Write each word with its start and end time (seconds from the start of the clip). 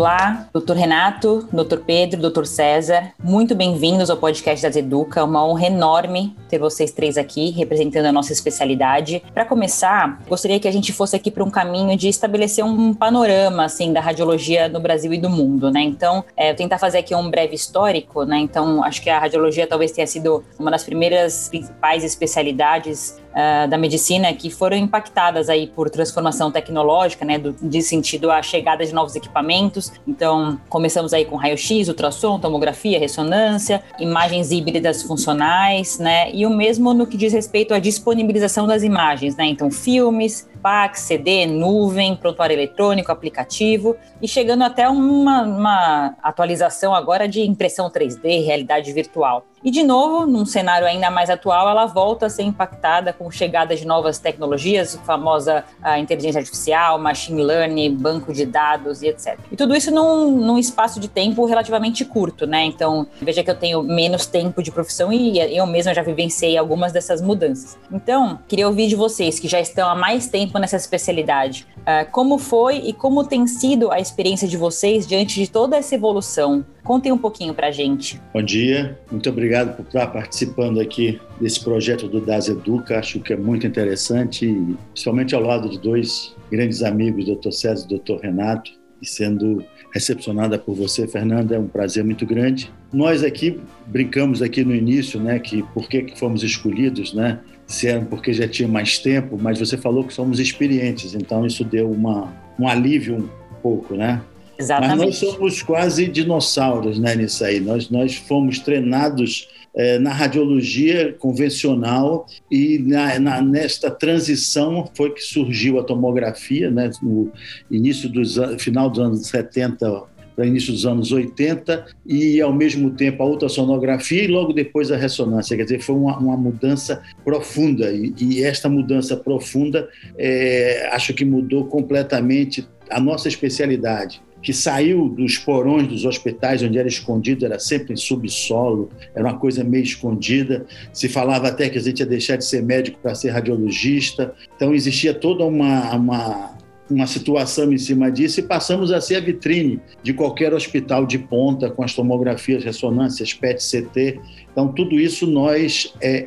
Olá, 0.00 0.48
doutor 0.50 0.78
Renato, 0.78 1.46
doutor 1.52 1.82
Pedro, 1.86 2.22
doutor 2.22 2.46
César, 2.46 3.12
muito 3.22 3.54
bem-vindos 3.54 4.08
ao 4.08 4.16
podcast 4.16 4.62
das 4.62 4.74
Educa. 4.74 5.22
Uma 5.22 5.44
honra 5.44 5.66
enorme 5.66 6.34
ter 6.50 6.58
vocês 6.58 6.90
três 6.90 7.16
aqui 7.16 7.50
representando 7.50 8.06
a 8.06 8.12
nossa 8.12 8.32
especialidade. 8.32 9.22
Para 9.32 9.44
começar, 9.44 10.20
gostaria 10.28 10.58
que 10.58 10.68
a 10.68 10.72
gente 10.72 10.92
fosse 10.92 11.14
aqui 11.14 11.30
para 11.30 11.44
um 11.44 11.50
caminho 11.50 11.96
de 11.96 12.08
estabelecer 12.08 12.64
um 12.64 12.92
panorama 12.92 13.64
assim 13.64 13.92
da 13.92 14.00
radiologia 14.00 14.68
no 14.68 14.80
Brasil 14.80 15.12
e 15.12 15.18
do 15.18 15.30
mundo, 15.30 15.70
né? 15.70 15.80
Então, 15.80 16.24
é, 16.36 16.52
tentar 16.52 16.78
fazer 16.78 16.98
aqui 16.98 17.14
um 17.14 17.30
breve 17.30 17.54
histórico, 17.54 18.24
né? 18.24 18.38
Então, 18.38 18.82
acho 18.82 19.00
que 19.00 19.08
a 19.08 19.18
radiologia 19.18 19.66
talvez 19.66 19.92
tenha 19.92 20.06
sido 20.06 20.44
uma 20.58 20.70
das 20.70 20.82
primeiras 20.82 21.48
principais 21.48 22.02
especialidades 22.04 23.20
uh, 23.30 23.68
da 23.68 23.78
medicina 23.78 24.32
que 24.32 24.50
foram 24.50 24.76
impactadas 24.76 25.48
aí 25.48 25.66
por 25.66 25.90
transformação 25.90 26.50
tecnológica, 26.50 27.24
né, 27.24 27.38
do, 27.38 27.52
de 27.52 27.82
sentido 27.82 28.30
a 28.30 28.42
chegada 28.42 28.84
de 28.84 28.92
novos 28.92 29.14
equipamentos. 29.14 29.92
Então, 30.06 30.60
começamos 30.68 31.12
aí 31.12 31.24
com 31.24 31.36
raio-x, 31.36 31.88
ultrassom, 31.88 32.38
tomografia, 32.38 32.98
ressonância, 32.98 33.82
imagens 33.98 34.50
híbridas 34.50 35.02
funcionais, 35.02 35.98
né, 35.98 36.30
e 36.32 36.39
o 36.46 36.50
mesmo 36.50 36.92
no 36.94 37.06
que 37.06 37.16
diz 37.16 37.32
respeito 37.32 37.74
à 37.74 37.78
disponibilização 37.78 38.66
das 38.66 38.82
imagens, 38.82 39.36
né, 39.36 39.46
então 39.46 39.70
filmes, 39.70 40.48
fax, 40.62 41.00
CD, 41.00 41.46
nuvem, 41.46 42.16
prontuário 42.16 42.54
eletrônico, 42.54 43.10
aplicativo 43.10 43.96
e 44.20 44.28
chegando 44.28 44.62
até 44.62 44.88
uma, 44.88 45.42
uma 45.42 46.16
atualização 46.22 46.94
agora 46.94 47.28
de 47.28 47.42
impressão 47.42 47.90
3D, 47.90 48.44
realidade 48.44 48.92
virtual. 48.92 49.44
E 49.62 49.70
de 49.70 49.82
novo, 49.82 50.24
num 50.24 50.46
cenário 50.46 50.86
ainda 50.86 51.10
mais 51.10 51.28
atual, 51.28 51.68
ela 51.68 51.84
volta 51.84 52.26
a 52.26 52.30
ser 52.30 52.44
impactada 52.44 53.12
com 53.12 53.30
chegada 53.30 53.76
de 53.76 53.86
novas 53.86 54.18
tecnologias, 54.18 54.98
famosa 55.04 55.64
a 55.82 55.98
inteligência 55.98 56.38
artificial, 56.38 56.98
machine 56.98 57.42
learning, 57.42 57.94
banco 57.94 58.32
de 58.32 58.46
dados 58.46 59.02
e 59.02 59.08
etc. 59.08 59.38
E 59.52 59.56
tudo 59.56 59.76
isso 59.76 59.90
num, 59.90 60.30
num 60.30 60.58
espaço 60.58 60.98
de 60.98 61.08
tempo 61.08 61.44
relativamente 61.44 62.06
curto, 62.06 62.46
né? 62.46 62.64
Então, 62.64 63.06
veja 63.20 63.44
que 63.44 63.50
eu 63.50 63.54
tenho 63.54 63.82
menos 63.82 64.24
tempo 64.24 64.62
de 64.62 64.72
profissão 64.72 65.12
e 65.12 65.38
eu 65.54 65.66
mesma 65.66 65.92
já 65.92 66.02
vivenciei 66.02 66.56
algumas 66.56 66.90
dessas 66.90 67.20
mudanças. 67.20 67.78
Então, 67.92 68.38
queria 68.48 68.66
ouvir 68.66 68.88
de 68.88 68.96
vocês 68.96 69.38
que 69.38 69.46
já 69.46 69.60
estão 69.60 69.90
há 69.90 69.94
mais 69.94 70.26
tempo 70.26 70.49
nessa 70.58 70.76
especialidade, 70.76 71.66
uh, 71.78 72.10
como 72.10 72.38
foi 72.38 72.78
e 72.78 72.92
como 72.92 73.24
tem 73.24 73.46
sido 73.46 73.90
a 73.90 74.00
experiência 74.00 74.48
de 74.48 74.56
vocês 74.56 75.06
diante 75.06 75.34
de 75.40 75.50
toda 75.50 75.76
essa 75.76 75.94
evolução? 75.94 76.64
Contem 76.82 77.12
um 77.12 77.18
pouquinho 77.18 77.54
para 77.54 77.68
a 77.68 77.70
gente. 77.70 78.20
Bom 78.32 78.42
dia, 78.42 78.98
muito 79.10 79.28
obrigado 79.28 79.76
por 79.76 79.86
estar 79.86 80.06
participando 80.08 80.80
aqui 80.80 81.20
desse 81.40 81.62
projeto 81.62 82.08
do 82.08 82.20
Das 82.20 82.48
Educa. 82.48 82.98
Acho 82.98 83.20
que 83.20 83.32
é 83.32 83.36
muito 83.36 83.66
interessante, 83.66 84.46
principalmente 84.92 85.34
ao 85.34 85.42
lado 85.42 85.68
de 85.68 85.78
dois 85.78 86.34
grandes 86.50 86.82
amigos, 86.82 87.26
Dr. 87.26 87.52
César 87.52 87.86
e 87.88 87.98
Dr. 87.98 88.22
Renato, 88.22 88.72
e 89.00 89.06
sendo 89.06 89.64
recepcionada 89.92 90.58
por 90.58 90.74
você, 90.74 91.06
Fernanda, 91.06 91.56
é 91.56 91.58
um 91.58 91.66
prazer 91.66 92.04
muito 92.04 92.24
grande. 92.24 92.70
Nós 92.92 93.24
aqui 93.24 93.60
brincamos 93.86 94.42
aqui 94.42 94.64
no 94.64 94.74
início, 94.74 95.20
né, 95.20 95.38
que 95.38 95.62
por 95.74 95.88
que 95.88 96.12
fomos 96.16 96.42
escolhidos, 96.42 97.12
né? 97.12 97.40
Se 97.70 97.86
era 97.86 98.04
porque 98.04 98.32
já 98.32 98.48
tinha 98.48 98.66
mais 98.66 98.98
tempo, 98.98 99.38
mas 99.40 99.60
você 99.60 99.76
falou 99.76 100.02
que 100.02 100.12
somos 100.12 100.40
experientes, 100.40 101.14
então 101.14 101.46
isso 101.46 101.64
deu 101.64 101.88
uma, 101.88 102.32
um 102.58 102.66
alívio 102.66 103.16
um 103.16 103.54
pouco, 103.62 103.94
né? 103.94 104.20
Exatamente. 104.58 104.98
Mas 104.98 105.06
nós 105.06 105.16
somos 105.16 105.62
quase 105.62 106.08
dinossauros 106.08 106.98
né, 106.98 107.14
nisso 107.14 107.44
aí. 107.44 107.60
Nós, 107.60 107.88
nós 107.88 108.16
fomos 108.16 108.58
treinados 108.58 109.48
é, 109.74 109.98
na 110.00 110.12
radiologia 110.12 111.14
convencional 111.18 112.26
e 112.50 112.78
na, 112.80 113.18
na, 113.20 113.40
nesta 113.40 113.88
transição 113.88 114.90
foi 114.94 115.14
que 115.14 115.20
surgiu 115.20 115.78
a 115.78 115.84
tomografia, 115.84 116.70
né, 116.70 116.90
no 117.00 117.30
início 117.70 118.08
dos 118.08 118.36
final 118.58 118.90
dos 118.90 118.98
anos 118.98 119.26
70 119.28 120.09
início 120.46 120.72
dos 120.72 120.86
anos 120.86 121.12
80 121.12 121.86
e 122.06 122.40
ao 122.40 122.52
mesmo 122.52 122.90
tempo 122.90 123.22
a 123.22 123.26
ultrassonografia 123.26 124.24
e 124.24 124.26
logo 124.26 124.52
depois 124.52 124.90
a 124.90 124.96
ressonância, 124.96 125.56
quer 125.56 125.64
dizer, 125.64 125.80
foi 125.80 125.94
uma, 125.94 126.18
uma 126.18 126.36
mudança 126.36 127.02
profunda 127.24 127.90
e, 127.92 128.14
e, 128.18 128.42
esta 128.42 128.68
mudança 128.68 129.16
profunda 129.16 129.88
é, 130.16 130.88
acho 130.92 131.12
que 131.14 131.24
mudou 131.24 131.66
completamente 131.66 132.66
a 132.88 133.00
nossa 133.00 133.28
especialidade 133.28 134.20
que 134.42 134.52
saiu 134.52 135.08
dos 135.08 135.36
porões 135.38 135.86
dos 135.86 136.04
hospitais, 136.04 136.62
onde 136.62 136.78
era 136.78 136.88
escondido, 136.88 137.44
era 137.44 137.58
sempre 137.58 137.92
em 137.92 137.96
subsolo, 137.96 138.90
era 139.14 139.24
uma 139.24 139.38
coisa 139.38 139.62
meio 139.62 139.84
escondida. 139.84 140.64
Se 140.92 141.08
falava 141.08 141.48
até 141.48 141.68
que 141.68 141.78
a 141.78 141.80
gente 141.80 142.00
ia 142.00 142.06
deixar 142.06 142.36
de 142.36 142.44
ser 142.44 142.62
médico 142.62 142.98
para 143.02 143.14
ser 143.14 143.30
radiologista. 143.30 144.34
Então, 144.56 144.74
existia 144.74 145.12
toda 145.12 145.44
uma, 145.44 145.94
uma, 145.94 146.58
uma 146.90 147.06
situação 147.06 147.72
em 147.72 147.78
cima 147.78 148.10
disso 148.10 148.40
e 148.40 148.42
passamos 148.42 148.90
a 148.90 149.00
ser 149.00 149.16
a 149.16 149.20
vitrine 149.20 149.80
de 150.02 150.12
qualquer 150.12 150.52
hospital 150.52 151.06
de 151.06 151.18
ponta, 151.18 151.70
com 151.70 151.82
as 151.82 151.94
tomografias, 151.94 152.64
ressonâncias, 152.64 153.32
PET-CT. 153.32 154.20
Então, 154.50 154.68
tudo 154.68 154.98
isso 154.98 155.26
nós 155.26 155.94
é, 156.00 156.26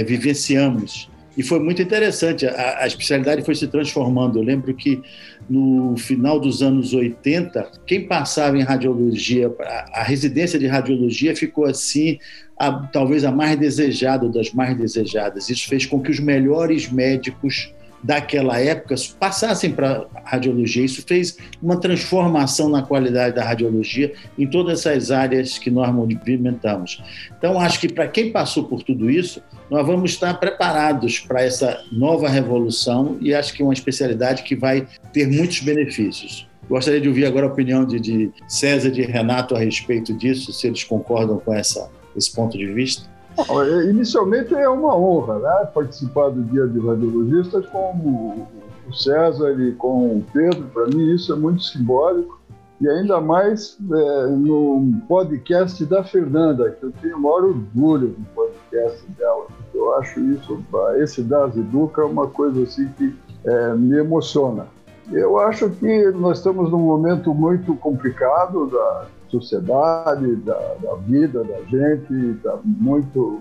é, 0.00 0.04
vivenciamos. 0.04 1.08
E 1.36 1.42
foi 1.42 1.60
muito 1.60 1.80
interessante, 1.80 2.46
a, 2.46 2.78
a 2.80 2.86
especialidade 2.86 3.44
foi 3.44 3.54
se 3.54 3.66
transformando. 3.68 4.38
Eu 4.38 4.42
lembro 4.42 4.74
que 4.74 5.00
no 5.48 5.96
final 5.96 6.40
dos 6.40 6.62
anos 6.62 6.92
80, 6.92 7.70
quem 7.86 8.06
passava 8.06 8.58
em 8.58 8.62
radiologia, 8.62 9.52
a, 9.60 10.00
a 10.00 10.02
residência 10.02 10.58
de 10.58 10.66
radiologia 10.66 11.34
ficou 11.36 11.64
assim, 11.64 12.18
a, 12.58 12.72
talvez 12.88 13.24
a 13.24 13.30
mais 13.30 13.58
desejada 13.58 14.28
das 14.28 14.52
mais 14.52 14.76
desejadas. 14.76 15.48
Isso 15.48 15.68
fez 15.68 15.86
com 15.86 16.00
que 16.00 16.10
os 16.10 16.20
melhores 16.20 16.90
médicos 16.90 17.72
daquela 18.02 18.58
época 18.58 18.94
passassem 19.18 19.72
para 19.72 20.06
radiologia. 20.24 20.84
Isso 20.84 21.02
fez 21.06 21.36
uma 21.62 21.78
transformação 21.78 22.68
na 22.68 22.82
qualidade 22.82 23.34
da 23.34 23.44
radiologia 23.44 24.12
em 24.38 24.46
todas 24.46 24.86
essas 24.86 25.10
áreas 25.10 25.58
que 25.58 25.70
nós 25.70 25.92
movimentamos. 25.92 27.02
Então, 27.36 27.60
acho 27.60 27.80
que 27.80 27.92
para 27.92 28.08
quem 28.08 28.32
passou 28.32 28.64
por 28.64 28.82
tudo 28.82 29.10
isso, 29.10 29.42
nós 29.70 29.86
vamos 29.86 30.12
estar 30.12 30.34
preparados 30.34 31.20
para 31.20 31.42
essa 31.42 31.82
nova 31.92 32.28
revolução 32.28 33.18
e 33.20 33.34
acho 33.34 33.52
que 33.52 33.62
é 33.62 33.64
uma 33.64 33.74
especialidade 33.74 34.42
que 34.42 34.56
vai 34.56 34.86
ter 35.12 35.28
muitos 35.28 35.60
benefícios. 35.60 36.48
Gostaria 36.68 37.00
de 37.00 37.08
ouvir 37.08 37.26
agora 37.26 37.46
a 37.46 37.48
opinião 37.48 37.84
de, 37.84 37.98
de 37.98 38.30
César 38.46 38.88
e 38.88 38.92
de 38.92 39.02
Renato 39.02 39.56
a 39.56 39.58
respeito 39.58 40.14
disso, 40.14 40.52
se 40.52 40.68
eles 40.68 40.84
concordam 40.84 41.38
com 41.38 41.52
essa, 41.52 41.90
esse 42.16 42.32
ponto 42.32 42.56
de 42.56 42.66
vista. 42.66 43.08
É, 43.38 43.84
inicialmente 43.84 44.54
é 44.54 44.68
uma 44.68 44.96
honra 44.96 45.38
né, 45.38 45.70
participar 45.72 46.30
do 46.30 46.42
Dia 46.44 46.66
de 46.66 46.78
Radiologistas 46.78 47.66
com 47.66 48.46
o 48.88 48.94
César 48.94 49.52
e 49.60 49.72
com 49.72 50.18
o 50.18 50.24
Pedro. 50.32 50.64
Para 50.72 50.86
mim, 50.86 51.14
isso 51.14 51.32
é 51.32 51.36
muito 51.36 51.62
simbólico. 51.62 52.40
E 52.80 52.88
ainda 52.88 53.20
mais 53.20 53.76
é, 53.92 54.26
no 54.28 54.92
podcast 55.06 55.84
da 55.84 56.02
Fernanda, 56.02 56.70
que 56.70 56.82
eu 56.82 56.92
tenho 57.02 57.18
o 57.18 57.20
maior 57.20 57.44
orgulho 57.44 58.08
do 58.08 58.24
podcast 58.34 59.06
dela. 59.18 59.46
Eu 59.74 59.94
acho 59.96 60.18
isso, 60.20 60.58
esse 60.96 61.22
Das 61.22 61.54
Educa, 61.56 62.06
uma 62.06 62.26
coisa 62.26 62.62
assim 62.62 62.88
que 62.96 63.14
é, 63.44 63.74
me 63.74 63.98
emociona. 63.98 64.66
Eu 65.12 65.38
acho 65.38 65.70
que 65.70 66.10
nós 66.12 66.38
estamos 66.38 66.70
num 66.70 66.78
momento 66.78 67.34
muito 67.34 67.74
complicado 67.76 68.66
da 68.66 69.06
sociedade, 69.28 70.36
da, 70.36 70.58
da 70.82 70.94
vida 70.96 71.42
da 71.44 71.62
gente, 71.62 72.38
tá 72.42 72.58
muito, 72.64 73.40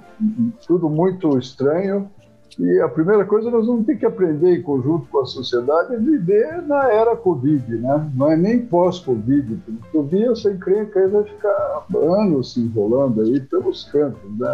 tudo 0.65 0.89
muito 0.89 1.37
estranho. 1.37 2.09
E 2.57 2.81
a 2.81 2.89
primeira 2.89 3.23
coisa, 3.23 3.49
nós 3.49 3.67
vamos 3.67 3.85
ter 3.85 3.97
que 3.97 4.05
aprender 4.05 4.57
em 4.57 4.61
conjunto 4.61 5.07
com 5.09 5.19
a 5.19 5.25
sociedade 5.25 5.95
a 5.95 5.97
viver 5.97 6.61
na 6.63 6.91
era 6.91 7.15
Covid, 7.15 7.77
né? 7.77 8.11
Não 8.15 8.31
é 8.31 8.35
nem 8.35 8.65
pós-Covid, 8.65 9.59
eu 9.93 10.03
vi 10.03 10.23
essa 10.25 10.51
encrenca 10.51 10.99
aí 10.99 11.07
vai 11.07 11.23
ficar 11.23 11.85
anos 11.95 12.53
se 12.53 12.59
enrolando 12.59 13.21
aí 13.21 13.39
pelos 13.39 13.85
cantos, 13.85 14.37
né? 14.37 14.47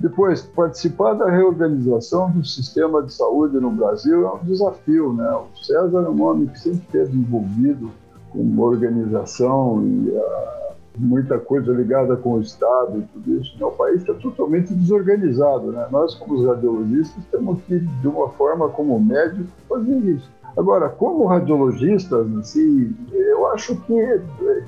Depois, 0.00 0.40
participar 0.40 1.12
da 1.12 1.30
reorganização 1.30 2.30
do 2.30 2.42
sistema 2.42 3.02
de 3.02 3.12
saúde 3.12 3.60
no 3.60 3.70
Brasil 3.70 4.26
é 4.26 4.32
um 4.32 4.44
desafio, 4.44 5.12
né? 5.12 5.30
O 5.30 5.62
César 5.62 6.04
é 6.06 6.08
um 6.08 6.22
homem 6.22 6.46
que 6.46 6.58
sempre 6.58 6.80
esteve 6.80 7.18
envolvido 7.18 7.90
com 8.30 8.58
organização 8.58 9.84
e 9.86 10.16
a 10.16 10.60
muita 10.96 11.38
coisa 11.38 11.72
ligada 11.72 12.16
com 12.16 12.34
o 12.34 12.40
Estado 12.40 12.98
e 12.98 13.02
tudo 13.12 13.40
isso. 13.40 13.64
O 13.64 13.70
país 13.72 14.00
está 14.00 14.14
totalmente 14.14 14.72
desorganizado. 14.72 15.72
Né? 15.72 15.86
Nós, 15.90 16.14
como 16.14 16.46
radiologistas, 16.46 17.22
temos 17.30 17.60
que, 17.62 17.78
de 17.78 18.08
uma 18.08 18.30
forma 18.30 18.68
como 18.68 18.98
médico, 18.98 19.48
fazer 19.68 19.98
isso. 19.98 20.30
Agora, 20.56 20.88
como 20.88 21.26
radiologistas, 21.26 22.26
assim, 22.38 22.94
eu 23.12 23.46
acho 23.48 23.76
que 23.82 23.94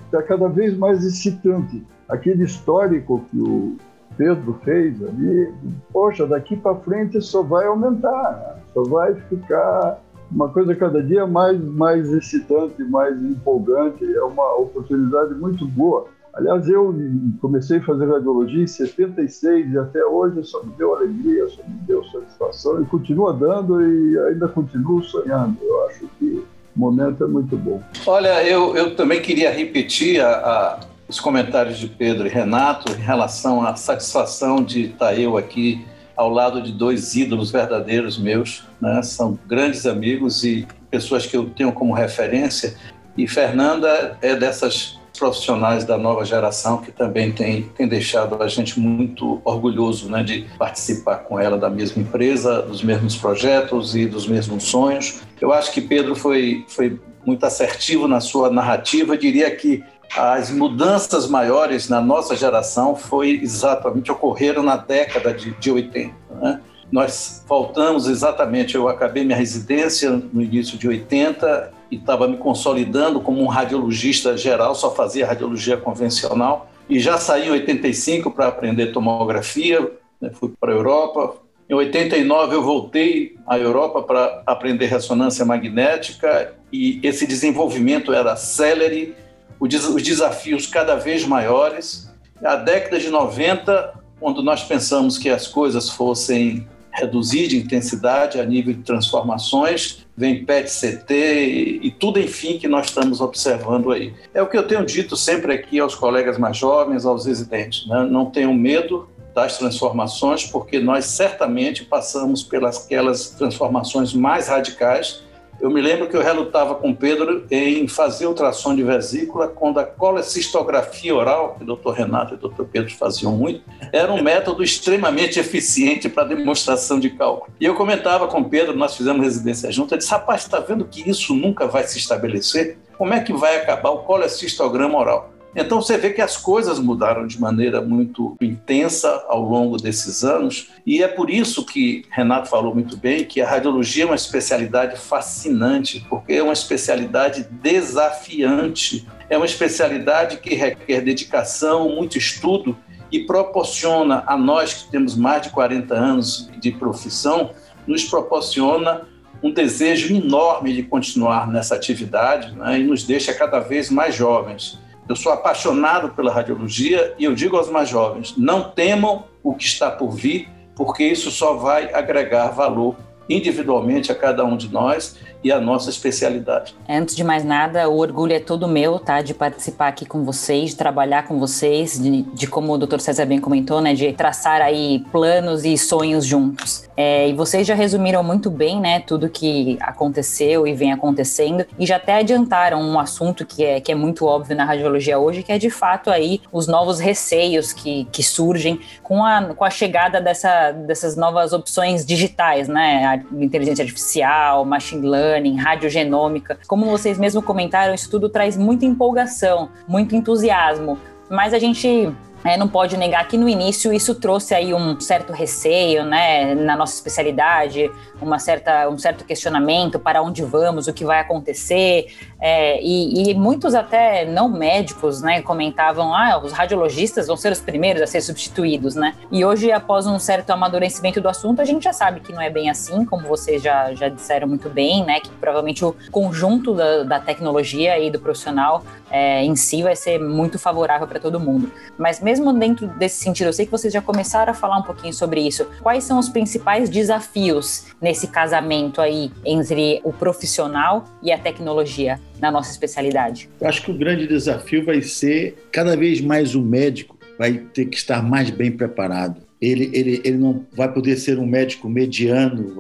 está 0.05 0.23
cada 0.23 0.49
vez 0.49 0.77
mais 0.77 1.05
excitante. 1.05 1.85
Aquele 2.09 2.45
histórico 2.45 3.23
que 3.31 3.41
o 3.41 3.77
Pedro 4.17 4.59
fez 4.65 5.03
ali, 5.03 5.53
poxa, 5.93 6.27
daqui 6.27 6.57
para 6.57 6.77
frente 6.77 7.21
só 7.21 7.43
vai 7.43 7.67
aumentar, 7.67 8.59
só 8.73 8.83
vai 8.83 9.15
ficar 9.15 10.01
uma 10.31 10.49
coisa 10.49 10.75
cada 10.75 11.03
dia 11.03 11.27
mais, 11.27 11.63
mais 11.63 12.11
excitante, 12.13 12.83
mais 12.85 13.23
empolgante, 13.23 14.05
é 14.05 14.23
uma 14.23 14.57
oportunidade 14.57 15.35
muito 15.35 15.67
boa. 15.67 16.07
Aliás, 16.33 16.67
eu 16.67 16.95
comecei 17.43 17.77
a 17.77 17.83
fazer 17.83 18.11
radiologia 18.11 18.63
em 18.63 18.67
76 18.67 19.71
e 19.71 19.79
até 19.79 20.03
hoje 20.03 20.43
só 20.45 20.63
me 20.63 20.73
deu 20.79 20.95
alegria, 20.95 21.47
só 21.49 21.63
me 21.63 21.75
deu 21.87 22.03
satisfação 22.05 22.83
e 22.83 22.87
continua 22.87 23.35
dando 23.35 23.83
e 23.83 24.19
ainda 24.19 24.49
continuo 24.49 25.03
sonhando. 25.03 25.59
Eu 25.61 25.87
acho 25.89 26.09
que 26.19 26.43
o 26.75 26.81
momento 26.81 27.23
é 27.23 27.27
muito 27.27 27.55
bom. 27.55 27.83
Olha, 28.07 28.43
eu, 28.49 28.75
eu 28.75 28.97
também 28.97 29.21
queria 29.21 29.51
repetir 29.53 30.23
a, 30.23 30.31
a, 30.31 30.81
os 31.13 31.21
comentários 31.21 31.79
de 31.79 31.89
Pedro 31.89 32.27
e 32.27 32.31
Renato 32.31 32.91
em 32.91 33.03
relação 33.03 33.63
à 33.63 33.77
satisfação 33.77 34.65
de 34.65 34.87
estar 34.87 35.15
eu 35.15 35.37
aqui 35.37 35.85
ao 36.17 36.31
lado 36.31 36.63
de 36.63 36.73
dois 36.73 37.15
ídolos 37.15 37.51
verdadeiros 37.51 38.17
meus, 38.17 38.65
né? 38.81 39.03
são 39.03 39.39
grandes 39.47 39.85
amigos 39.85 40.43
e 40.43 40.67
pessoas 40.91 41.27
que 41.27 41.37
eu 41.37 41.51
tenho 41.51 41.71
como 41.71 41.93
referência. 41.93 42.77
E 43.15 43.29
Fernanda 43.29 44.17
é 44.23 44.35
dessas 44.35 44.99
profissionais 45.19 45.85
da 45.85 45.99
nova 45.99 46.25
geração 46.25 46.79
que 46.79 46.91
também 46.91 47.31
tem, 47.31 47.65
tem 47.77 47.87
deixado 47.87 48.43
a 48.43 48.49
gente 48.49 48.81
muito 48.81 49.39
orgulhoso 49.45 50.11
né, 50.11 50.23
de 50.23 50.47
participar 50.59 51.19
com 51.19 51.39
ela 51.39 51.59
da 51.59 51.69
mesma 51.69 52.01
empresa, 52.01 52.63
dos 52.63 52.83
mesmos 52.83 53.17
projetos 53.17 53.95
e 53.95 54.07
dos 54.07 54.27
mesmos 54.27 54.65
sonhos. 54.65 55.21
Eu 55.39 55.53
acho 55.53 55.73
que 55.73 55.83
Pedro 55.83 56.17
foi, 56.17 56.65
foi 56.69 56.99
muito 57.27 57.45
assertivo 57.45 58.09
na 58.09 58.21
sua 58.21 58.51
narrativa. 58.51 59.15
Eu 59.15 59.19
diria 59.19 59.55
que 59.55 59.85
as 60.17 60.51
mudanças 60.51 61.27
maiores 61.27 61.89
na 61.89 62.01
nossa 62.01 62.37
geração 62.37 62.95
foi 62.95 63.41
exatamente 63.43 64.13
ocorreram 64.13 64.63
na 64.63 64.77
década 64.77 65.33
de, 65.33 65.53
de 65.53 65.71
80. 65.71 66.15
Né? 66.41 66.61
Nós 66.91 67.43
faltamos 67.49 68.07
exatamente, 68.07 68.75
eu 68.75 68.89
acabei 68.89 69.25
minha 69.25 69.37
residência 69.37 70.11
no 70.11 70.43
início 70.43 70.77
de 70.77 70.87
80 70.87 71.73
e 71.91 71.97
estava 71.97 72.29
me 72.29 72.37
consolidando 72.37 73.21
como 73.21 73.43
um 73.43 73.47
radiologista 73.47 74.37
geral, 74.37 74.75
só 74.75 74.95
fazia 74.95 75.27
radiologia 75.27 75.79
convencional. 75.79 76.71
E 76.89 77.01
já 77.01 77.17
saí 77.17 77.49
em 77.49 77.51
85 77.51 78.31
para 78.31 78.49
aprender 78.49 78.93
tomografia, 78.93 79.91
né, 80.21 80.31
fui 80.35 80.53
para 80.61 80.73
a 80.73 80.75
Europa. 80.75 81.37
Em 81.71 81.75
89 81.75 82.57
eu 82.57 82.63
voltei 82.63 83.37
à 83.47 83.59
Europa 83.59 84.03
para 84.03 84.43
aprender 84.47 84.87
ressonância 84.87 85.47
magnética 85.47 86.53
e 86.71 87.01
esse 87.03 87.27
desenvolvimento 87.27 88.13
era 88.13 88.37
celere, 88.37 89.15
os 89.63 90.03
desafios 90.03 90.67
cada 90.67 90.97
vez 90.97 91.25
maiores. 91.25 92.11
A 92.45 92.57
década 92.57 92.99
de 92.99 93.09
90, 93.09 93.95
quando 94.19 94.43
nós 94.43 94.65
pensamos 94.65 95.17
que 95.19 95.29
as 95.29 95.47
coisas 95.47 95.89
fossem 95.89 96.67
reduzir 96.93 97.47
de 97.47 97.57
intensidade 97.59 98.41
a 98.41 98.45
nível 98.45 98.75
de 98.75 98.83
transformações, 98.83 100.05
vem 100.17 100.45
PET-CT 100.45 101.15
e, 101.15 101.87
e, 101.87 101.91
tudo, 101.93 102.19
enfim, 102.19 102.59
que 102.59 102.67
nós 102.67 102.87
estamos 102.87 103.21
observando 103.21 103.93
aí. 103.93 104.13
É 104.35 104.43
o 104.43 104.49
que 104.49 104.59
eu 104.59 104.67
tenho 104.67 104.85
dito 104.85 105.17
sempre 105.17 105.55
aqui 105.55 105.79
aos 105.79 105.95
colegas 105.95 106.37
mais 106.37 106.57
jovens, 106.57 107.07
aos 107.07 107.25
residentes, 107.25 107.87
né? 107.87 108.07
não 108.11 108.27
tenham 108.27 108.53
medo 108.53 109.09
das 109.33 109.57
transformações, 109.57 110.45
porque 110.45 110.81
nós 110.81 111.07
certamente 111.07 111.85
passamos 111.85 112.43
pelas 112.43 112.85
aquelas 112.85 113.31
transformações 113.31 114.13
mais 114.13 114.49
radicais 114.49 115.23
eu 115.63 115.71
me 115.71 115.81
lembro 115.81 116.09
que 116.09 116.17
eu 116.17 116.21
relutava 116.21 116.75
com 116.75 116.93
Pedro 116.93 117.47
em 117.49 117.87
fazer 117.87 118.27
ultrassom 118.27 118.75
de 118.75 118.83
vesícula 118.83 119.47
quando 119.47 119.79
a 119.79 119.85
colecistografia 119.85 121.15
oral, 121.15 121.55
que 121.55 121.63
o 121.63 121.67
doutor 121.67 121.95
Renato 121.95 122.35
e 122.35 122.37
o 122.37 122.41
doutor 122.41 122.67
Pedro 122.67 122.93
faziam 122.93 123.31
muito, 123.31 123.63
era 123.93 124.13
um 124.13 124.21
método 124.25 124.65
extremamente 124.65 125.39
eficiente 125.39 126.09
para 126.09 126.25
demonstração 126.25 126.99
de 126.99 127.11
cálculo. 127.11 127.53
E 127.61 127.65
eu 127.65 127.77
comentava 127.77 128.27
com 128.27 128.43
Pedro, 128.43 128.77
nós 128.77 128.97
fizemos 128.97 129.23
residência 129.23 129.71
junto, 129.71 129.95
ele 129.95 130.01
disse, 130.01 130.11
rapaz, 130.11 130.43
está 130.43 130.59
vendo 130.59 130.85
que 130.85 131.09
isso 131.09 131.33
nunca 131.33 131.69
vai 131.69 131.85
se 131.85 131.97
estabelecer? 131.97 132.79
Como 132.99 133.15
é 133.15 133.21
que 133.21 133.33
vai 133.33 133.57
acabar 133.57 133.91
o 133.91 133.99
colecistograma 133.99 134.99
oral? 134.99 135.33
Então 135.55 135.83
você 135.83 135.99
vê 135.99 136.11
que 136.11 136.23
as 136.23 136.37
coisas 136.37 136.79
mudaram 136.79 137.27
de 137.27 137.39
maneira 137.41 137.81
muito 137.83 138.37
intensa 138.41 139.25
ao 139.29 139.43
longo 139.43 139.77
desses 139.77 140.25
anos, 140.25 140.71
e 140.87 141.03
é 141.03 141.09
por 141.09 141.29
isso 141.29 141.67
que 141.67 142.05
Renato 142.11 142.49
falou 142.49 142.75
muito 142.75 142.97
bem 142.97 143.25
que 143.25 143.41
a 143.41 143.49
radiologia 143.49 144.05
é 144.05 144.07
uma 144.07 144.15
especialidade 144.15 144.99
fascinante, 144.99 146.05
porque 146.09 146.35
é 146.35 146.43
uma 146.43 146.55
especialidade 146.55 147.47
desafiante, 147.51 149.07
é 149.29 149.37
uma 149.37 149.47
especialidade 149.47 150.39
que 150.39 150.55
requer 150.55 151.03
dedicação, 151.03 151.91
muito 151.91 152.17
estudo 152.17 152.77
e 153.11 153.21
proporciona 153.21 154.25
a 154.27 154.39
nós 154.39 154.73
que 154.73 154.91
temos 154.91 155.15
mais 155.15 155.43
de 155.43 155.51
40 155.51 155.95
anos 155.95 156.51
de 156.59 156.73
profissão, 156.73 157.51
nos 157.87 158.05
proporciona 158.05 159.03
um 159.43 159.51
desejo 159.51 160.15
enorme 160.15 160.73
de 160.73 160.83
continuar 160.85 161.49
nessa 161.49 161.75
atividade 161.75 162.55
né, 162.57 162.79
e 162.79 162.85
nos 162.85 163.05
deixa 163.05 163.35
cada 163.35 163.59
vez 163.59 163.91
mais 163.91 164.15
jovens. 164.15 164.79
Eu 165.09 165.17
sou 165.17 165.33
apaixonado 165.33 166.11
pela 166.11 166.33
radiologia 166.33 167.15
e 167.19 167.25
eu 167.25 167.35
digo 167.35 167.57
aos 167.57 167.69
mais 167.69 167.89
jovens: 167.89 168.35
não 168.37 168.71
temam 168.71 169.25
o 169.43 169.55
que 169.55 169.65
está 169.65 169.91
por 169.91 170.11
vir, 170.11 170.49
porque 170.75 171.05
isso 171.05 171.31
só 171.31 171.55
vai 171.55 171.93
agregar 171.93 172.49
valor 172.49 172.97
individualmente 173.29 174.11
a 174.11 174.15
cada 174.15 174.45
um 174.45 174.57
de 174.57 174.69
nós 174.71 175.19
e 175.43 175.51
a 175.51 175.61
nossa 175.61 175.91
especialidade. 175.91 176.75
Antes 176.89 177.17
de 177.17 177.25
mais 177.25 177.45
nada, 177.45 177.89
o 177.89 177.99
orgulho 177.99 178.33
é 178.33 178.41
todo 178.41 178.69
meu, 178.69 178.99
tá? 178.99 179.21
De 179.21 179.35
participar 179.35 179.89
aqui 179.89 180.07
com 180.07 180.25
vocês, 180.25 180.71
de 180.71 180.77
trabalhar 180.77 181.27
com 181.27 181.39
vocês, 181.39 181.99
de, 181.99 182.23
de 182.23 182.47
como 182.47 182.73
o 182.73 182.79
Dr. 182.79 183.01
César 183.01 183.27
bem 183.27 183.41
comentou, 183.41 183.81
né? 183.81 183.95
De 183.95 184.13
traçar 184.13 184.61
aí 184.61 185.05
planos 185.11 185.65
e 185.65 185.77
sonhos 185.77 186.25
juntos. 186.25 186.89
É, 186.97 187.29
e 187.29 187.33
vocês 187.33 187.67
já 187.67 187.75
resumiram 187.75 188.23
muito 188.23 188.51
bem, 188.51 188.81
né? 188.81 189.01
Tudo 189.01 189.29
que 189.29 189.79
aconteceu 189.81 190.67
e 190.67 190.75
vem 190.75 190.93
acontecendo 190.93 191.65
e 191.79 191.87
já 191.87 191.97
até 191.97 192.17
adiantaram 192.17 192.81
um 192.81 192.99
assunto 192.99 193.47
que 193.47 193.65
é, 193.65 193.81
que 193.81 193.91
é 193.91 193.95
muito 193.95 194.27
óbvio 194.27 194.57
na 194.57 194.65
radiologia 194.65 195.19
hoje, 195.19 195.43
que 195.43 195.53
é 195.53 195.59
de 195.59 195.71
fato 195.71 196.11
aí 196.11 196.41
os 196.53 196.67
novos 196.67 197.01
receios 197.01 197.73
que, 197.73 198.07
que 198.13 198.23
surgem 198.23 198.79
com 199.03 199.25
a, 199.25 199.55
com 199.55 199.65
a 199.65 199.71
chegada 199.71 200.21
dessa, 200.21 200.73
dessas 200.73 201.17
novas 201.17 201.53
opções 201.53 202.05
digitais, 202.05 202.69
né? 202.69 203.07
A 203.07 203.43
inteligência 203.43 203.83
artificial, 203.83 204.65
machine 204.65 205.09
learning, 205.09 205.32
learning, 205.33 205.57
radiogenômica. 205.57 206.59
Como 206.67 206.87
vocês 206.87 207.19
mesmo 207.19 207.43
comentaram, 207.43 207.95
isso 207.95 208.11
tudo 208.11 208.29
traz 208.29 208.57
muita 208.57 208.85
empolgação, 208.85 209.71
muito 209.89 210.15
entusiasmo. 210.15 210.99
Mas 211.29 211.55
a 211.55 211.59
gente 211.59 212.13
é, 212.45 212.57
não 212.57 212.69
pode 212.69 212.97
negar 212.97 213.27
que 213.29 213.37
no 213.37 213.49
início 213.49 213.93
isso 213.93 214.15
trouxe 214.15 214.55
aí 214.55 214.75
um 214.75 214.99
certo 215.01 215.33
receio, 215.33 216.05
né, 216.05 216.55
na 216.55 216.77
nossa 216.77 216.95
especialidade, 216.95 217.91
uma 218.21 218.39
certa, 218.39 218.89
um 218.89 218.99
certo 218.99 219.25
questionamento 219.25 219.99
para 219.99 220.23
onde 220.23 220.43
vamos, 220.43 220.87
o 220.87 220.93
que 220.93 221.05
vai 221.05 221.21
acontecer, 221.21 222.07
é, 222.41 222.81
e, 222.83 223.31
e, 223.31 223.35
muitos 223.35 223.75
até 223.75 224.25
não 224.25 224.49
médicos, 224.49 225.23
né, 225.23 225.43
comentavam, 225.43 226.15
ah, 226.15 226.41
os 226.43 226.53
radiologistas 226.53 227.27
vão 227.27 227.37
ser 227.37 227.53
os 227.53 227.61
primeiros 227.61 228.03
a 228.03 228.07
ser 228.07 228.21
substituídos, 228.21 228.95
né, 228.95 229.15
e 229.31 229.45
hoje, 229.45 229.71
após 229.71 230.07
um 230.07 230.19
certo 230.19 230.51
amadurecimento 230.51 231.21
do 231.21 231.29
assunto, 231.29 231.61
a 231.61 231.65
gente 231.65 231.85
já 231.85 231.93
sabe 231.93 232.21
que 232.21 232.33
não 232.33 232.41
é 232.41 232.51
bem 232.51 232.71
assim, 232.71 233.05
como 233.05 233.27
vocês 233.27 233.63
já, 233.63 233.95
já 233.95 234.09
disseram 234.09 234.49
muito 234.49 234.69
bem, 234.69 235.05
né, 235.05 235.21
que 235.21 235.31
provavelmente 235.31 235.85
o 235.85 235.95
conjunto 236.11 236.75
da, 236.75 237.03
da 237.05 237.21
tecnologia 237.21 237.99
e 237.99 238.11
do 238.11 238.19
profissional 238.19 238.83
é, 239.13 239.45
em 239.45 239.55
si 239.55 239.83
vai 239.83 239.95
ser 239.95 240.19
muito 240.19 240.59
favorável 240.59 241.07
para 241.07 241.21
todo 241.21 241.39
mundo. 241.39 241.71
Mas 241.99 242.21
mesmo 242.21 242.53
dentro 242.53 242.87
desse 242.89 243.23
sentido, 243.23 243.49
eu 243.49 243.53
sei 243.53 243.67
que 243.67 243.71
vocês 243.71 243.93
já 243.93 244.01
começaram 244.01 244.51
a 244.51 244.55
falar 244.55 244.79
um 244.79 244.83
pouquinho 244.83 245.13
sobre 245.13 245.47
isso. 245.47 245.67
Quais 245.83 246.03
são 246.03 246.19
os 246.19 246.29
principais 246.29 246.89
desafios 246.89 247.87
nesse 248.01 248.27
casamento 248.27 249.01
aí 249.01 249.31
entre 249.45 250.01
o 250.03 250.13
profissional 250.13 251.05
e 251.23 251.31
a 251.31 251.39
tecnologia 251.39 252.19
na 252.41 252.51
nossa 252.51 252.71
especialidade? 252.71 253.49
Eu 253.61 253.69
acho 253.69 253.83
que 253.83 253.91
o 253.91 253.95
grande 253.95 254.27
desafio 254.27 254.85
vai 254.85 255.03
ser 255.03 255.69
cada 255.71 255.97
vez 255.97 256.21
mais 256.21 256.55
o 256.55 256.63
médico 256.63 257.19
vai 257.39 257.55
ter 257.55 257.87
que 257.87 257.97
estar 257.97 258.23
mais 258.23 258.51
bem 258.51 258.71
preparado 258.71 259.37
ele, 259.63 259.89
ele, 259.93 260.21
ele 260.25 260.39
não 260.39 260.67
vai 260.77 260.93
poder 260.93 261.17
ser 261.17 261.39
um 261.39 261.47
médico 261.47 261.89
mediano. 261.89 262.75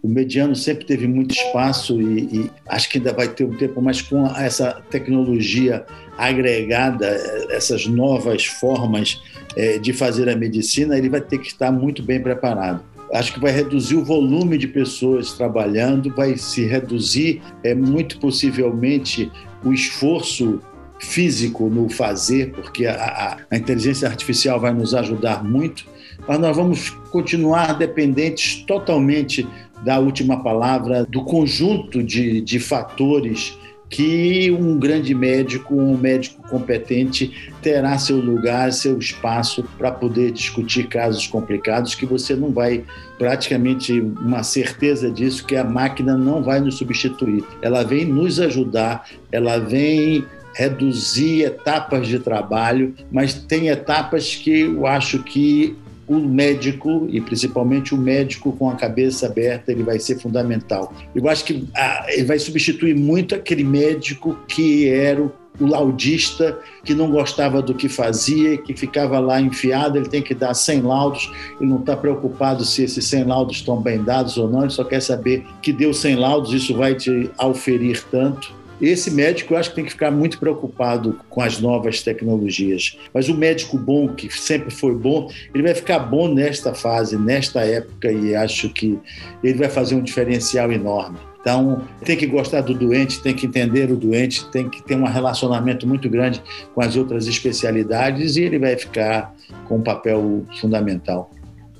O 0.00 0.08
mediano 0.08 0.54
sempre 0.54 0.86
teve 0.86 1.08
muito 1.08 1.34
espaço 1.34 2.00
e, 2.00 2.20
e 2.32 2.50
acho 2.68 2.88
que 2.88 2.98
ainda 2.98 3.12
vai 3.12 3.26
ter 3.26 3.44
um 3.44 3.56
tempo, 3.56 3.82
mas 3.82 4.00
com 4.00 4.24
essa 4.28 4.80
tecnologia 4.88 5.84
agregada, 6.16 7.08
essas 7.50 7.86
novas 7.86 8.46
formas 8.46 9.20
é, 9.56 9.78
de 9.78 9.92
fazer 9.92 10.28
a 10.28 10.36
medicina, 10.36 10.96
ele 10.96 11.08
vai 11.08 11.20
ter 11.20 11.38
que 11.38 11.48
estar 11.48 11.72
muito 11.72 12.04
bem 12.04 12.22
preparado 12.22 12.84
acho 13.10 13.32
que 13.32 13.40
vai 13.40 13.50
reduzir 13.50 13.96
o 13.96 14.04
volume 14.04 14.58
de 14.58 14.68
pessoas 14.68 15.32
trabalhando, 15.32 16.14
vai 16.14 16.36
se 16.36 16.66
reduzir 16.66 17.40
é, 17.64 17.74
muito 17.74 18.18
possivelmente 18.18 19.32
o 19.64 19.72
esforço 19.72 20.60
físico 21.00 21.70
no 21.70 21.88
fazer, 21.88 22.50
porque 22.50 22.84
a, 22.84 22.92
a, 22.94 23.38
a 23.50 23.56
inteligência 23.56 24.06
artificial 24.06 24.60
vai 24.60 24.74
nos 24.74 24.94
ajudar 24.94 25.42
muito 25.42 25.86
mas 26.28 26.38
nós 26.38 26.54
vamos 26.54 26.90
continuar 27.10 27.72
dependentes 27.78 28.62
totalmente 28.66 29.48
da 29.82 29.98
última 29.98 30.42
palavra, 30.42 31.04
do 31.04 31.24
conjunto 31.24 32.02
de, 32.02 32.40
de 32.42 32.60
fatores 32.60 33.58
que 33.90 34.50
um 34.50 34.78
grande 34.78 35.14
médico, 35.14 35.74
um 35.74 35.96
médico 35.96 36.46
competente, 36.48 37.50
terá 37.62 37.96
seu 37.96 38.18
lugar, 38.18 38.70
seu 38.72 38.98
espaço 38.98 39.64
para 39.78 39.90
poder 39.90 40.30
discutir 40.30 40.88
casos 40.88 41.26
complicados 41.26 41.94
que 41.94 42.04
você 42.04 42.36
não 42.36 42.50
vai, 42.50 42.84
praticamente 43.16 43.98
uma 43.98 44.42
certeza 44.42 45.10
disso, 45.10 45.46
que 45.46 45.56
a 45.56 45.64
máquina 45.64 46.16
não 46.16 46.42
vai 46.42 46.60
nos 46.60 46.76
substituir. 46.76 47.42
Ela 47.62 47.82
vem 47.82 48.04
nos 48.04 48.38
ajudar, 48.38 49.06
ela 49.32 49.58
vem 49.58 50.24
reduzir 50.54 51.44
etapas 51.44 52.06
de 52.06 52.18
trabalho, 52.18 52.94
mas 53.10 53.32
tem 53.32 53.68
etapas 53.68 54.34
que 54.34 54.60
eu 54.60 54.86
acho 54.86 55.22
que 55.22 55.76
o 56.08 56.18
médico, 56.18 57.06
e 57.10 57.20
principalmente 57.20 57.94
o 57.94 57.98
médico 57.98 58.52
com 58.52 58.70
a 58.70 58.74
cabeça 58.74 59.26
aberta, 59.26 59.70
ele 59.70 59.82
vai 59.82 59.98
ser 59.98 60.18
fundamental. 60.18 60.92
Eu 61.14 61.28
acho 61.28 61.44
que 61.44 61.68
ah, 61.76 62.06
ele 62.08 62.24
vai 62.24 62.38
substituir 62.38 62.94
muito 62.94 63.34
aquele 63.34 63.64
médico 63.64 64.38
que 64.48 64.88
era 64.88 65.22
o 65.22 65.30
o 65.60 65.66
laudista 65.66 66.58
que 66.84 66.94
não 66.94 67.10
gostava 67.10 67.60
do 67.60 67.74
que 67.74 67.88
fazia, 67.88 68.56
que 68.58 68.74
ficava 68.74 69.18
lá 69.18 69.40
enfiado, 69.40 69.98
ele 69.98 70.08
tem 70.08 70.22
que 70.22 70.34
dar 70.34 70.54
100 70.54 70.82
laudos, 70.82 71.30
ele 71.60 71.68
não 71.68 71.80
está 71.80 71.96
preocupado 71.96 72.64
se 72.64 72.84
esses 72.84 73.04
100 73.04 73.24
laudos 73.24 73.56
estão 73.56 73.80
bem 73.80 74.02
dados 74.02 74.36
ou 74.36 74.48
não, 74.48 74.62
ele 74.62 74.70
só 74.70 74.84
quer 74.84 75.00
saber 75.00 75.44
que 75.60 75.72
deu 75.72 75.92
100 75.92 76.16
laudos, 76.16 76.52
isso 76.52 76.74
vai 76.76 76.94
te 76.94 77.30
auferir 77.36 78.02
tanto. 78.10 78.56
Esse 78.80 79.10
médico 79.10 79.54
eu 79.54 79.58
acho 79.58 79.70
que 79.70 79.76
tem 79.76 79.84
que 79.84 79.90
ficar 79.90 80.10
muito 80.10 80.38
preocupado 80.38 81.18
com 81.28 81.40
as 81.40 81.60
novas 81.60 82.02
tecnologias. 82.02 82.98
Mas 83.12 83.28
o 83.28 83.34
médico 83.34 83.76
bom, 83.76 84.08
que 84.08 84.30
sempre 84.30 84.70
foi 84.70 84.94
bom, 84.94 85.30
ele 85.52 85.62
vai 85.62 85.74
ficar 85.74 85.98
bom 85.98 86.32
nesta 86.32 86.74
fase, 86.74 87.16
nesta 87.16 87.60
época, 87.60 88.10
e 88.10 88.34
acho 88.34 88.68
que 88.70 88.98
ele 89.42 89.58
vai 89.58 89.68
fazer 89.68 89.94
um 89.94 90.02
diferencial 90.02 90.70
enorme. 90.70 91.18
Então, 91.40 91.82
tem 92.04 92.16
que 92.16 92.26
gostar 92.26 92.60
do 92.60 92.74
doente, 92.74 93.22
tem 93.22 93.34
que 93.34 93.46
entender 93.46 93.90
o 93.90 93.96
doente, 93.96 94.48
tem 94.50 94.68
que 94.68 94.82
ter 94.82 94.96
um 94.96 95.04
relacionamento 95.04 95.86
muito 95.86 96.08
grande 96.10 96.42
com 96.74 96.80
as 96.80 96.96
outras 96.96 97.26
especialidades 97.26 98.36
e 98.36 98.42
ele 98.42 98.58
vai 98.58 98.76
ficar 98.76 99.34
com 99.66 99.76
um 99.76 99.82
papel 99.82 100.44
fundamental. 100.60 101.30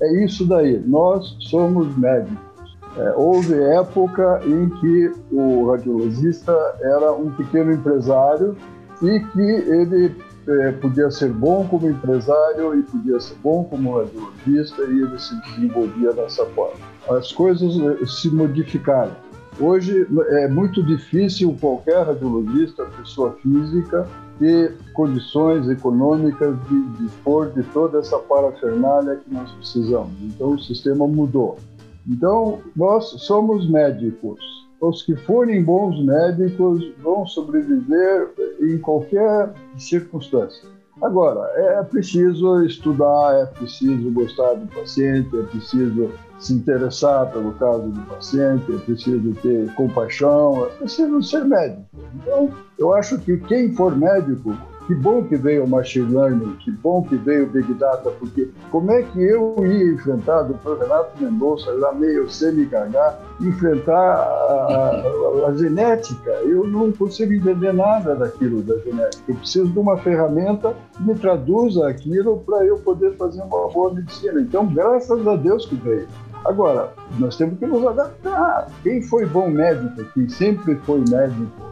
É 0.01 0.23
isso 0.23 0.45
daí. 0.45 0.81
Nós 0.87 1.35
somos 1.39 1.95
médicos 1.97 2.48
é, 2.97 3.13
houve 3.15 3.53
época 3.53 4.41
em 4.45 4.69
que 4.69 5.11
o 5.31 5.69
radiologista 5.71 6.51
era 6.81 7.11
um 7.13 7.31
pequeno 7.31 7.71
empresário 7.71 8.55
e 9.01 9.19
que 9.19 9.41
ele 9.41 10.15
é, 10.47 10.71
podia 10.73 11.11
ser 11.11 11.31
bom 11.31 11.67
como 11.67 11.87
empresário 11.87 12.77
e 12.77 12.83
podia 12.83 13.19
ser 13.19 13.35
bom 13.43 13.63
como 13.63 13.99
radiologista 13.99 14.81
e 14.83 15.01
ele 15.01 15.19
se 15.19 15.35
desenvolvia 15.41 16.13
dessa 16.13 16.45
forma. 16.47 16.79
As 17.09 17.31
coisas 17.31 17.75
é, 17.79 18.05
se 18.05 18.29
modificaram. 18.29 19.15
Hoje 19.59 20.07
é 20.29 20.47
muito 20.47 20.81
difícil 20.81 21.55
qualquer 21.59 22.05
radiologista, 22.05 22.85
pessoa 22.97 23.35
física, 23.41 24.07
ter 24.39 24.77
condições 24.93 25.69
econômicas 25.69 26.55
de 26.69 26.81
dispor 27.03 27.51
de 27.51 27.61
toda 27.63 27.99
essa 27.99 28.17
parafernália 28.19 29.17
que 29.17 29.33
nós 29.33 29.51
precisamos. 29.51 30.13
Então 30.21 30.53
o 30.53 30.59
sistema 30.59 31.05
mudou. 31.05 31.57
Então, 32.09 32.59
nós 32.75 33.05
somos 33.21 33.69
médicos. 33.69 34.39
Os 34.81 35.03
que 35.03 35.15
forem 35.15 35.63
bons 35.63 36.03
médicos 36.03 36.83
vão 37.03 37.27
sobreviver 37.27 38.33
em 38.61 38.77
qualquer 38.79 39.53
circunstância. 39.77 40.67
Agora, 41.01 41.49
é 41.55 41.83
preciso 41.83 42.63
estudar, 42.65 43.35
é 43.35 43.45
preciso 43.45 44.11
gostar 44.11 44.55
do 44.55 44.67
paciente, 44.67 45.29
é 45.37 45.43
preciso 45.43 46.11
se 46.39 46.53
interessar 46.53 47.31
pelo 47.31 47.53
caso 47.53 47.89
do 47.89 48.01
paciente, 48.01 48.73
é 48.73 48.77
preciso 48.79 49.33
ter 49.35 49.73
compaixão, 49.75 50.65
é 50.65 50.69
preciso 50.69 51.21
ser 51.23 51.45
médico. 51.45 51.85
Então, 52.15 52.49
eu 52.77 52.93
acho 52.93 53.17
que 53.19 53.37
quem 53.37 53.73
for 53.73 53.95
médico 53.95 54.53
que 54.89 54.95
bom 54.95 55.23
que 55.23 55.35
veio 55.35 55.65
o 55.65 55.69
machine 55.69 56.11
learning, 56.11 56.55
que 56.61 56.71
bom 56.71 57.03
que 57.03 57.15
veio 57.15 57.45
o 57.45 57.49
big 57.51 57.71
data, 57.75 58.09
porque 58.09 58.49
como 58.71 58.89
é 58.89 59.03
que 59.03 59.21
eu 59.21 59.53
ia 59.59 59.93
enfrentar, 59.93 60.41
doutor 60.41 60.79
Renato 60.79 61.11
Mendonça, 61.23 61.79
já 61.79 61.91
meio 61.91 62.27
semi-gaga, 62.27 63.19
enfrentar 63.39 63.93
a, 63.93 65.43
a, 65.45 65.47
a, 65.47 65.55
genética? 65.55 66.31
Eu 66.41 66.65
não 66.65 66.91
consigo 66.91 67.31
entender 67.31 67.71
nada 67.71 68.15
daquilo 68.15 68.63
da 68.63 68.79
genética. 68.79 69.23
Eu 69.27 69.35
preciso 69.35 69.67
de 69.67 69.77
uma 69.77 69.95
ferramenta 69.99 70.75
que 70.97 71.03
me 71.03 71.13
traduza 71.13 71.87
aquilo 71.87 72.39
para 72.39 72.65
eu 72.65 72.79
poder 72.79 73.15
fazer 73.15 73.43
uma 73.43 73.69
boa 73.69 73.93
medicina. 73.93 74.41
Então, 74.41 74.65
graças 74.65 75.27
a 75.27 75.35
Deus 75.35 75.67
que 75.67 75.75
veio. 75.75 76.07
Agora, 76.45 76.93
nós 77.19 77.37
temos 77.37 77.59
que 77.59 77.67
nos 77.67 77.85
adaptar. 77.85 78.71
Quem 78.81 79.03
foi 79.03 79.27
bom 79.27 79.49
médico, 79.49 80.03
quem 80.15 80.27
sempre 80.27 80.75
foi 80.77 81.03
médico, 81.07 81.68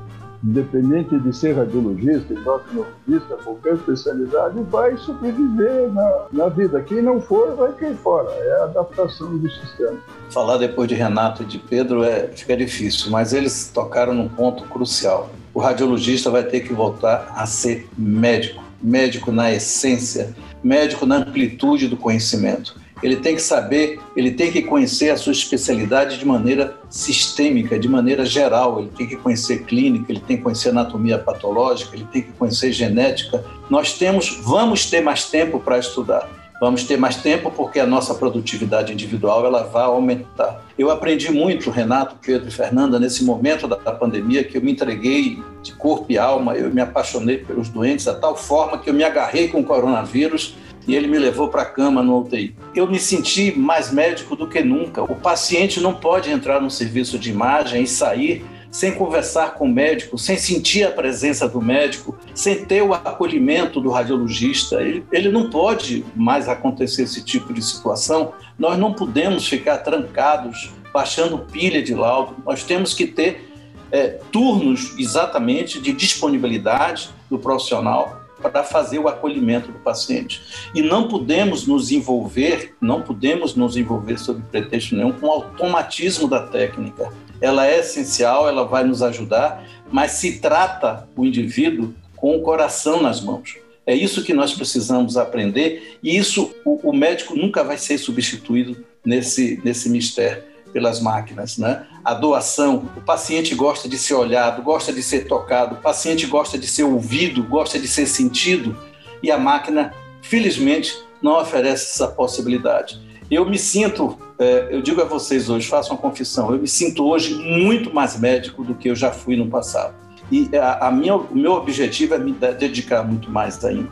independente 0.47 1.19
de 1.19 1.35
ser 1.35 1.57
radiologista, 1.57 2.33
endocrinologista, 2.33 3.35
qualquer 3.43 3.73
especialidade, 3.73 4.61
vai 4.71 4.95
sobreviver 4.97 5.91
na, 5.91 6.25
na 6.31 6.47
vida. 6.47 6.81
Quem 6.81 7.01
não 7.01 7.19
for, 7.19 7.53
vai 7.55 7.73
cair 7.73 7.95
fora. 7.97 8.31
É 8.31 8.61
a 8.61 8.63
adaptação 8.63 9.37
do 9.37 9.49
sistema. 9.49 9.97
Falar 10.29 10.57
depois 10.57 10.87
de 10.87 10.95
Renato 10.95 11.43
e 11.43 11.45
de 11.45 11.59
Pedro 11.59 12.03
é, 12.03 12.29
fica 12.29 12.55
difícil, 12.55 13.11
mas 13.11 13.33
eles 13.33 13.69
tocaram 13.73 14.13
num 14.13 14.29
ponto 14.29 14.63
crucial. 14.63 15.29
O 15.53 15.59
radiologista 15.59 16.31
vai 16.31 16.43
ter 16.43 16.61
que 16.61 16.73
voltar 16.73 17.33
a 17.35 17.45
ser 17.45 17.89
médico, 17.97 18.63
médico 18.81 19.31
na 19.33 19.51
essência, 19.51 20.33
médico 20.63 21.05
na 21.05 21.17
amplitude 21.17 21.87
do 21.87 21.97
conhecimento 21.97 22.86
ele 23.03 23.17
tem 23.17 23.35
que 23.35 23.41
saber, 23.41 23.99
ele 24.15 24.31
tem 24.31 24.51
que 24.51 24.61
conhecer 24.61 25.09
a 25.09 25.17
sua 25.17 25.31
especialidade 25.31 26.17
de 26.17 26.25
maneira 26.25 26.77
sistêmica, 26.89 27.77
de 27.77 27.87
maneira 27.87 28.25
geral. 28.25 28.79
Ele 28.79 28.91
tem 28.95 29.07
que 29.07 29.15
conhecer 29.15 29.63
clínica, 29.65 30.11
ele 30.11 30.21
tem 30.21 30.37
que 30.37 30.43
conhecer 30.43 30.69
anatomia 30.69 31.19
patológica, 31.19 31.95
ele 31.95 32.07
tem 32.11 32.21
que 32.23 32.31
conhecer 32.31 32.71
genética. 32.71 33.43
Nós 33.69 33.93
temos, 33.93 34.39
vamos 34.43 34.89
ter 34.89 35.01
mais 35.01 35.25
tempo 35.25 35.59
para 35.59 35.77
estudar. 35.77 36.27
Vamos 36.59 36.85
ter 36.85 36.97
mais 36.97 37.17
tempo 37.17 37.51
porque 37.51 37.79
a 37.79 37.85
nossa 37.85 38.15
produtividade 38.15 38.91
individual 38.91 39.45
ela 39.45 39.61
vai 39.63 39.83
aumentar. 39.83 40.65
Eu 40.75 40.89
aprendi 40.89 41.31
muito, 41.31 41.69
Renato, 41.69 42.15
Pedro 42.19 42.47
e 42.47 42.51
Fernanda, 42.51 42.99
nesse 42.99 43.23
momento 43.23 43.67
da 43.67 43.77
pandemia 43.77 44.43
que 44.43 44.57
eu 44.57 44.61
me 44.61 44.71
entreguei 44.71 45.39
de 45.61 45.73
corpo 45.73 46.07
e 46.09 46.17
alma, 46.17 46.55
eu 46.55 46.73
me 46.73 46.81
apaixonei 46.81 47.37
pelos 47.37 47.69
doentes, 47.69 48.07
a 48.07 48.15
tal 48.15 48.35
forma 48.35 48.79
que 48.79 48.89
eu 48.89 48.93
me 48.93 49.03
agarrei 49.03 49.49
com 49.49 49.59
o 49.59 49.63
coronavírus 49.63 50.55
e 50.87 50.95
ele 50.95 51.07
me 51.07 51.19
levou 51.19 51.49
para 51.49 51.63
a 51.63 51.65
cama 51.65 52.01
no 52.01 52.19
UTI. 52.21 52.55
Eu 52.73 52.87
me 52.87 52.99
senti 52.99 53.57
mais 53.57 53.91
médico 53.91 54.35
do 54.35 54.47
que 54.47 54.63
nunca. 54.63 55.03
O 55.03 55.15
paciente 55.15 55.81
não 55.81 55.93
pode 55.93 56.31
entrar 56.31 56.61
no 56.61 56.71
serviço 56.71 57.19
de 57.19 57.29
imagem 57.29 57.83
e 57.83 57.87
sair 57.87 58.45
sem 58.71 58.93
conversar 58.93 59.55
com 59.55 59.65
o 59.65 59.73
médico, 59.73 60.17
sem 60.17 60.37
sentir 60.37 60.83
a 60.83 60.91
presença 60.91 61.47
do 61.47 61.61
médico, 61.61 62.17
sem 62.33 62.65
ter 62.65 62.83
o 62.83 62.93
acolhimento 62.93 63.81
do 63.81 63.89
radiologista. 63.89 64.81
Ele, 64.81 65.03
ele 65.11 65.29
não 65.29 65.49
pode 65.49 66.05
mais 66.15 66.47
acontecer 66.47 67.03
esse 67.03 67.23
tipo 67.23 67.53
de 67.53 67.61
situação. 67.61 68.33
Nós 68.57 68.77
não 68.77 68.93
podemos 68.93 69.47
ficar 69.47 69.79
trancados, 69.79 70.71
baixando 70.93 71.39
pilha 71.39 71.81
de 71.81 71.93
laudo. 71.93 72.35
Nós 72.45 72.63
temos 72.63 72.93
que 72.93 73.07
ter 73.07 73.49
é, 73.91 74.19
turnos 74.31 74.93
exatamente 74.97 75.81
de 75.81 75.91
disponibilidade 75.91 77.09
do 77.29 77.39
profissional 77.39 78.16
para 78.41 78.63
fazer 78.63 78.99
o 78.99 79.07
acolhimento 79.07 79.71
do 79.71 79.79
paciente. 79.79 80.41
E 80.73 80.81
não 80.81 81.07
podemos 81.07 81.65
nos 81.65 81.91
envolver, 81.91 82.75
não 82.81 83.01
podemos 83.01 83.55
nos 83.55 83.75
envolver 83.75 84.17
sob 84.17 84.41
pretexto 84.51 84.95
nenhum 84.95 85.11
com 85.11 85.27
o 85.27 85.31
automatismo 85.31 86.27
da 86.27 86.41
técnica. 86.45 87.11
Ela 87.41 87.67
é 87.67 87.79
essencial, 87.79 88.47
ela 88.47 88.65
vai 88.65 88.83
nos 88.83 89.01
ajudar, 89.01 89.63
mas 89.91 90.11
se 90.11 90.39
trata 90.39 91.07
o 91.15 91.25
indivíduo 91.25 91.93
com 92.15 92.35
o 92.35 92.41
coração 92.41 93.01
nas 93.01 93.21
mãos. 93.21 93.57
É 93.85 93.95
isso 93.95 94.23
que 94.23 94.33
nós 94.33 94.53
precisamos 94.53 95.15
aprender 95.15 95.97
e 96.03 96.17
isso 96.17 96.53
o, 96.65 96.89
o 96.89 96.93
médico 96.93 97.35
nunca 97.35 97.63
vai 97.63 97.77
ser 97.77 97.97
substituído 97.97 98.83
nesse, 99.05 99.61
nesse 99.63 99.89
mistério 99.89 100.43
pelas 100.73 100.99
máquinas, 100.99 101.57
né? 101.57 101.85
A 102.03 102.13
doação, 102.13 102.89
o 102.95 103.01
paciente 103.01 103.55
gosta 103.55 103.87
de 103.89 103.97
ser 103.97 104.13
olhado, 104.13 104.61
gosta 104.61 104.93
de 104.93 105.01
ser 105.01 105.27
tocado, 105.27 105.75
o 105.75 105.77
paciente 105.79 106.25
gosta 106.25 106.57
de 106.57 106.67
ser 106.67 106.83
ouvido, 106.83 107.43
gosta 107.43 107.79
de 107.79 107.87
ser 107.87 108.05
sentido 108.05 108.77
e 109.21 109.31
a 109.31 109.37
máquina, 109.37 109.93
felizmente, 110.21 110.95
não 111.21 111.39
oferece 111.39 111.91
essa 111.93 112.07
possibilidade. 112.07 112.99
Eu 113.29 113.45
me 113.49 113.57
sinto, 113.57 114.17
é, 114.39 114.69
eu 114.71 114.81
digo 114.81 115.01
a 115.01 115.05
vocês 115.05 115.49
hoje, 115.49 115.67
faço 115.67 115.91
uma 115.91 115.99
confissão, 115.99 116.51
eu 116.51 116.59
me 116.59 116.67
sinto 116.67 117.05
hoje 117.05 117.35
muito 117.35 117.93
mais 117.93 118.17
médico 118.17 118.63
do 118.63 118.75
que 118.75 118.89
eu 118.89 118.95
já 118.95 119.11
fui 119.11 119.35
no 119.35 119.47
passado. 119.47 119.95
E 120.31 120.49
a, 120.55 120.87
a 120.87 120.91
minha, 120.91 121.15
o 121.15 121.35
meu 121.35 121.53
objetivo 121.53 122.13
é 122.13 122.17
me 122.17 122.31
dedicar 122.31 123.03
muito 123.03 123.29
mais 123.29 123.63
ainda. 123.63 123.89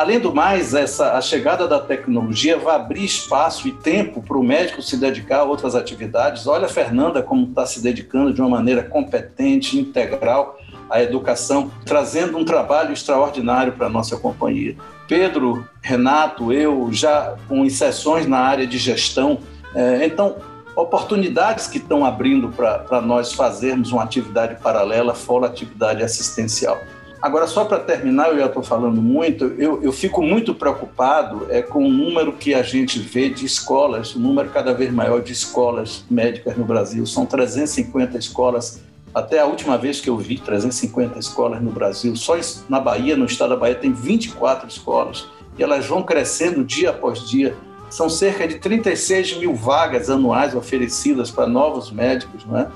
Além 0.00 0.18
do 0.18 0.34
mais, 0.34 0.72
essa, 0.72 1.12
a 1.12 1.20
chegada 1.20 1.68
da 1.68 1.78
tecnologia 1.78 2.56
vai 2.56 2.74
abrir 2.74 3.04
espaço 3.04 3.68
e 3.68 3.72
tempo 3.72 4.22
para 4.22 4.38
o 4.38 4.42
médico 4.42 4.80
se 4.80 4.96
dedicar 4.96 5.40
a 5.40 5.44
outras 5.44 5.74
atividades. 5.74 6.46
Olha 6.46 6.64
a 6.64 6.70
Fernanda 6.70 7.22
como 7.22 7.44
está 7.44 7.66
se 7.66 7.82
dedicando 7.82 8.32
de 8.32 8.40
uma 8.40 8.48
maneira 8.48 8.82
competente, 8.82 9.78
integral 9.78 10.58
à 10.88 11.02
educação, 11.02 11.70
trazendo 11.84 12.38
um 12.38 12.46
trabalho 12.46 12.94
extraordinário 12.94 13.74
para 13.74 13.88
a 13.88 13.90
nossa 13.90 14.16
companhia. 14.16 14.74
Pedro, 15.06 15.68
Renato, 15.82 16.50
eu 16.50 16.88
já 16.90 17.36
com 17.46 17.62
inserções 17.62 18.26
na 18.26 18.38
área 18.38 18.66
de 18.66 18.78
gestão. 18.78 19.40
É, 19.74 20.06
então, 20.06 20.36
oportunidades 20.74 21.66
que 21.66 21.76
estão 21.76 22.06
abrindo 22.06 22.48
para 22.48 23.02
nós 23.02 23.34
fazermos 23.34 23.92
uma 23.92 24.02
atividade 24.02 24.62
paralela 24.62 25.14
fora 25.14 25.46
atividade 25.46 26.02
assistencial. 26.02 26.80
Agora, 27.22 27.46
só 27.46 27.66
para 27.66 27.78
terminar, 27.78 28.28
eu 28.28 28.38
já 28.38 28.46
estou 28.46 28.62
falando 28.62 29.02
muito, 29.02 29.44
eu, 29.58 29.82
eu 29.82 29.92
fico 29.92 30.22
muito 30.22 30.54
preocupado 30.54 31.46
é, 31.50 31.60
com 31.60 31.84
o 31.84 31.90
número 31.90 32.32
que 32.32 32.54
a 32.54 32.62
gente 32.62 32.98
vê 32.98 33.28
de 33.28 33.44
escolas, 33.44 34.14
o 34.14 34.18
número 34.18 34.48
cada 34.48 34.72
vez 34.72 34.90
maior 34.90 35.20
de 35.22 35.32
escolas 35.32 36.02
médicas 36.10 36.56
no 36.56 36.64
Brasil. 36.64 37.04
São 37.04 37.26
350 37.26 38.16
escolas, 38.16 38.80
até 39.14 39.38
a 39.38 39.44
última 39.44 39.76
vez 39.76 40.00
que 40.00 40.08
eu 40.08 40.16
vi, 40.16 40.38
350 40.38 41.18
escolas 41.18 41.60
no 41.60 41.70
Brasil. 41.70 42.16
Só 42.16 42.38
na 42.70 42.80
Bahia, 42.80 43.14
no 43.16 43.26
estado 43.26 43.50
da 43.50 43.56
Bahia, 43.56 43.74
tem 43.74 43.92
24 43.92 44.66
escolas. 44.66 45.26
E 45.58 45.62
elas 45.62 45.86
vão 45.86 46.02
crescendo 46.02 46.64
dia 46.64 46.88
após 46.88 47.28
dia. 47.28 47.54
São 47.90 48.08
cerca 48.08 48.48
de 48.48 48.54
36 48.54 49.36
mil 49.36 49.54
vagas 49.54 50.08
anuais 50.08 50.54
oferecidas 50.54 51.30
para 51.30 51.46
novos 51.46 51.90
médicos, 51.90 52.46
não 52.46 52.56
é? 52.56 52.68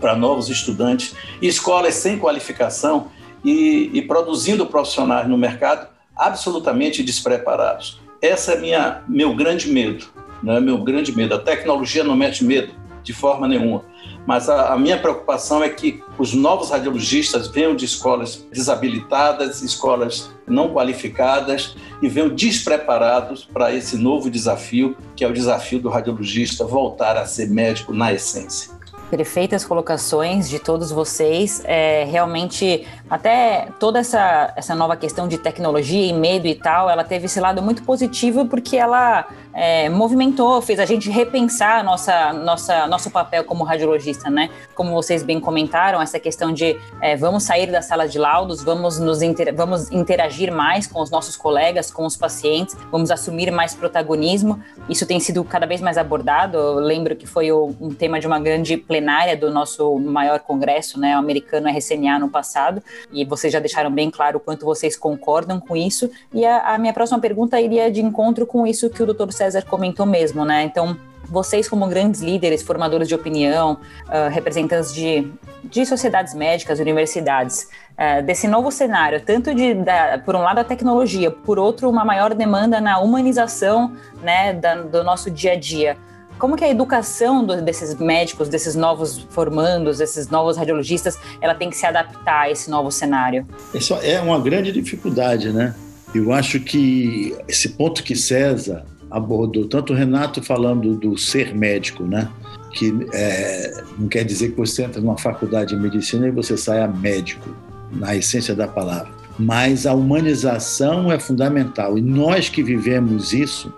para 0.00 0.14
novos 0.14 0.48
estudantes. 0.48 1.14
E 1.40 1.46
escolas 1.46 1.94
sem 1.94 2.18
qualificação 2.18 3.08
e, 3.44 3.90
e 3.92 4.02
produzindo 4.02 4.66
profissionais 4.66 5.28
no 5.28 5.36
mercado 5.36 5.88
absolutamente 6.16 7.02
despreparados. 7.02 8.00
Essa 8.20 8.52
é 8.52 8.60
minha, 8.60 9.02
meu 9.06 9.34
grande 9.34 9.70
medo, 9.70 10.06
né? 10.42 10.58
meu 10.58 10.78
grande 10.78 11.14
medo. 11.14 11.34
A 11.34 11.38
tecnologia 11.38 12.02
não 12.02 12.16
mete 12.16 12.44
medo 12.44 12.72
de 13.02 13.12
forma 13.12 13.46
nenhuma, 13.46 13.84
mas 14.26 14.48
a, 14.50 14.74
a, 14.74 14.78
minha 14.78 14.98
preocupação 14.98 15.62
é 15.62 15.68
que 15.68 16.02
os 16.18 16.34
novos 16.34 16.70
radiologistas 16.70 17.48
venham 17.48 17.74
de 17.74 17.84
escolas 17.84 18.46
desabilitadas, 18.52 19.62
escolas 19.62 20.30
não 20.46 20.70
qualificadas 20.74 21.76
e 22.02 22.08
venham 22.08 22.28
despreparados 22.28 23.44
para 23.44 23.72
esse 23.72 23.96
novo 23.96 24.28
desafio, 24.28 24.96
que 25.14 25.24
é 25.24 25.28
o 25.28 25.32
desafio 25.32 25.78
do 25.78 25.88
radiologista 25.88 26.66
voltar 26.66 27.16
a 27.16 27.24
ser 27.24 27.48
médico 27.48 27.94
na 27.94 28.12
essência 28.12 28.77
perfeitas 29.08 29.64
colocações 29.64 30.48
de 30.48 30.58
todos 30.58 30.90
vocês. 30.90 31.62
É, 31.64 32.04
realmente, 32.04 32.86
até 33.08 33.68
toda 33.78 33.98
essa, 33.98 34.52
essa 34.56 34.74
nova 34.74 34.96
questão 34.96 35.26
de 35.26 35.38
tecnologia 35.38 36.06
e 36.06 36.12
medo 36.12 36.46
e 36.46 36.54
tal, 36.54 36.88
ela 36.88 37.04
teve 37.04 37.26
esse 37.26 37.40
lado 37.40 37.62
muito 37.62 37.82
positivo 37.82 38.46
porque 38.46 38.76
ela 38.76 39.26
é, 39.52 39.88
movimentou, 39.88 40.60
fez 40.60 40.78
a 40.78 40.84
gente 40.84 41.10
repensar 41.10 41.82
nossa, 41.82 42.32
nossa, 42.32 42.86
nosso 42.86 43.10
papel 43.10 43.44
como 43.44 43.64
radiologista, 43.64 44.30
né? 44.30 44.50
Como 44.74 44.92
vocês 44.92 45.22
bem 45.22 45.40
comentaram, 45.40 46.00
essa 46.00 46.18
questão 46.18 46.52
de 46.52 46.78
é, 47.00 47.16
vamos 47.16 47.42
sair 47.44 47.70
da 47.70 47.82
sala 47.82 48.06
de 48.06 48.18
laudos, 48.18 48.62
vamos, 48.62 48.98
nos 48.98 49.22
inter, 49.22 49.54
vamos 49.54 49.90
interagir 49.90 50.52
mais 50.52 50.86
com 50.86 51.00
os 51.00 51.10
nossos 51.10 51.36
colegas, 51.36 51.90
com 51.90 52.04
os 52.04 52.16
pacientes, 52.16 52.76
vamos 52.90 53.10
assumir 53.10 53.50
mais 53.50 53.74
protagonismo. 53.74 54.62
Isso 54.88 55.06
tem 55.06 55.18
sido 55.20 55.42
cada 55.44 55.66
vez 55.66 55.80
mais 55.80 55.98
abordado. 55.98 56.56
Eu 56.56 56.74
lembro 56.74 57.16
que 57.16 57.26
foi 57.26 57.50
o, 57.50 57.74
um 57.80 57.90
tema 57.90 58.20
de 58.20 58.26
uma 58.26 58.38
grande 58.38 58.76
plenária 58.76 59.36
do 59.36 59.50
nosso 59.50 59.98
maior 59.98 60.40
congresso, 60.40 60.98
né, 61.00 61.14
americano 61.14 61.68
RCNA 61.68 62.18
no 62.18 62.28
passado, 62.28 62.82
e 63.12 63.24
vocês 63.24 63.52
já 63.52 63.58
deixaram 63.58 63.90
bem 63.90 64.10
claro 64.10 64.38
o 64.38 64.40
quanto 64.40 64.64
vocês 64.64 64.96
concordam 64.96 65.60
com 65.60 65.76
isso. 65.76 66.10
E 66.32 66.44
a, 66.44 66.74
a 66.74 66.78
minha 66.78 66.92
próxima 66.92 67.18
pergunta 67.18 67.60
iria 67.60 67.90
de 67.90 68.00
encontro 68.00 68.46
com 68.46 68.66
isso 68.66 68.90
que 68.90 69.02
o 69.02 69.06
Dr. 69.06 69.30
César 69.38 69.62
comentou 69.62 70.04
mesmo, 70.04 70.44
né? 70.44 70.64
Então, 70.64 70.96
vocês 71.28 71.68
como 71.68 71.86
grandes 71.86 72.20
líderes, 72.20 72.62
formadores 72.62 73.06
de 73.06 73.14
opinião, 73.14 73.78
uh, 74.06 74.30
representantes 74.30 74.92
de, 74.92 75.30
de 75.62 75.84
sociedades 75.86 76.34
médicas, 76.34 76.80
universidades, 76.80 77.68
uh, 77.92 78.22
desse 78.22 78.48
novo 78.48 78.70
cenário, 78.70 79.20
tanto 79.20 79.54
de, 79.54 79.74
da, 79.74 80.20
por 80.24 80.34
um 80.34 80.40
lado, 80.40 80.58
a 80.58 80.64
tecnologia, 80.64 81.30
por 81.30 81.58
outro, 81.58 81.88
uma 81.88 82.04
maior 82.04 82.34
demanda 82.34 82.80
na 82.80 82.98
humanização 82.98 83.92
né, 84.22 84.54
da, 84.54 84.76
do 84.76 85.04
nosso 85.04 85.30
dia 85.30 85.52
a 85.52 85.56
dia. 85.56 85.96
Como 86.38 86.56
que 86.56 86.64
a 86.64 86.68
educação 86.70 87.44
do, 87.44 87.60
desses 87.60 87.94
médicos, 87.96 88.48
desses 88.48 88.74
novos 88.74 89.26
formandos, 89.30 89.98
desses 89.98 90.28
novos 90.28 90.56
radiologistas, 90.56 91.18
ela 91.40 91.54
tem 91.54 91.68
que 91.68 91.76
se 91.76 91.84
adaptar 91.84 92.42
a 92.42 92.50
esse 92.50 92.70
novo 92.70 92.90
cenário? 92.90 93.46
Isso 93.74 93.94
é 94.02 94.20
uma 94.20 94.40
grande 94.40 94.72
dificuldade, 94.72 95.52
né? 95.52 95.74
Eu 96.14 96.32
acho 96.32 96.60
que 96.60 97.36
esse 97.46 97.70
ponto 97.70 98.02
que 98.02 98.16
César 98.16 98.84
abordou, 99.10 99.66
tanto 99.66 99.92
o 99.92 99.96
Renato 99.96 100.42
falando 100.42 100.94
do 100.94 101.16
ser 101.16 101.54
médico, 101.54 102.04
né? 102.04 102.28
Que 102.72 102.94
é, 103.12 103.82
não 103.98 104.08
quer 104.08 104.24
dizer 104.24 104.50
que 104.50 104.56
você 104.56 104.84
entra 104.84 105.00
numa 105.00 105.16
faculdade 105.16 105.74
de 105.74 105.80
medicina 105.80 106.28
e 106.28 106.30
você 106.30 106.56
saia 106.56 106.86
médico, 106.86 107.48
na 107.90 108.14
essência 108.14 108.54
da 108.54 108.68
palavra. 108.68 109.10
Mas 109.38 109.86
a 109.86 109.94
humanização 109.94 111.10
é 111.10 111.18
fundamental. 111.18 111.96
E 111.96 112.02
nós 112.02 112.48
que 112.48 112.62
vivemos 112.62 113.32
isso, 113.32 113.72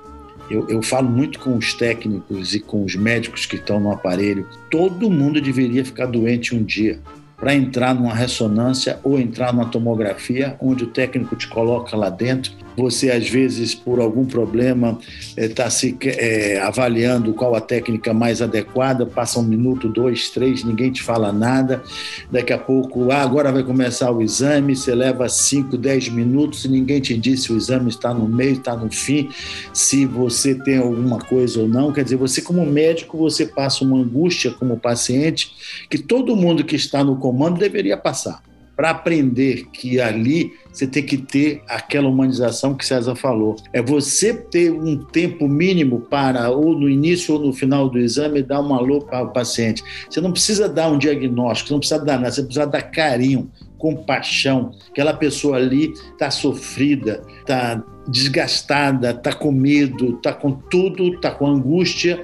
eu, 0.51 0.67
eu, 0.69 0.83
falo 0.83 1.09
muito 1.09 1.39
com 1.39 1.57
os 1.57 1.75
técnicos 1.75 2.55
e 2.55 2.61
com 2.61 2.85
os 2.85 2.97
médicos 2.97 3.47
que 3.47 3.57
estão 3.57 3.79
no 3.79 3.93
aparelho. 3.93 4.47
Todo 4.71 5.11
mundo 5.11 5.41
deveria 5.41 5.85
ficar 5.85 6.07
doente 6.07 6.55
um 6.55 6.65
dia 6.65 6.99
para 7.37 7.55
entrar 7.55 7.95
numa 7.95 8.13
ressonância 8.13 8.99
ou 9.03 9.19
entrar 9.19 9.53
numa 9.53 9.67
tomografia, 9.67 10.57
onde 10.61 10.85
o 10.85 10.89
técnico 10.89 11.37
te 11.37 11.49
coloca 11.49 11.97
lá 11.97 12.11
dentro 12.11 12.53
você 12.81 13.11
às 13.11 13.29
vezes 13.29 13.75
por 13.75 14.01
algum 14.01 14.25
problema 14.25 14.99
está 15.37 15.65
eh, 15.65 15.67
é, 15.67 15.71
se 15.71 15.97
é, 16.03 16.61
avaliando 16.61 17.35
qual 17.35 17.55
a 17.55 17.61
técnica 17.61 18.13
mais 18.15 18.41
adequada, 18.41 19.07
passa 19.07 19.39
um 19.39 19.43
minuto, 19.43 19.89
dois, 19.89 20.31
três, 20.31 20.65
ninguém 20.65 20.91
te 20.91 21.03
fala 21.03 21.33
nada, 21.33 21.83
daqui 22.31 22.53
a 22.53 22.59
pouco, 22.59 23.11
ah, 23.11 23.23
agora 23.23 23.53
vai 23.53 23.63
começar 23.63 24.11
o 24.11 24.23
exame, 24.23 24.75
você 24.75 24.95
leva 24.95 25.29
cinco, 25.29 25.77
dez 25.77 26.09
minutos 26.09 26.65
e 26.65 26.69
ninguém 26.69 27.01
te 27.01 27.17
diz 27.17 27.43
se 27.43 27.53
o 27.53 27.57
exame 27.57 27.91
está 27.91 28.13
no 28.15 28.27
meio, 28.29 28.53
está 28.53 28.75
no 28.77 28.91
fim, 28.91 29.29
se 29.73 30.07
você 30.07 30.55
tem 30.55 30.79
alguma 30.79 31.19
coisa 31.19 31.61
ou 31.61 31.69
não, 31.69 31.93
quer 31.93 32.05
dizer, 32.05 32.17
você 32.17 32.41
como 32.41 32.65
médico, 32.65 33.19
você 33.19 33.47
passa 33.47 33.85
uma 33.85 33.99
angústia 33.99 34.51
como 34.51 34.79
paciente 34.79 35.53
que 35.89 35.99
todo 35.99 36.37
mundo 36.37 36.65
que 36.65 36.77
está 36.77 37.05
no 37.05 37.17
comando 37.17 37.59
deveria 37.59 37.97
passar 37.97 38.50
para 38.81 38.93
aprender 38.93 39.67
que 39.75 40.01
ali 40.01 40.55
você 40.73 40.87
tem 40.87 41.03
que 41.03 41.19
ter 41.19 41.63
aquela 41.69 42.09
humanização 42.09 42.75
que 42.75 42.87
César 42.87 43.15
falou. 43.15 43.57
É 43.75 43.83
você 43.83 44.33
ter 44.33 44.73
um 44.73 44.97
tempo 44.97 45.47
mínimo 45.47 46.01
para, 46.01 46.49
ou 46.49 46.75
no 46.75 46.89
início 46.89 47.35
ou 47.35 47.41
no 47.41 47.53
final 47.53 47.91
do 47.91 47.99
exame, 47.99 48.43
dar 48.43 48.63
um 48.63 48.75
alô 48.75 49.03
para 49.03 49.23
o 49.23 49.33
paciente. 49.35 49.85
Você 50.09 50.19
não 50.23 50.33
precisa 50.33 50.67
dar 50.67 50.89
um 50.89 50.97
diagnóstico, 50.97 51.69
você 51.69 51.75
não 51.75 51.81
precisa 51.81 52.03
dar 52.03 52.17
nada, 52.17 52.31
você 52.31 52.43
precisa 52.43 52.67
dar 52.67 52.81
carinho, 52.81 53.51
compaixão. 53.77 54.71
Aquela 54.91 55.13
pessoa 55.13 55.59
ali 55.59 55.93
está 56.13 56.31
sofrida, 56.31 57.23
está 57.41 57.85
desgastada, 58.09 59.11
está 59.11 59.35
com 59.35 59.53
medo, 59.53 60.15
está 60.15 60.33
com 60.33 60.53
tudo, 60.53 61.17
está 61.17 61.31
com 61.31 61.47
angústia 61.47 62.23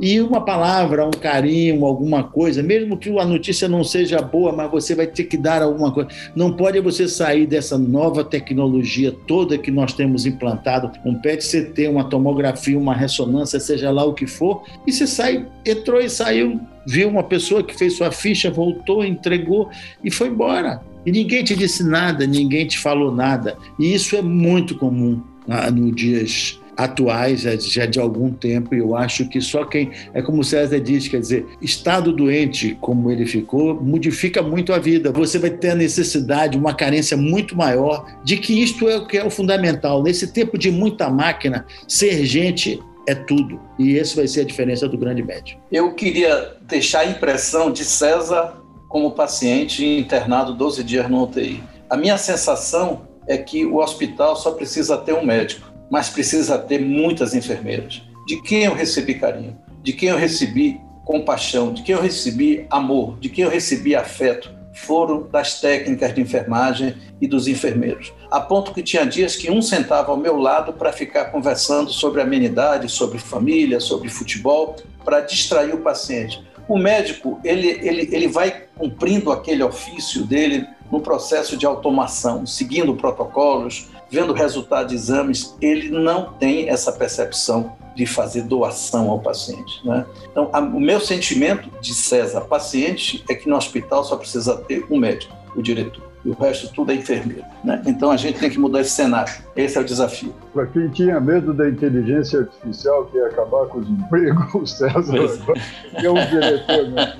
e 0.00 0.18
uma 0.18 0.40
palavra, 0.40 1.06
um 1.06 1.10
carinho, 1.10 1.84
alguma 1.84 2.24
coisa, 2.24 2.62
mesmo 2.62 2.96
que 2.96 3.10
a 3.18 3.24
notícia 3.24 3.68
não 3.68 3.84
seja 3.84 4.22
boa, 4.22 4.50
mas 4.50 4.70
você 4.70 4.94
vai 4.94 5.06
ter 5.06 5.24
que 5.24 5.36
dar 5.36 5.62
alguma 5.62 5.92
coisa. 5.92 6.08
Não 6.34 6.52
pode 6.52 6.80
você 6.80 7.06
sair 7.06 7.46
dessa 7.46 7.76
nova 7.76 8.24
tecnologia 8.24 9.14
toda 9.26 9.58
que 9.58 9.70
nós 9.70 9.92
temos 9.92 10.24
implantado, 10.24 10.90
um 11.04 11.14
PET-CT, 11.14 11.88
uma 11.88 12.04
tomografia, 12.04 12.78
uma 12.78 12.94
ressonância, 12.94 13.60
seja 13.60 13.90
lá 13.90 14.02
o 14.04 14.14
que 14.14 14.26
for, 14.26 14.62
e 14.86 14.92
você 14.92 15.06
sai, 15.06 15.46
entrou 15.66 16.00
e 16.00 16.08
saiu, 16.08 16.58
viu 16.86 17.08
uma 17.08 17.22
pessoa 17.22 17.62
que 17.62 17.76
fez 17.76 17.94
sua 17.94 18.10
ficha, 18.10 18.50
voltou, 18.50 19.04
entregou 19.04 19.68
e 20.02 20.10
foi 20.10 20.28
embora. 20.28 20.80
E 21.04 21.12
ninguém 21.12 21.44
te 21.44 21.54
disse 21.54 21.84
nada, 21.84 22.26
ninguém 22.26 22.66
te 22.66 22.78
falou 22.78 23.14
nada. 23.14 23.56
E 23.78 23.94
isso 23.94 24.16
é 24.16 24.22
muito 24.22 24.76
comum 24.76 25.20
ah, 25.46 25.70
no 25.70 25.92
dias 25.94 26.58
atuais 26.84 27.42
já, 27.42 27.56
já 27.56 27.86
de 27.86 28.00
algum 28.00 28.30
tempo, 28.32 28.74
e 28.74 28.78
eu 28.78 28.96
acho 28.96 29.28
que 29.28 29.40
só 29.40 29.64
quem. 29.64 29.90
É 30.14 30.22
como 30.22 30.40
o 30.40 30.44
César 30.44 30.80
diz, 30.80 31.08
quer 31.08 31.20
dizer, 31.20 31.46
estado 31.60 32.12
doente 32.12 32.76
como 32.80 33.10
ele 33.10 33.26
ficou, 33.26 33.80
modifica 33.80 34.42
muito 34.42 34.72
a 34.72 34.78
vida. 34.78 35.12
Você 35.12 35.38
vai 35.38 35.50
ter 35.50 35.70
a 35.70 35.74
necessidade, 35.74 36.56
uma 36.56 36.74
carência 36.74 37.16
muito 37.16 37.56
maior 37.56 38.06
de 38.24 38.36
que 38.38 38.62
isto 38.62 38.88
é 38.88 38.96
o 38.96 39.06
que 39.06 39.18
é 39.18 39.24
o 39.24 39.30
fundamental. 39.30 40.02
Nesse 40.02 40.32
tempo 40.32 40.56
de 40.58 40.70
muita 40.70 41.10
máquina, 41.10 41.66
ser 41.86 42.24
gente 42.24 42.80
é 43.06 43.14
tudo. 43.14 43.60
E 43.78 43.96
esse 43.96 44.16
vai 44.16 44.26
ser 44.26 44.42
a 44.42 44.44
diferença 44.44 44.88
do 44.88 44.96
grande 44.96 45.22
médico. 45.22 45.60
Eu 45.70 45.94
queria 45.94 46.56
deixar 46.62 47.00
a 47.00 47.06
impressão 47.06 47.70
de 47.70 47.84
César 47.84 48.60
como 48.88 49.12
paciente 49.12 49.84
internado 49.84 50.54
12 50.54 50.82
dias 50.82 51.08
no 51.08 51.24
UTI. 51.24 51.62
A 51.88 51.96
minha 51.96 52.16
sensação 52.16 53.02
é 53.26 53.38
que 53.38 53.64
o 53.64 53.76
hospital 53.76 54.34
só 54.34 54.52
precisa 54.52 54.96
ter 54.96 55.12
um 55.12 55.24
médico, 55.24 55.69
mas 55.90 56.08
precisa 56.08 56.56
ter 56.58 56.80
muitas 56.80 57.34
enfermeiras. 57.34 58.02
De 58.26 58.40
quem 58.42 58.64
eu 58.64 58.74
recebi 58.74 59.14
carinho, 59.14 59.58
de 59.82 59.92
quem 59.92 60.10
eu 60.10 60.16
recebi 60.16 60.80
compaixão, 61.04 61.72
de 61.72 61.82
quem 61.82 61.94
eu 61.94 62.00
recebi 62.00 62.66
amor, 62.70 63.18
de 63.18 63.28
quem 63.28 63.44
eu 63.44 63.50
recebi 63.50 63.96
afeto, 63.96 64.60
foram 64.72 65.28
das 65.28 65.60
técnicas 65.60 66.14
de 66.14 66.20
enfermagem 66.20 66.94
e 67.20 67.26
dos 67.26 67.48
enfermeiros. 67.48 68.12
A 68.30 68.40
ponto 68.40 68.72
que 68.72 68.82
tinha 68.82 69.04
dias 69.04 69.34
que 69.34 69.50
um 69.50 69.60
sentava 69.60 70.12
ao 70.12 70.16
meu 70.16 70.36
lado 70.36 70.72
para 70.72 70.92
ficar 70.92 71.26
conversando 71.26 71.90
sobre 71.90 72.20
amenidade, 72.20 72.88
sobre 72.88 73.18
família, 73.18 73.80
sobre 73.80 74.08
futebol, 74.08 74.76
para 75.04 75.20
distrair 75.20 75.74
o 75.74 75.78
paciente. 75.78 76.42
O 76.68 76.78
médico, 76.78 77.40
ele, 77.42 77.68
ele, 77.82 78.08
ele 78.12 78.28
vai 78.28 78.64
cumprindo 78.76 79.32
aquele 79.32 79.62
ofício 79.62 80.24
dele 80.24 80.64
no 80.90 81.00
processo 81.00 81.56
de 81.56 81.66
automação, 81.66 82.46
seguindo 82.46 82.94
protocolos, 82.94 83.88
vendo 84.10 84.32
o 84.32 84.34
resultado 84.34 84.88
de 84.88 84.94
exames, 84.94 85.56
ele 85.60 85.88
não 85.88 86.32
tem 86.32 86.68
essa 86.68 86.92
percepção 86.92 87.76
de 87.94 88.06
fazer 88.06 88.42
doação 88.42 89.10
ao 89.10 89.20
paciente. 89.20 89.86
Né? 89.86 90.04
Então, 90.30 90.50
a, 90.52 90.60
o 90.60 90.80
meu 90.80 91.00
sentimento 91.00 91.70
de 91.80 91.94
César, 91.94 92.42
paciente, 92.42 93.24
é 93.28 93.34
que 93.34 93.48
no 93.48 93.56
hospital 93.56 94.04
só 94.04 94.16
precisa 94.16 94.56
ter 94.56 94.86
um 94.90 94.98
médico, 94.98 95.34
o 95.54 95.62
diretor 95.62 96.10
e 96.24 96.30
o 96.30 96.34
resto 96.34 96.72
tudo 96.72 96.92
é 96.92 96.94
enfermeiro. 96.94 97.44
Né? 97.64 97.82
Então 97.86 98.10
a 98.10 98.16
gente 98.16 98.38
tem 98.38 98.50
que 98.50 98.58
mudar 98.58 98.80
esse 98.80 98.90
cenário. 98.90 99.32
Esse 99.56 99.78
é 99.78 99.80
o 99.80 99.84
desafio. 99.84 100.34
Para 100.52 100.66
quem 100.66 100.88
tinha 100.88 101.18
medo 101.20 101.54
da 101.54 101.68
inteligência 101.68 102.40
artificial 102.40 103.06
que 103.06 103.16
ia 103.16 103.26
acabar 103.26 103.66
com 103.66 103.78
os 103.78 103.88
empregos, 103.88 104.54
o 104.54 104.66
César 104.66 105.16
é 105.94 106.10
um 106.10 106.26
diretor. 106.26 106.88
Né? 106.88 107.16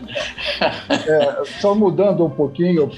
É, 1.07 1.45
só 1.61 1.75
mudando 1.75 2.25
um 2.25 2.31
pouquinho 2.31 2.91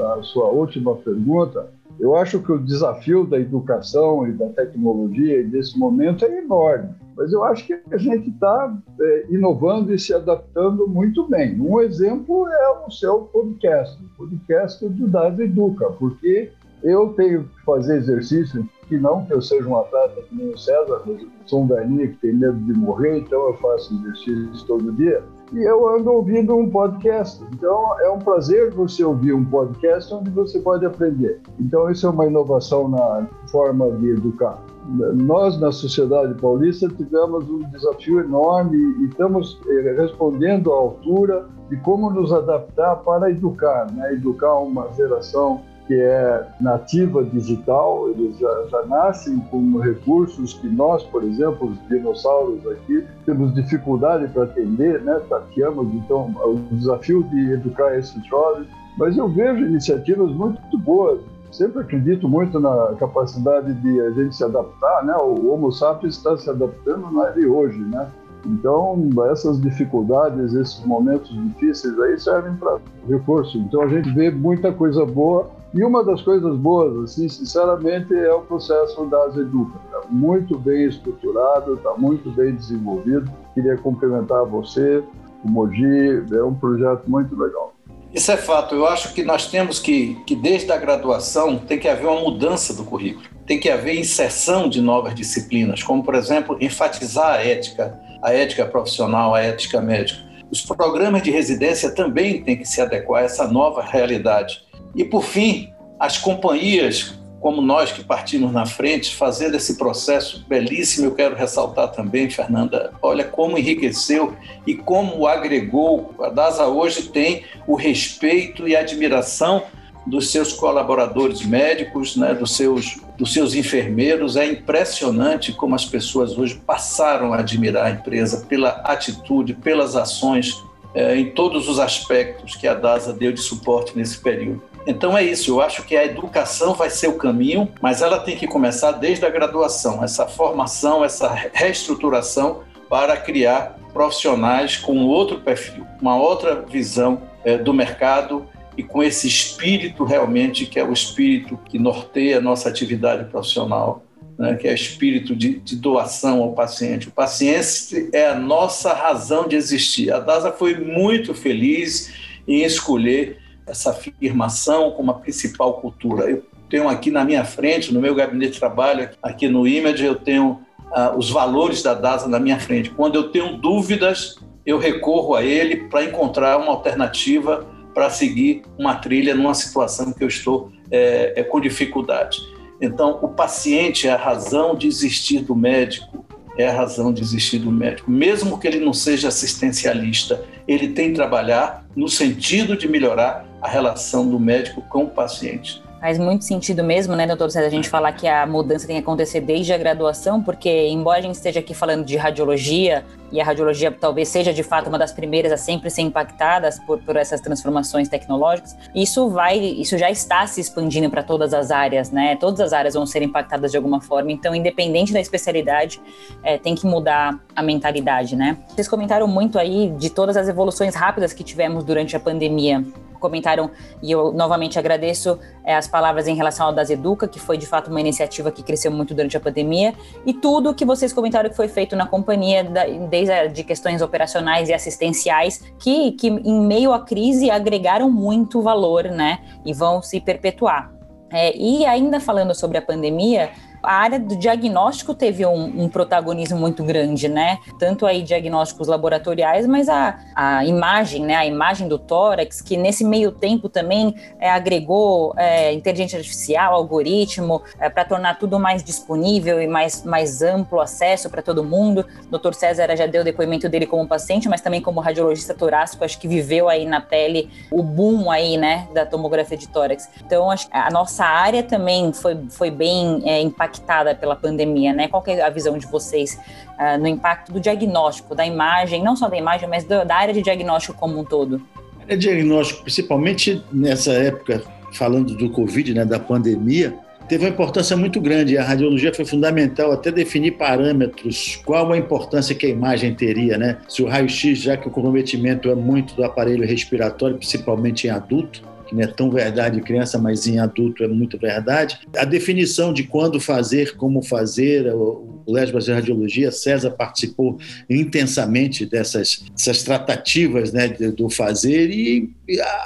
a 0.00 0.22
sua 0.22 0.48
última 0.48 0.94
pergunta, 0.96 1.70
eu 1.98 2.14
acho 2.16 2.40
que 2.40 2.52
o 2.52 2.58
desafio 2.58 3.26
da 3.26 3.38
educação 3.38 4.26
e 4.26 4.32
da 4.32 4.48
tecnologia 4.50 5.42
desse 5.44 5.76
momento 5.78 6.24
é 6.24 6.38
enorme, 6.38 6.90
mas 7.16 7.32
eu 7.32 7.42
acho 7.42 7.66
que 7.66 7.80
a 7.90 7.96
gente 7.96 8.30
está 8.30 8.76
é, 9.00 9.26
inovando 9.28 9.92
e 9.92 9.98
se 9.98 10.14
adaptando 10.14 10.86
muito 10.86 11.26
bem. 11.28 11.60
Um 11.60 11.80
exemplo 11.80 12.48
é 12.48 12.86
o 12.86 12.90
seu 12.90 13.22
podcast, 13.22 14.00
o 14.02 14.08
podcast 14.16 14.88
do 14.88 15.08
Das 15.08 15.36
Educa, 15.38 15.90
porque 15.98 16.52
eu 16.84 17.12
tenho 17.14 17.44
que 17.44 17.64
fazer 17.64 17.96
exercício, 17.96 18.68
que 18.86 18.96
não 18.96 19.24
que 19.26 19.32
eu 19.32 19.42
seja 19.42 19.68
um 19.68 19.76
atleta 19.76 20.22
que 20.22 20.36
nem 20.36 20.50
o 20.50 20.58
César, 20.58 21.02
mas 21.04 21.20
eu 21.20 21.28
sou 21.46 21.62
um 21.64 21.66
velhinho 21.66 22.08
que 22.10 22.16
tem 22.18 22.32
medo 22.32 22.58
de 22.58 22.72
morrer, 22.74 23.18
então 23.18 23.48
eu 23.48 23.54
faço 23.54 23.92
exercícios 23.94 24.62
todo 24.62 24.92
dia 24.92 25.20
e 25.52 25.62
eu 25.62 25.88
ando 25.88 26.12
ouvindo 26.12 26.54
um 26.56 26.68
podcast. 26.68 27.42
Então, 27.52 27.98
é 28.00 28.10
um 28.10 28.18
prazer 28.18 28.70
você 28.70 29.04
ouvir 29.04 29.32
um 29.32 29.44
podcast 29.44 30.12
onde 30.12 30.30
você 30.30 30.58
pode 30.58 30.84
aprender. 30.84 31.40
Então, 31.58 31.90
isso 31.90 32.06
é 32.06 32.10
uma 32.10 32.26
inovação 32.26 32.88
na 32.88 33.26
forma 33.50 33.90
de 33.92 34.10
educar. 34.10 34.58
Nós, 34.86 35.60
na 35.60 35.70
sociedade 35.70 36.34
paulista, 36.40 36.88
tivemos 36.88 37.48
um 37.48 37.58
desafio 37.70 38.20
enorme 38.20 38.76
e 38.76 39.04
estamos 39.06 39.60
eh, 39.68 39.94
respondendo 39.98 40.72
à 40.72 40.76
altura 40.76 41.46
de 41.68 41.76
como 41.78 42.10
nos 42.10 42.32
adaptar 42.32 42.96
para 42.96 43.30
educar, 43.30 43.92
né? 43.92 44.14
educar 44.14 44.54
uma 44.58 44.90
geração 44.94 45.60
que 45.88 45.98
é 45.98 46.46
nativa 46.60 47.24
digital, 47.24 48.10
eles 48.10 48.38
já, 48.38 48.66
já, 48.70 48.84
nascem 48.84 49.38
com 49.50 49.78
recursos 49.78 50.52
que 50.52 50.68
nós, 50.68 51.02
por 51.04 51.24
exemplo, 51.24 51.68
os 51.68 51.88
dinossauros 51.88 52.64
aqui, 52.66 53.06
temos 53.24 53.54
dificuldade 53.54 54.28
para 54.28 54.42
atender, 54.42 55.00
né? 55.02 55.18
tateamos, 55.30 55.88
então, 55.94 56.30
o 56.44 56.56
desafio 56.72 57.22
de 57.24 57.52
educar 57.52 57.96
esses 57.96 58.22
jovens. 58.26 58.68
Mas 58.98 59.16
eu 59.16 59.28
vejo 59.30 59.64
iniciativas 59.64 60.30
muito 60.32 60.78
boas. 60.78 61.20
Sempre 61.50 61.80
acredito 61.80 62.28
muito 62.28 62.60
na 62.60 62.94
capacidade 62.98 63.72
de 63.72 64.00
a 64.02 64.10
gente 64.10 64.36
se 64.36 64.44
adaptar, 64.44 65.04
né? 65.04 65.16
O 65.16 65.50
Homo 65.50 65.72
sapiens 65.72 66.16
está 66.16 66.36
se 66.36 66.50
adaptando, 66.50 67.24
é 67.24 67.32
de 67.32 67.46
hoje, 67.46 67.78
né? 67.78 68.10
Então, 68.44 69.08
essas 69.30 69.58
dificuldades, 69.58 70.52
esses 70.52 70.84
momentos 70.84 71.30
difíceis 71.30 71.98
aí 71.98 72.18
servem 72.18 72.54
para 72.56 72.78
reforço. 73.08 73.56
Então, 73.56 73.82
a 73.82 73.88
gente 73.88 74.10
vê 74.12 74.30
muita 74.30 74.70
coisa 74.70 75.06
boa 75.06 75.57
e 75.74 75.84
uma 75.84 76.02
das 76.02 76.22
coisas 76.22 76.56
boas, 76.56 77.10
assim, 77.10 77.28
sinceramente, 77.28 78.14
é 78.14 78.32
o 78.32 78.40
processo 78.40 79.04
das 79.06 79.36
Educa. 79.36 79.78
Está 79.84 80.00
muito 80.08 80.58
bem 80.58 80.86
estruturado, 80.86 81.74
está 81.74 81.94
muito 81.94 82.30
bem 82.30 82.54
desenvolvido. 82.54 83.30
Queria 83.54 83.76
cumprimentar 83.76 84.46
você, 84.46 85.02
o 85.44 85.48
Mogi, 85.48 86.24
é 86.32 86.42
um 86.42 86.54
projeto 86.54 87.02
muito 87.06 87.38
legal. 87.38 87.74
Isso 88.12 88.32
é 88.32 88.36
fato. 88.38 88.74
Eu 88.74 88.86
acho 88.86 89.12
que 89.12 89.22
nós 89.22 89.46
temos 89.46 89.78
que, 89.78 90.14
que 90.26 90.34
desde 90.34 90.72
a 90.72 90.78
graduação, 90.78 91.58
tem 91.58 91.78
que 91.78 91.86
haver 91.86 92.06
uma 92.06 92.20
mudança 92.20 92.72
do 92.72 92.84
currículo. 92.84 93.26
Tem 93.46 93.60
que 93.60 93.68
haver 93.68 93.98
inserção 93.98 94.68
de 94.68 94.80
novas 94.80 95.14
disciplinas, 95.14 95.82
como, 95.82 96.02
por 96.02 96.14
exemplo, 96.14 96.56
enfatizar 96.60 97.34
a 97.34 97.44
ética, 97.44 97.98
a 98.22 98.32
ética 98.32 98.64
profissional, 98.64 99.34
a 99.34 99.42
ética 99.42 99.80
médica. 99.82 100.27
Os 100.50 100.62
programas 100.62 101.22
de 101.22 101.30
residência 101.30 101.90
também 101.90 102.42
têm 102.42 102.56
que 102.56 102.66
se 102.66 102.80
adequar 102.80 103.22
a 103.22 103.24
essa 103.26 103.46
nova 103.46 103.82
realidade 103.82 104.62
e, 104.94 105.04
por 105.04 105.22
fim, 105.22 105.72
as 105.98 106.16
companhias 106.16 107.18
como 107.40 107.62
nós 107.62 107.92
que 107.92 108.02
partimos 108.02 108.52
na 108.52 108.66
frente, 108.66 109.14
fazendo 109.14 109.56
esse 109.56 109.78
processo 109.78 110.44
belíssimo, 110.48 111.06
eu 111.06 111.14
quero 111.14 111.36
ressaltar 111.36 111.92
também, 111.92 112.28
Fernanda, 112.28 112.92
olha 113.00 113.24
como 113.24 113.56
enriqueceu 113.56 114.36
e 114.66 114.74
como 114.74 115.26
agregou. 115.26 116.14
A 116.20 116.30
DASA 116.30 116.66
hoje 116.66 117.02
tem 117.04 117.44
o 117.66 117.76
respeito 117.76 118.66
e 118.66 118.74
admiração 118.74 119.62
dos 120.08 120.30
seus 120.30 120.52
colaboradores 120.52 121.42
médicos, 121.44 122.16
né, 122.16 122.34
dos, 122.34 122.56
seus, 122.56 122.98
dos 123.16 123.32
seus 123.32 123.54
enfermeiros. 123.54 124.36
É 124.36 124.46
impressionante 124.46 125.52
como 125.52 125.74
as 125.74 125.84
pessoas 125.84 126.36
hoje 126.36 126.60
passaram 126.66 127.32
a 127.32 127.38
admirar 127.38 127.86
a 127.86 127.90
empresa 127.90 128.46
pela 128.46 128.70
atitude, 128.84 129.54
pelas 129.54 129.94
ações, 129.94 130.62
é, 130.94 131.16
em 131.16 131.30
todos 131.30 131.68
os 131.68 131.78
aspectos 131.78 132.56
que 132.56 132.66
a 132.66 132.74
DASA 132.74 133.12
deu 133.12 133.32
de 133.32 133.40
suporte 133.40 133.96
nesse 133.96 134.18
período. 134.18 134.62
Então 134.86 135.16
é 135.16 135.22
isso, 135.22 135.50
eu 135.50 135.60
acho 135.60 135.82
que 135.84 135.94
a 135.94 136.04
educação 136.04 136.72
vai 136.72 136.88
ser 136.88 137.08
o 137.08 137.18
caminho, 137.18 137.68
mas 137.80 138.00
ela 138.00 138.18
tem 138.20 138.36
que 138.36 138.46
começar 138.46 138.92
desde 138.92 139.26
a 139.26 139.28
graduação, 139.28 140.02
essa 140.02 140.26
formação, 140.26 141.04
essa 141.04 141.28
reestruturação 141.52 142.62
para 142.88 143.14
criar 143.18 143.76
profissionais 143.92 144.78
com 144.78 145.04
outro 145.04 145.40
perfil, 145.40 145.86
uma 146.00 146.16
outra 146.16 146.62
visão 146.62 147.20
é, 147.44 147.58
do 147.58 147.74
mercado 147.74 148.46
e 148.78 148.82
com 148.84 149.02
esse 149.02 149.26
espírito 149.26 150.04
realmente 150.04 150.64
que 150.64 150.78
é 150.78 150.84
o 150.84 150.92
espírito 150.92 151.58
que 151.68 151.80
norteia 151.80 152.38
a 152.38 152.40
nossa 152.40 152.68
atividade 152.68 153.28
profissional, 153.28 154.04
né, 154.38 154.54
que 154.54 154.68
é 154.68 154.70
o 154.70 154.74
espírito 154.74 155.34
de, 155.34 155.58
de, 155.58 155.74
doação 155.74 156.40
ao 156.40 156.52
paciente. 156.52 157.08
O 157.08 157.10
paciente 157.10 158.08
é 158.12 158.28
a 158.28 158.38
nossa 158.38 158.92
razão 158.92 159.48
de 159.48 159.56
existir. 159.56 160.12
A 160.12 160.20
DASA 160.20 160.52
foi 160.52 160.76
muito 160.76 161.34
feliz 161.34 162.14
em 162.46 162.62
escolher 162.62 163.38
essa 163.66 163.90
afirmação 163.90 164.92
como 164.92 165.10
a 165.10 165.14
principal 165.14 165.80
cultura. 165.80 166.30
Eu 166.30 166.44
tenho 166.70 166.88
aqui 166.88 167.10
na 167.10 167.24
minha 167.24 167.44
frente, 167.44 167.92
no 167.92 168.00
meu 168.00 168.14
gabinete 168.14 168.52
de 168.52 168.58
trabalho, 168.60 169.10
aqui 169.20 169.48
no 169.48 169.66
Image, 169.66 170.04
eu 170.04 170.14
tenho 170.14 170.60
uh, 170.92 171.18
os 171.18 171.30
valores 171.30 171.82
da 171.82 171.94
DASA 171.94 172.28
na 172.28 172.38
minha 172.38 172.60
frente. 172.60 172.90
Quando 172.90 173.16
eu 173.16 173.30
tenho 173.30 173.56
dúvidas, 173.56 174.36
eu 174.64 174.78
recorro 174.78 175.34
a 175.34 175.42
ele 175.42 175.88
para 175.88 176.04
encontrar 176.04 176.58
uma 176.58 176.70
alternativa 176.70 177.66
para 177.98 178.10
seguir 178.10 178.62
uma 178.78 178.94
trilha 178.94 179.34
numa 179.34 179.54
situação 179.54 180.12
que 180.12 180.22
eu 180.22 180.28
estou 180.28 180.70
é, 180.88 181.32
é, 181.34 181.42
com 181.42 181.60
dificuldade. 181.60 182.38
Então, 182.80 183.18
o 183.20 183.26
paciente 183.26 184.06
é 184.06 184.12
a 184.12 184.16
razão 184.16 184.76
de 184.76 184.86
existir 184.86 185.40
do 185.40 185.56
médico, 185.56 186.24
é 186.56 186.68
a 186.68 186.72
razão 186.72 187.12
de 187.12 187.20
existir 187.22 187.58
do 187.58 187.72
médico. 187.72 188.08
Mesmo 188.08 188.56
que 188.56 188.68
ele 188.68 188.78
não 188.78 188.92
seja 188.92 189.26
assistencialista, 189.26 190.44
ele 190.68 190.90
tem 190.90 191.08
que 191.08 191.16
trabalhar 191.16 191.84
no 191.96 192.08
sentido 192.08 192.76
de 192.76 192.86
melhorar 192.86 193.44
a 193.60 193.66
relação 193.66 194.30
do 194.30 194.38
médico 194.38 194.80
com 194.82 195.02
o 195.02 195.10
paciente. 195.10 195.82
Faz 196.00 196.16
muito 196.16 196.44
sentido 196.44 196.84
mesmo, 196.84 197.16
né, 197.16 197.26
doutor 197.26 197.50
César, 197.50 197.66
a 197.66 197.70
gente 197.70 197.88
falar 197.88 198.12
que 198.12 198.28
a 198.28 198.46
mudança 198.46 198.86
tem 198.86 198.96
que 198.96 199.02
acontecer 199.02 199.40
desde 199.40 199.72
a 199.72 199.78
graduação, 199.78 200.40
porque 200.40 200.88
embora 200.88 201.18
a 201.18 201.22
gente 201.22 201.34
esteja 201.34 201.58
aqui 201.58 201.74
falando 201.74 202.04
de 202.04 202.16
radiologia, 202.16 203.04
e 203.32 203.40
a 203.40 203.44
radiologia 203.44 203.90
talvez 203.90 204.28
seja 204.28 204.54
de 204.54 204.62
fato 204.62 204.88
uma 204.88 204.98
das 204.98 205.12
primeiras 205.12 205.52
a 205.52 205.56
sempre 205.56 205.90
ser 205.90 206.02
impactadas 206.02 206.78
por, 206.78 206.98
por 207.00 207.16
essas 207.16 207.40
transformações 207.40 208.08
tecnológicas, 208.08 208.76
isso 208.94 209.28
vai, 209.28 209.58
isso 209.58 209.98
já 209.98 210.10
está 210.10 210.46
se 210.46 210.60
expandindo 210.60 211.10
para 211.10 211.22
todas 211.22 211.52
as 211.52 211.70
áreas, 211.70 212.10
né? 212.10 212.36
Todas 212.36 212.60
as 212.60 212.72
áreas 212.72 212.94
vão 212.94 213.04
ser 213.04 213.22
impactadas 213.22 213.72
de 213.72 213.76
alguma 213.76 214.00
forma, 214.00 214.30
então, 214.30 214.54
independente 214.54 215.12
da 215.12 215.20
especialidade, 215.20 216.00
é, 216.44 216.56
tem 216.56 216.74
que 216.74 216.86
mudar 216.86 217.38
a 217.54 217.62
mentalidade, 217.62 218.36
né? 218.36 218.56
Vocês 218.68 218.88
comentaram 218.88 219.26
muito 219.26 219.58
aí 219.58 219.90
de 219.98 220.10
todas 220.10 220.36
as 220.36 220.48
evoluções 220.48 220.94
rápidas 220.94 221.32
que 221.32 221.42
tivemos 221.42 221.84
durante 221.84 222.16
a 222.16 222.20
pandemia 222.20 222.84
comentaram, 223.18 223.70
e 224.02 224.10
eu 224.10 224.32
novamente 224.32 224.78
agradeço 224.78 225.38
é, 225.64 225.74
as 225.74 225.86
palavras 225.86 226.26
em 226.26 226.34
relação 226.34 226.66
ao 226.66 226.72
Das 226.72 226.90
Educa, 226.90 227.26
que 227.28 227.38
foi 227.38 227.58
de 227.58 227.66
fato 227.66 227.90
uma 227.90 228.00
iniciativa 228.00 228.50
que 228.50 228.62
cresceu 228.62 228.90
muito 228.90 229.14
durante 229.14 229.36
a 229.36 229.40
pandemia, 229.40 229.94
e 230.24 230.32
tudo 230.32 230.74
que 230.74 230.84
vocês 230.84 231.12
comentaram 231.12 231.50
que 231.50 231.56
foi 231.56 231.68
feito 231.68 231.94
na 231.96 232.06
companhia, 232.06 232.64
da, 232.64 232.84
desde 232.86 233.48
de 233.48 233.64
questões 233.64 234.02
operacionais 234.02 234.68
e 234.68 234.74
assistenciais, 234.74 235.62
que, 235.78 236.12
que 236.12 236.28
em 236.28 236.60
meio 236.60 236.92
à 236.92 237.00
crise 237.00 237.50
agregaram 237.50 238.10
muito 238.10 238.62
valor, 238.62 239.04
né, 239.04 239.40
e 239.64 239.72
vão 239.72 240.00
se 240.02 240.20
perpetuar. 240.20 240.92
É, 241.30 241.54
e 241.54 241.84
ainda 241.84 242.20
falando 242.20 242.54
sobre 242.54 242.78
a 242.78 242.82
pandemia, 242.82 243.50
a 243.88 243.94
área 243.94 244.20
do 244.20 244.36
diagnóstico 244.36 245.14
teve 245.14 245.46
um, 245.46 245.84
um, 245.84 245.88
protagonismo 245.88 246.58
muito 246.58 246.84
grande, 246.84 247.26
né? 247.26 247.58
Tanto 247.78 248.04
aí 248.04 248.22
diagnósticos 248.22 248.86
laboratoriais, 248.86 249.66
mas 249.66 249.88
a, 249.88 250.18
a 250.34 250.62
imagem, 250.66 251.24
né? 251.24 251.34
A 251.34 251.46
imagem 251.46 251.88
do 251.88 251.98
tórax, 251.98 252.60
que 252.60 252.76
nesse 252.76 253.02
meio 253.02 253.32
tempo 253.32 253.66
também 253.66 254.14
é, 254.38 254.50
agregou 254.50 255.32
é, 255.38 255.72
inteligência 255.72 256.18
artificial, 256.18 256.74
algoritmo, 256.74 257.62
é, 257.80 257.88
para 257.88 258.04
tornar 258.04 258.38
tudo 258.38 258.58
mais 258.58 258.84
disponível 258.84 259.58
e 259.58 259.66
mais, 259.66 260.04
mais 260.04 260.42
amplo 260.42 260.82
acesso 260.82 261.30
para 261.30 261.40
todo 261.40 261.64
mundo. 261.64 262.04
O 262.30 262.38
Dr. 262.38 262.52
César 262.52 262.94
já 262.94 263.06
deu 263.06 263.24
depoimento 263.24 263.70
dele 263.70 263.86
como 263.86 264.06
paciente, 264.06 264.50
mas 264.50 264.60
também 264.60 264.82
como 264.82 265.00
radiologista 265.00 265.54
torácico, 265.54 266.04
acho 266.04 266.18
que 266.18 266.28
viveu 266.28 266.68
aí 266.68 266.84
na 266.84 267.00
pele 267.00 267.48
o 267.70 267.82
boom 267.82 268.30
aí, 268.30 268.58
né, 268.58 268.86
da 268.92 269.06
tomografia 269.06 269.56
de 269.56 269.66
tórax. 269.66 270.10
Então, 270.26 270.50
acho 270.50 270.68
que 270.68 270.76
a 270.76 270.90
nossa 270.90 271.24
área 271.24 271.62
também 271.62 272.12
foi, 272.12 272.38
foi 272.50 272.70
bem 272.70 273.22
é, 273.24 273.40
impactada 273.40 273.77
impactada 273.78 274.14
pela 274.14 274.36
pandemia, 274.36 274.92
né? 274.92 275.08
Qual 275.08 275.22
é 275.26 275.40
a 275.40 275.50
visão 275.50 275.78
de 275.78 275.86
vocês 275.86 276.38
uh, 276.78 276.98
no 276.98 277.06
impacto 277.06 277.52
do 277.52 277.60
diagnóstico, 277.60 278.34
da 278.34 278.44
imagem, 278.44 279.02
não 279.02 279.16
só 279.16 279.28
da 279.28 279.36
imagem, 279.36 279.68
mas 279.68 279.84
do, 279.84 280.04
da 280.04 280.16
área 280.16 280.34
de 280.34 280.42
diagnóstico 280.42 280.96
como 280.98 281.18
um 281.18 281.24
todo? 281.24 281.60
É 282.06 282.16
diagnóstico, 282.16 282.82
principalmente 282.82 283.62
nessa 283.72 284.12
época, 284.12 284.62
falando 284.92 285.34
do 285.34 285.50
Covid, 285.50 285.94
né, 285.94 286.04
da 286.04 286.18
pandemia, 286.18 286.94
teve 287.28 287.44
uma 287.44 287.50
importância 287.50 287.96
muito 287.96 288.20
grande. 288.20 288.56
A 288.56 288.64
radiologia 288.64 289.12
foi 289.12 289.26
fundamental 289.26 289.92
até 289.92 290.10
definir 290.10 290.52
parâmetros, 290.52 291.60
qual 291.64 291.92
a 291.92 291.98
importância 291.98 292.54
que 292.54 292.64
a 292.64 292.70
imagem 292.70 293.14
teria, 293.14 293.58
né? 293.58 293.76
Se 293.86 294.02
o 294.02 294.08
raio-x, 294.08 294.58
já 294.58 294.76
que 294.76 294.88
o 294.88 294.90
comprometimento 294.90 295.70
é 295.70 295.74
muito 295.74 296.14
do 296.14 296.24
aparelho 296.24 296.66
respiratório, 296.66 297.36
principalmente 297.36 298.06
em 298.06 298.10
adulto, 298.10 298.62
que 298.88 298.94
não 298.94 299.02
é 299.02 299.06
tão 299.06 299.30
verdade 299.30 299.80
criança, 299.82 300.18
mas 300.18 300.46
em 300.46 300.58
adulto 300.58 301.04
é 301.04 301.08
muito 301.08 301.38
verdade. 301.38 301.98
A 302.16 302.24
definição 302.24 302.92
de 302.92 303.04
quando 303.04 303.38
fazer, 303.38 303.96
como 303.96 304.22
fazer, 304.22 304.92
o 304.92 305.42
Colégio 305.44 305.72
Brasileiro 305.72 306.04
de 306.04 306.10
Radiologia, 306.10 306.50
César 306.50 306.90
participou 306.90 307.58
intensamente 307.88 308.86
dessas, 308.86 309.44
dessas 309.52 309.82
tratativas 309.82 310.72
né, 310.72 310.88
do 310.88 311.28
fazer 311.28 311.90
e 311.90 312.30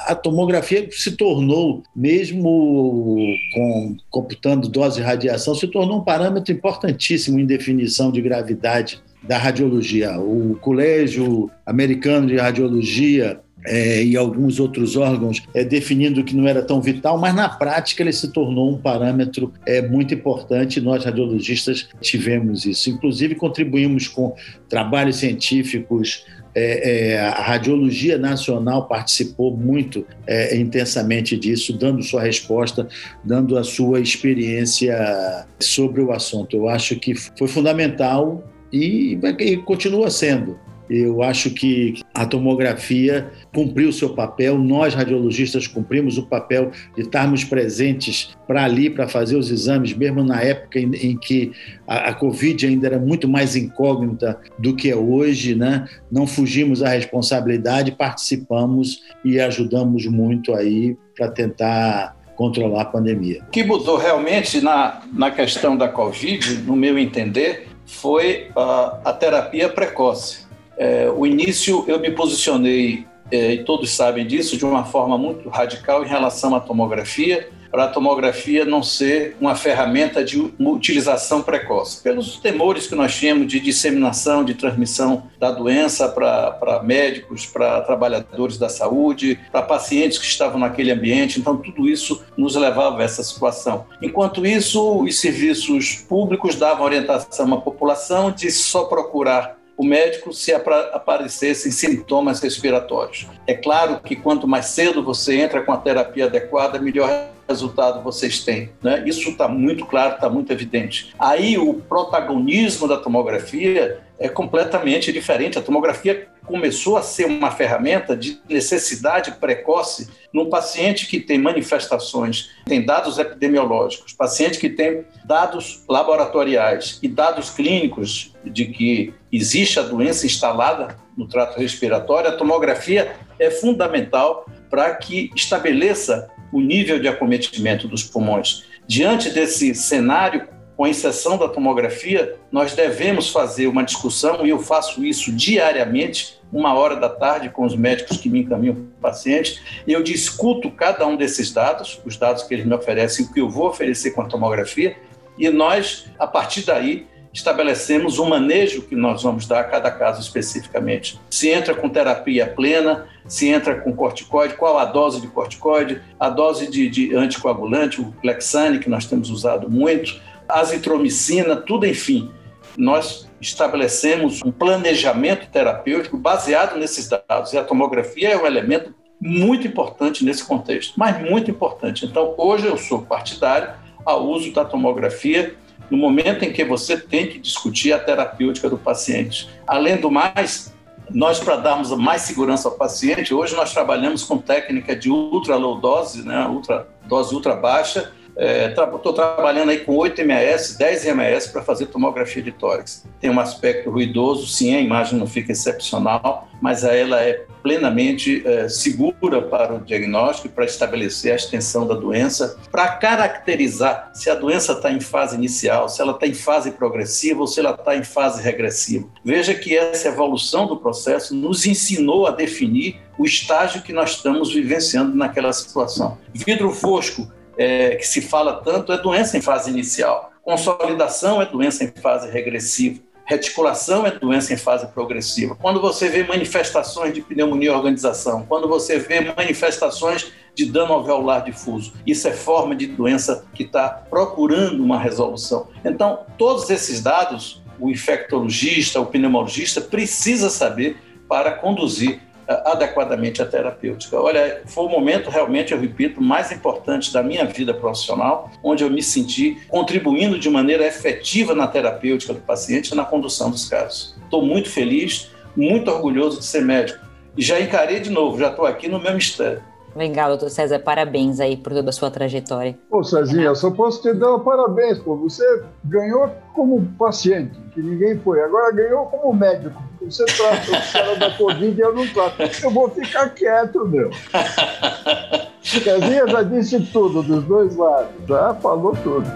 a 0.07 0.15
tomografia 0.15 0.89
se 0.91 1.13
tornou, 1.13 1.83
mesmo 1.95 3.17
com, 3.55 3.97
computando 4.11 4.69
dose 4.69 4.97
de 4.97 5.03
radiação, 5.03 5.55
se 5.55 5.69
tornou 5.69 6.01
um 6.01 6.05
parâmetro 6.05 6.53
importantíssimo 6.53 7.39
em 7.39 7.47
definição 7.47 8.11
de 8.11 8.21
gravidade 8.21 9.01
da 9.23 9.39
radiologia. 9.39 10.19
O 10.19 10.57
Colégio 10.61 11.49
Americano 11.65 12.27
de 12.27 12.37
Radiologia 12.37 13.41
é, 13.65 14.03
e 14.03 14.17
alguns 14.17 14.59
outros 14.59 14.97
órgãos 14.97 15.43
é, 15.55 15.65
definindo 15.65 16.25
que 16.25 16.35
não 16.35 16.47
era 16.47 16.63
tão 16.63 16.81
vital, 16.81 17.19
mas 17.19 17.35
na 17.35 17.49
prática 17.49 18.03
ele 18.03 18.13
se 18.13 18.33
tornou 18.33 18.73
um 18.73 18.79
parâmetro 18.79 19.53
é, 19.67 19.81
muito 19.81 20.13
importante. 20.15 20.81
Nós, 20.81 21.05
radiologistas, 21.05 21.89
tivemos 22.01 22.67
isso. 22.67 22.91
Inclusive, 22.91 23.35
contribuímos 23.35 24.09
com 24.09 24.35
trabalhos 24.69 25.17
científicos. 25.17 26.25
É, 26.55 27.15
é, 27.15 27.21
a 27.21 27.41
Radiologia 27.41 28.19
Nacional 28.19 28.87
participou 28.87 29.57
muito 29.57 30.07
é, 30.27 30.55
intensamente 30.55 31.35
disso, 31.35 31.73
dando 31.73 32.03
sua 32.03 32.21
resposta, 32.21 32.87
dando 33.25 33.57
a 33.57 33.65
sua 33.65 34.01
experiência 34.01 35.47
sobre 35.59 36.03
o 36.03 36.13
assunto. 36.13 36.55
Eu 36.55 36.69
acho 36.69 36.97
que 36.97 37.15
foi 37.15 37.49
fundamental 37.49 38.45
e, 38.71 39.19
e 39.39 39.57
continua 39.59 40.11
sendo. 40.11 40.59
Eu 40.89 41.23
acho 41.23 41.51
que 41.51 42.03
a 42.13 42.27
tomografia 42.27 43.31
cumpriu 43.55 43.89
o 43.89 43.93
seu 43.93 44.11
papel, 44.11 44.59
nós 44.59 44.95
radiologistas 44.95 45.67
cumprimos 45.67 46.19
o 46.19 46.27
papel 46.27 46.71
de 46.95 47.03
estarmos 47.03 47.45
presentes 47.45 48.37
para 48.47 48.65
ali, 48.65 48.91
para 48.91 49.09
fazer 49.09 49.37
os 49.37 49.51
exames, 49.51 49.95
mesmo 49.95 50.23
na 50.23 50.41
época 50.41 50.79
em, 50.79 50.95
em 50.95 51.17
que 51.17 51.53
a, 51.87 52.11
a, 52.11 52.15
Covid 52.15 52.67
ainda 52.67 52.87
era 52.87 52.99
muito 52.99 53.29
mais 53.29 53.57
incógnita 53.57 54.39
do 54.59 54.75
que 54.75 54.91
é 54.91 54.97
hoje, 54.97 55.55
né? 55.55 55.87
Não 56.11 56.27
fugimos 56.27 56.83
à 56.83 56.89
responsabilidade, 56.91 57.93
participamos 57.93 59.03
e 59.25 59.41
ajudamos 59.41 60.07
muito 60.07 60.55
aí 60.55 60.97
para 61.17 61.29
tentar 61.29 62.17
controlar 62.37 62.83
a 62.83 62.87
pandemia. 62.87 63.43
O 63.49 63.51
que 63.51 63.63
mudou 63.63 63.97
realmente 63.97 64.61
na, 64.61 65.03
na 65.13 65.31
questão 65.31 65.77
da 65.77 65.89
Covid, 65.89 66.59
no 66.63 66.75
meu 66.75 66.99
entender, 66.99 67.69
foi 67.87 68.49
a, 68.57 69.01
a 69.05 69.13
terapia 69.13 69.69
precoce 69.69 70.42
é, 70.77 71.11
o 71.11 71.27
início 71.27 71.85
eu 71.87 71.99
me 71.99 72.11
posicionei, 72.11 73.07
é, 73.31 73.55
e 73.55 73.65
todos 73.65 73.91
sabem 73.91 74.27
disso, 74.27 74.57
de 74.57 74.65
uma 74.65 74.85
forma 74.85 75.17
muito 75.17 75.49
radical 75.49 76.05
em 76.05 76.09
relação 76.09 76.55
à 76.55 76.61
tomografia, 76.61 77.49
para 77.73 77.85
a 77.85 77.89
tomografia 77.89 78.67
não 78.67 78.83
ser 78.83 79.35
uma 79.41 79.55
ferramenta 79.55 80.23
de 80.23 80.39
utilização 80.61 81.41
precoce, 81.41 82.03
pelos 82.03 82.37
temores 82.37 82.87
que 82.87 82.95
nós 82.95 83.17
tínhamos 83.17 83.47
de 83.47 83.59
disseminação, 83.59 84.45
de 84.45 84.53
transmissão 84.53 85.23
da 85.41 85.51
doença 85.51 86.07
para 86.07 86.83
médicos, 86.85 87.47
para 87.47 87.81
trabalhadores 87.81 88.59
da 88.59 88.69
saúde, 88.69 89.41
para 89.51 89.63
pacientes 89.63 90.19
que 90.19 90.27
estavam 90.27 90.61
naquele 90.61 90.91
ambiente. 90.91 91.41
Então, 91.41 91.57
tudo 91.57 91.89
isso 91.89 92.23
nos 92.37 92.55
levava 92.57 93.01
a 93.01 93.05
essa 93.05 93.23
situação. 93.23 93.87
Enquanto 94.03 94.45
isso, 94.45 95.03
os 95.03 95.19
serviços 95.19 95.95
públicos 95.95 96.57
davam 96.57 96.85
orientação 96.85 97.55
à 97.55 97.59
população 97.59 98.31
de 98.31 98.51
só 98.51 98.85
procurar 98.85 99.62
o 99.83 99.85
médico 99.85 100.33
se 100.33 100.55
aparecessem 100.55 101.73
sintomas 101.73 102.41
respiratórios. 102.41 103.27
É 103.49 103.55
claro 103.55 104.01
que 104.01 104.15
quanto 104.15 104.47
mais 104.47 104.67
cedo 104.67 105.03
você 105.03 105.41
entra 105.41 105.61
com 105.61 105.73
a 105.73 105.77
terapia 105.77 106.27
adequada, 106.27 106.79
melhor 106.79 107.11
resultado 107.49 108.03
vocês 108.03 108.45
têm. 108.45 108.71
Né? 108.83 109.03
Isso 109.07 109.31
está 109.31 109.49
muito 109.49 109.85
claro, 109.87 110.15
está 110.15 110.29
muito 110.29 110.53
evidente. 110.53 111.15
Aí 111.19 111.59
o 111.59 111.75
protagonismo 111.75 112.89
da 112.89 112.97
tomografia 112.97 114.01
é 114.19 114.29
completamente 114.29 115.13
diferente. 115.13 115.59
A 115.59 115.63
tomografia 115.63 116.29
começou 116.45 116.97
a 116.97 117.03
ser 117.03 117.27
uma 117.27 117.51
ferramenta 117.51 118.17
de 118.17 118.41
necessidade 118.49 119.33
precoce 119.33 120.09
num 120.33 120.49
paciente 120.49 121.07
que 121.07 121.21
tem 121.21 121.39
manifestações, 121.39 122.51
tem 122.65 122.85
dados 122.85 123.19
epidemiológicos, 123.19 124.13
paciente 124.13 124.59
que 124.59 124.69
tem 124.69 125.05
dados 125.25 125.85
laboratoriais 125.89 126.99
e 127.03 127.09
dados 127.09 127.51
clínicos 127.51 128.35
de 128.45 128.67
que 128.67 129.15
existe 129.33 129.79
a 129.79 129.83
doença 129.83 130.27
instalada 130.27 130.97
no 131.17 131.29
trato 131.29 131.59
respiratório, 131.59 132.31
a 132.31 132.37
tomografia 132.37 133.15
é 133.39 133.51
fundamental 133.51 134.47
para 134.71 134.95
que 134.95 135.31
estabeleça 135.35 136.31
o 136.53 136.61
nível 136.61 137.01
de 137.01 137.09
acometimento 137.09 137.89
dos 137.89 138.05
pulmões. 138.05 138.65
Diante 138.87 139.31
desse 139.31 139.75
cenário, 139.75 140.49
com 140.77 140.87
exceção 140.87 141.39
da 141.39 141.49
tomografia, 141.49 142.37
nós 142.51 142.75
devemos 142.75 143.31
fazer 143.31 143.67
uma 143.67 143.83
discussão, 143.83 144.45
e 144.45 144.51
eu 144.51 144.59
faço 144.59 145.05
isso 145.05 145.33
diariamente, 145.33 146.41
uma 146.53 146.75
hora 146.75 146.97
da 146.97 147.09
tarde, 147.09 147.49
com 147.49 147.65
os 147.65 147.75
médicos 147.75 148.17
que 148.19 148.29
me 148.29 148.41
encaminham 148.41 148.75
para 148.75 148.83
o 148.83 149.01
paciente, 149.01 149.63
eu 149.87 150.03
discuto 150.03 150.71
cada 150.71 151.07
um 151.07 151.17
desses 151.17 151.53
dados, 151.53 152.01
os 152.05 152.17
dados 152.17 152.43
que 152.43 152.53
eles 152.53 152.67
me 152.67 152.75
oferecem, 152.75 153.25
o 153.25 153.33
que 153.33 153.41
eu 153.41 153.49
vou 153.49 153.69
oferecer 153.69 154.11
com 154.11 154.23
a 154.23 154.27
tomografia, 154.27 154.97
e 155.39 155.49
nós, 155.49 156.07
a 156.19 156.27
partir 156.27 156.63
daí, 156.63 157.07
estabelecemos 157.33 158.19
um 158.19 158.29
manejo 158.29 158.83
que 158.83 158.95
nós 158.95 159.23
vamos 159.23 159.47
dar 159.47 159.61
a 159.61 159.65
cada 159.65 159.91
caso 159.91 160.21
especificamente. 160.21 161.19
Se 161.31 161.49
entra 161.49 161.75
com 161.75 161.89
terapia 161.89 162.47
plena, 162.47 163.07
se 163.27 163.49
entra 163.49 163.81
com 163.81 163.95
corticoide, 163.95 164.55
qual 164.55 164.79
a 164.79 164.85
dose 164.85 165.21
de 165.21 165.29
corticoide, 165.29 166.03
a 166.21 166.29
dose 166.29 166.71
de, 166.71 166.89
de 166.89 167.15
anticoagulante, 167.15 168.01
o 168.01 168.15
Lexane, 168.23 168.79
que 168.79 168.91
nós 168.91 169.07
temos 169.07 169.31
usado 169.31 169.71
muito, 169.71 170.21
azitromicina, 170.49 171.57
tudo 171.57 171.87
enfim. 171.87 172.31
Nós 172.77 173.29
estabelecemos 173.41 174.43
um 174.45 174.53
planejamento 174.53 175.49
terapêutico 175.51 176.17
baseado 176.17 176.79
nesses 176.79 177.09
dados. 177.09 177.53
E 177.53 177.59
a 177.59 177.65
tomografia 177.65 178.31
é 178.31 178.37
um 178.37 178.47
elemento 178.47 178.95
muito 179.21 179.67
importante 179.67 180.25
nesse 180.25 180.45
contexto, 180.45 180.95
mas 180.97 181.21
muito 181.21 181.51
importante. 181.51 182.05
Então, 182.05 182.35
hoje 182.37 182.67
eu 182.67 182.77
sou 182.77 183.03
partidário 183.03 183.71
ao 184.05 184.27
uso 184.27 184.53
da 184.53 184.65
tomografia 184.65 185.55
no 185.93 185.99
momento 185.99 186.43
em 186.43 186.51
que 186.51 186.65
você 186.65 186.97
tem 186.97 187.27
que 187.27 187.39
discutir 187.39 187.93
a 187.93 187.99
terapêutica 187.99 188.71
do 188.71 188.79
paciente. 188.79 189.51
Além 189.67 189.99
do 189.99 190.11
mais, 190.11 190.75
nós, 191.11 191.39
para 191.39 191.57
darmos 191.57 191.91
mais 191.91 192.23
segurança 192.23 192.67
ao 192.67 192.77
paciente, 192.77 193.35
hoje 193.35 193.55
nós 193.55 193.75
trabalhamos 193.75 194.25
com 194.25 194.39
técnica 194.39 194.97
de 194.97 195.11
ultra 195.11 195.55
low 195.57 195.79
dose, 195.79 196.27
né, 196.27 196.47
ultra, 196.49 196.89
dose 197.05 197.35
ultra 197.35 197.55
baixa, 197.55 198.11
Estou 198.37 199.13
é, 199.13 199.15
tra 199.15 199.35
trabalhando 199.35 199.71
aí 199.71 199.81
com 199.81 199.95
8 199.95 200.21
ms, 200.23 200.79
10 200.79 201.07
ms 201.07 201.49
para 201.49 201.63
fazer 201.63 201.87
tomografia 201.87 202.43
de 202.43 202.51
tórax. 202.51 203.05
Tem 203.21 203.31
um 203.31 203.39
aspecto 203.39 203.91
ruidoso, 203.91 204.47
sim, 204.47 204.75
a 204.75 204.81
imagem 204.81 205.19
não 205.19 205.27
fica 205.27 205.53
excepcional, 205.53 206.49
mas 206.61 206.83
ela 206.83 207.21
é 207.21 207.45
plenamente 207.63 208.43
é, 208.45 208.69
segura 208.69 209.43
para 209.43 209.75
o 209.75 209.81
diagnóstico 209.81 210.49
e 210.49 210.51
para 210.51 210.65
estabelecer 210.65 211.33
a 211.33 211.37
extensão 211.37 211.87
da 211.87 211.95
doença, 211.95 212.59
para 212.71 212.89
caracterizar 212.89 214.11
se 214.15 214.29
a 214.29 214.35
doença 214.35 214.73
está 214.73 214.91
em 214.91 215.01
fase 215.01 215.37
inicial, 215.37 215.89
se 215.89 216.01
ela 216.01 216.13
está 216.13 216.27
em 216.27 216.35
fase 216.35 216.73
progressiva 216.73 217.41
ou 217.41 217.47
se 217.47 217.61
ela 217.61 217.71
está 217.71 217.97
em 217.97 218.03
fase 218.03 218.43
regressiva. 218.43 219.07
Veja 219.25 219.55
que 219.55 219.77
essa 219.77 220.09
evolução 220.09 220.67
do 220.67 220.77
processo 220.77 221.35
nos 221.35 221.67
ensinou 221.67 222.27
a 222.27 222.31
definir 222.31 223.01
o 223.19 223.25
estágio 223.25 223.83
que 223.83 223.93
nós 223.93 224.13
estamos 224.13 224.53
vivenciando 224.53 225.15
naquela 225.15 225.53
situação. 225.53 226.19
Vidro 226.35 226.71
fosco 226.73 227.31
é, 227.57 227.97
que 227.97 228.07
se 228.07 228.21
fala 228.21 228.63
tanto 228.63 228.93
é 228.93 228.99
doença 228.99 229.37
em 229.37 229.43
fase 229.43 229.71
inicial. 229.71 230.33
Consolidação 230.43 231.41
é 231.41 231.47
doença 231.47 231.85
em 231.85 231.89
fase 231.89 232.31
regressiva. 232.31 233.01
Reticulação 233.25 234.05
é 234.05 234.11
doença 234.11 234.53
em 234.53 234.57
fase 234.57 234.87
progressiva. 234.89 235.55
Quando 235.55 235.81
você 235.81 236.09
vê 236.09 236.25
manifestações 236.25 237.15
de 237.15 237.21
pneumonia 237.21 237.73
organização, 237.73 238.45
quando 238.49 238.69
você 238.69 238.99
vê 238.99 239.21
manifestações 239.21 240.33
de 240.55 240.67
dano 240.67 240.93
alveolar 240.93 241.45
difuso, 241.45 241.93
isso 242.07 242.27
é 242.27 242.33
forma 242.33 242.75
de 242.75 242.89
doença 242.89 243.47
que 243.55 243.63
está 243.63 243.89
procurando 243.89 244.83
uma 244.83 244.99
resolução. 244.99 245.69
Então, 245.85 246.27
todos 246.37 246.69
esses 246.69 247.01
dados, 247.01 247.63
o 247.79 247.89
infectologista, 247.89 249.01
o 249.01 249.07
pneumologista 249.07 249.81
precisa 249.81 250.51
saber 250.51 250.97
para 251.29 251.53
conduzir 251.53 252.21
adequadamente 252.65 253.41
a 253.41 253.47
terapêutica. 253.47 254.21
Olha, 254.21 254.63
foi 254.67 254.85
o 254.85 254.89
momento 254.89 255.31
realmente, 255.31 255.73
eu 255.73 255.81
repito, 255.81 256.21
mais 256.21 256.53
importante 256.53 257.13
da 257.13 257.23
minha 257.23 257.45
vida 257.45 257.73
profissional, 257.73 258.51
onde 258.63 258.85
eu 258.85 258.91
me 258.91 259.03
senti 259.03 259.59
contribuindo 259.69 260.39
de 260.39 260.51
maneira 260.51 260.87
efetiva 260.87 261.55
na 261.55 261.67
terapêutica 261.67 262.33
do 262.33 262.41
paciente 262.41 262.91
e 262.91 262.95
na 262.95 263.05
condução 263.05 263.51
dos 263.51 263.69
casos. 263.69 264.17
Estou 264.25 264.45
muito 264.45 264.69
feliz, 264.69 265.31
muito 265.57 265.91
orgulhoso 265.91 266.39
de 266.39 266.45
ser 266.45 266.63
médico. 266.63 267.05
E 267.37 267.43
já 267.43 267.61
encarei 267.61 268.01
de 268.01 268.11
novo, 268.11 268.39
já 268.39 268.49
estou 268.49 268.67
aqui 268.67 268.89
no 268.89 269.01
meu 269.01 269.15
mistério. 269.15 269.63
Legal, 269.95 270.31
doutor 270.31 270.49
César, 270.51 270.79
parabéns 270.79 271.39
aí 271.39 271.57
por 271.57 271.73
toda 271.73 271.91
a 271.91 271.93
sua 271.93 272.11
trajetória. 272.11 272.79
Ô, 272.91 273.05
Cezinha, 273.05 273.45
eu 273.47 273.55
só 273.55 273.71
posso 273.71 274.01
te 274.01 274.15
dar 274.15 274.39
parabéns, 274.39 274.99
pô. 274.99 275.17
Você 275.17 275.65
ganhou 275.85 276.31
como 276.55 276.85
paciente, 276.99 277.59
que 277.75 277.83
ninguém 277.83 278.19
foi. 278.21 278.43
Agora 278.43 278.73
ganhou 278.73 279.07
como 279.07 279.35
médico. 279.35 279.83
Você 280.01 280.25
trata 280.25 280.71
o 280.71 280.93
cara 280.93 281.17
da 281.17 281.31
Covid 281.37 281.79
e 281.79 281.81
eu 281.81 281.95
não 281.95 282.07
trato. 282.09 282.43
Eu 282.63 282.71
vou 282.71 282.89
ficar 282.89 283.29
quieto, 283.31 283.87
meu. 283.87 284.11
Cezinha 285.63 286.27
já 286.27 286.43
disse 286.43 286.81
tudo 286.87 287.23
dos 287.23 287.45
dois 287.45 287.77
lados, 287.77 288.11
já 288.27 288.55
falou 288.55 288.97
tudo. 289.03 289.27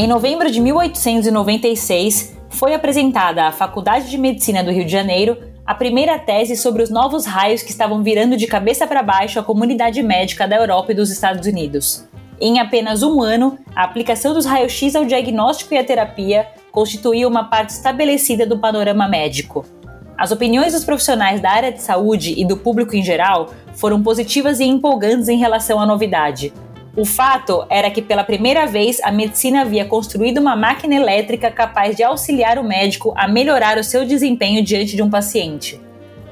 Em 0.00 0.06
novembro 0.06 0.50
de 0.50 0.62
1896, 0.62 2.34
foi 2.48 2.72
apresentada 2.72 3.44
à 3.44 3.52
Faculdade 3.52 4.08
de 4.08 4.16
Medicina 4.16 4.64
do 4.64 4.70
Rio 4.70 4.86
de 4.86 4.90
Janeiro 4.90 5.36
a 5.66 5.74
primeira 5.74 6.18
tese 6.18 6.56
sobre 6.56 6.82
os 6.82 6.88
novos 6.88 7.26
raios 7.26 7.62
que 7.62 7.70
estavam 7.70 8.02
virando 8.02 8.34
de 8.34 8.46
cabeça 8.46 8.86
para 8.86 9.02
baixo 9.02 9.38
a 9.38 9.42
comunidade 9.42 10.02
médica 10.02 10.48
da 10.48 10.56
Europa 10.56 10.92
e 10.92 10.94
dos 10.94 11.10
Estados 11.10 11.46
Unidos. 11.46 12.08
Em 12.40 12.58
apenas 12.58 13.02
um 13.02 13.20
ano, 13.20 13.58
a 13.76 13.84
aplicação 13.84 14.32
dos 14.32 14.46
raios-x 14.46 14.96
ao 14.96 15.04
diagnóstico 15.04 15.74
e 15.74 15.76
à 15.76 15.84
terapia 15.84 16.46
constituía 16.72 17.28
uma 17.28 17.44
parte 17.44 17.68
estabelecida 17.68 18.46
do 18.46 18.58
panorama 18.58 19.06
médico. 19.06 19.66
As 20.16 20.32
opiniões 20.32 20.72
dos 20.72 20.82
profissionais 20.82 21.42
da 21.42 21.50
área 21.50 21.72
de 21.72 21.82
saúde 21.82 22.32
e 22.38 22.46
do 22.46 22.56
público 22.56 22.96
em 22.96 23.02
geral 23.02 23.50
foram 23.74 24.02
positivas 24.02 24.60
e 24.60 24.64
empolgantes 24.64 25.28
em 25.28 25.36
relação 25.36 25.78
à 25.78 25.84
novidade, 25.84 26.54
o 26.96 27.04
fato 27.04 27.64
era 27.70 27.90
que 27.90 28.02
pela 28.02 28.24
primeira 28.24 28.66
vez 28.66 29.00
a 29.04 29.12
medicina 29.12 29.60
havia 29.60 29.84
construído 29.84 30.38
uma 30.38 30.56
máquina 30.56 30.96
elétrica 30.96 31.50
capaz 31.50 31.96
de 31.96 32.02
auxiliar 32.02 32.58
o 32.58 32.64
médico 32.64 33.14
a 33.16 33.28
melhorar 33.28 33.78
o 33.78 33.84
seu 33.84 34.04
desempenho 34.04 34.62
diante 34.62 34.96
de 34.96 35.02
um 35.02 35.08
paciente. 35.08 35.80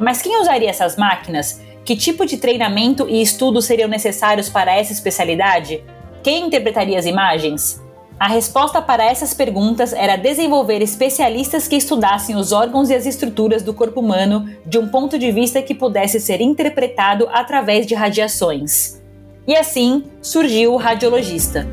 Mas 0.00 0.20
quem 0.20 0.40
usaria 0.40 0.68
essas 0.68 0.96
máquinas? 0.96 1.60
Que 1.84 1.96
tipo 1.96 2.26
de 2.26 2.36
treinamento 2.36 3.08
e 3.08 3.22
estudos 3.22 3.66
seriam 3.66 3.88
necessários 3.88 4.48
para 4.48 4.74
essa 4.74 4.92
especialidade? 4.92 5.82
Quem 6.22 6.46
interpretaria 6.46 6.98
as 6.98 7.06
imagens? 7.06 7.80
A 8.18 8.26
resposta 8.26 8.82
para 8.82 9.04
essas 9.04 9.32
perguntas 9.32 9.92
era 9.92 10.16
desenvolver 10.16 10.82
especialistas 10.82 11.68
que 11.68 11.76
estudassem 11.76 12.34
os 12.34 12.50
órgãos 12.50 12.90
e 12.90 12.94
as 12.94 13.06
estruturas 13.06 13.62
do 13.62 13.72
corpo 13.72 14.00
humano 14.00 14.48
de 14.66 14.76
um 14.76 14.88
ponto 14.88 15.16
de 15.16 15.30
vista 15.30 15.62
que 15.62 15.72
pudesse 15.72 16.18
ser 16.18 16.40
interpretado 16.40 17.28
através 17.30 17.86
de 17.86 17.94
radiações. 17.94 19.00
E 19.48 19.56
assim 19.56 20.04
surgiu 20.20 20.74
o 20.74 20.76
radiologista. 20.76 21.66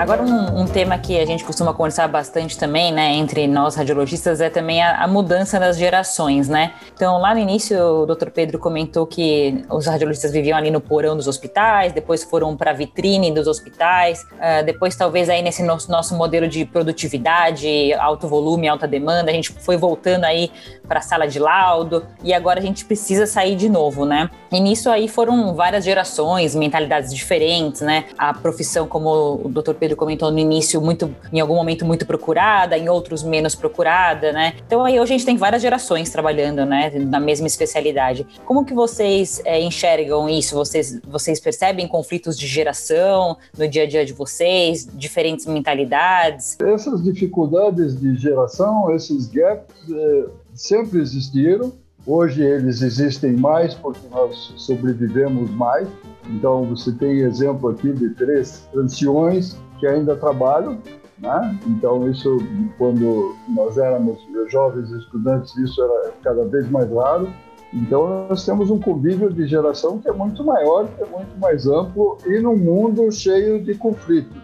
Agora, 0.00 0.22
um, 0.22 0.62
um, 0.62 0.66
tema 0.66 0.96
que 0.96 1.20
a 1.20 1.26
gente 1.26 1.44
costuma 1.44 1.74
conversar 1.74 2.08
bastante 2.08 2.56
também, 2.56 2.90
né, 2.90 3.12
entre 3.12 3.46
nós 3.46 3.74
radiologistas, 3.74 4.40
é 4.40 4.48
também 4.48 4.82
a, 4.82 5.04
a, 5.04 5.06
mudança 5.06 5.60
das 5.60 5.76
gerações, 5.76 6.48
né? 6.48 6.72
Então, 6.94 7.18
lá 7.18 7.34
no 7.34 7.40
início, 7.40 7.78
o 7.78 8.06
Dr. 8.06 8.30
Pedro 8.30 8.58
comentou 8.58 9.06
que 9.06 9.62
os 9.68 9.86
radiologistas 9.86 10.32
viviam 10.32 10.56
ali 10.56 10.70
no 10.70 10.80
porão 10.80 11.14
dos 11.14 11.28
hospitais, 11.28 11.92
depois 11.92 12.24
foram 12.24 12.56
para 12.56 12.70
a 12.70 12.72
vitrine 12.72 13.30
dos 13.30 13.46
hospitais, 13.46 14.22
uh, 14.22 14.64
depois, 14.64 14.96
talvez, 14.96 15.28
aí 15.28 15.42
nesse 15.42 15.62
nosso, 15.62 15.90
nosso 15.90 16.16
modelo 16.16 16.48
de 16.48 16.64
produtividade, 16.64 17.92
alto 17.92 18.26
volume, 18.26 18.68
alta 18.68 18.88
demanda, 18.88 19.30
a 19.30 19.34
gente 19.34 19.52
foi 19.52 19.76
voltando 19.76 20.24
aí 20.24 20.50
para 20.88 21.00
a 21.00 21.02
sala 21.02 21.28
de 21.28 21.38
laudo 21.38 22.06
e 22.24 22.32
agora 22.32 22.58
a 22.58 22.62
gente 22.62 22.86
precisa 22.86 23.26
sair 23.26 23.54
de 23.54 23.68
novo, 23.68 24.06
né? 24.06 24.30
E 24.50 24.58
nisso 24.58 24.88
aí 24.88 25.08
foram 25.08 25.54
várias 25.54 25.84
gerações, 25.84 26.54
mentalidades 26.54 27.14
diferentes, 27.14 27.82
né? 27.82 28.06
A 28.16 28.32
profissão, 28.32 28.88
como 28.88 29.40
o 29.44 29.48
Dr. 29.48 29.74
Pedro 29.74 29.89
Pedro 29.90 29.96
comentou 29.96 30.30
no 30.30 30.38
início, 30.38 30.80
muito, 30.80 31.12
em 31.32 31.40
algum 31.40 31.54
momento 31.54 31.84
muito 31.84 32.06
procurada, 32.06 32.78
em 32.78 32.88
outros 32.88 33.22
menos 33.22 33.54
procurada, 33.54 34.32
né? 34.32 34.54
Então 34.64 34.84
aí 34.84 35.00
hoje 35.00 35.14
a 35.14 35.16
gente 35.16 35.26
tem 35.26 35.36
várias 35.36 35.62
gerações 35.62 36.10
trabalhando, 36.10 36.64
né, 36.64 36.90
na 36.96 37.18
mesma 37.18 37.46
especialidade. 37.46 38.26
Como 38.44 38.64
que 38.64 38.72
vocês 38.72 39.40
é, 39.44 39.60
enxergam 39.60 40.28
isso? 40.28 40.54
Vocês, 40.54 41.00
vocês 41.08 41.40
percebem 41.40 41.88
conflitos 41.88 42.38
de 42.38 42.46
geração 42.46 43.36
no 43.56 43.66
dia 43.66 43.82
a 43.82 43.86
dia 43.86 44.04
de 44.04 44.12
vocês, 44.12 44.88
diferentes 44.94 45.46
mentalidades? 45.46 46.56
Essas 46.60 47.02
dificuldades 47.02 47.98
de 47.98 48.14
geração, 48.16 48.94
esses 48.94 49.26
gaps, 49.26 49.74
é, 49.90 50.24
sempre 50.54 51.00
existiram. 51.00 51.72
Hoje 52.06 52.42
eles 52.42 52.80
existem 52.80 53.32
mais 53.32 53.74
porque 53.74 54.00
nós 54.10 54.52
sobrevivemos 54.56 55.50
mais. 55.50 55.88
Então 56.28 56.64
você 56.64 56.92
tem 56.92 57.20
exemplo 57.20 57.70
aqui 57.70 57.92
de 57.92 58.10
três 58.10 58.68
anciões 58.74 59.56
que 59.80 59.86
ainda 59.86 60.14
trabalham, 60.14 60.78
né? 61.18 61.58
Então 61.66 62.08
isso, 62.08 62.38
quando 62.78 63.34
nós 63.48 63.76
éramos 63.78 64.18
jovens 64.48 64.90
estudantes, 64.90 65.56
isso 65.56 65.82
era 65.82 66.12
cada 66.22 66.44
vez 66.44 66.70
mais 66.70 66.88
raro. 66.92 67.28
Então 67.72 68.26
nós 68.28 68.44
temos 68.44 68.70
um 68.70 68.78
convívio 68.78 69.32
de 69.32 69.46
geração 69.46 69.98
que 69.98 70.08
é 70.08 70.12
muito 70.12 70.44
maior, 70.44 70.86
que 70.88 71.02
é 71.02 71.06
muito 71.06 71.38
mais 71.38 71.66
amplo 71.66 72.18
e 72.26 72.38
num 72.40 72.56
mundo 72.56 73.10
cheio 73.10 73.62
de 73.62 73.74
conflitos. 73.74 74.36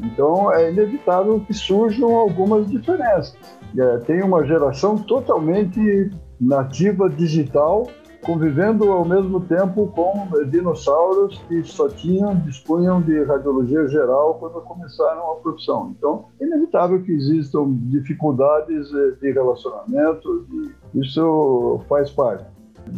Então 0.00 0.52
é 0.52 0.70
inevitável 0.70 1.40
que 1.40 1.52
surjam 1.52 2.14
algumas 2.14 2.68
diferenças. 2.68 3.36
É, 3.76 3.98
tem 3.98 4.22
uma 4.22 4.44
geração 4.46 4.96
totalmente 4.96 6.10
nativa 6.40 7.10
digital 7.10 7.88
convivendo 8.28 8.92
ao 8.92 9.06
mesmo 9.06 9.40
tempo 9.40 9.86
com 9.86 10.28
dinossauros 10.50 11.38
que 11.48 11.64
só 11.64 11.88
tinham, 11.88 12.36
dispunham 12.40 13.00
de 13.00 13.24
radiologia 13.24 13.88
geral 13.88 14.34
quando 14.34 14.60
começaram 14.66 15.32
a 15.32 15.36
profissão. 15.36 15.94
Então, 15.96 16.26
é 16.38 16.44
inevitável 16.44 17.02
que 17.02 17.10
existam 17.10 17.72
dificuldades 17.84 18.92
eh, 18.92 19.12
de 19.22 19.32
relacionamento, 19.32 20.46
e 20.92 21.00
isso 21.00 21.80
faz 21.88 22.10
parte. 22.10 22.44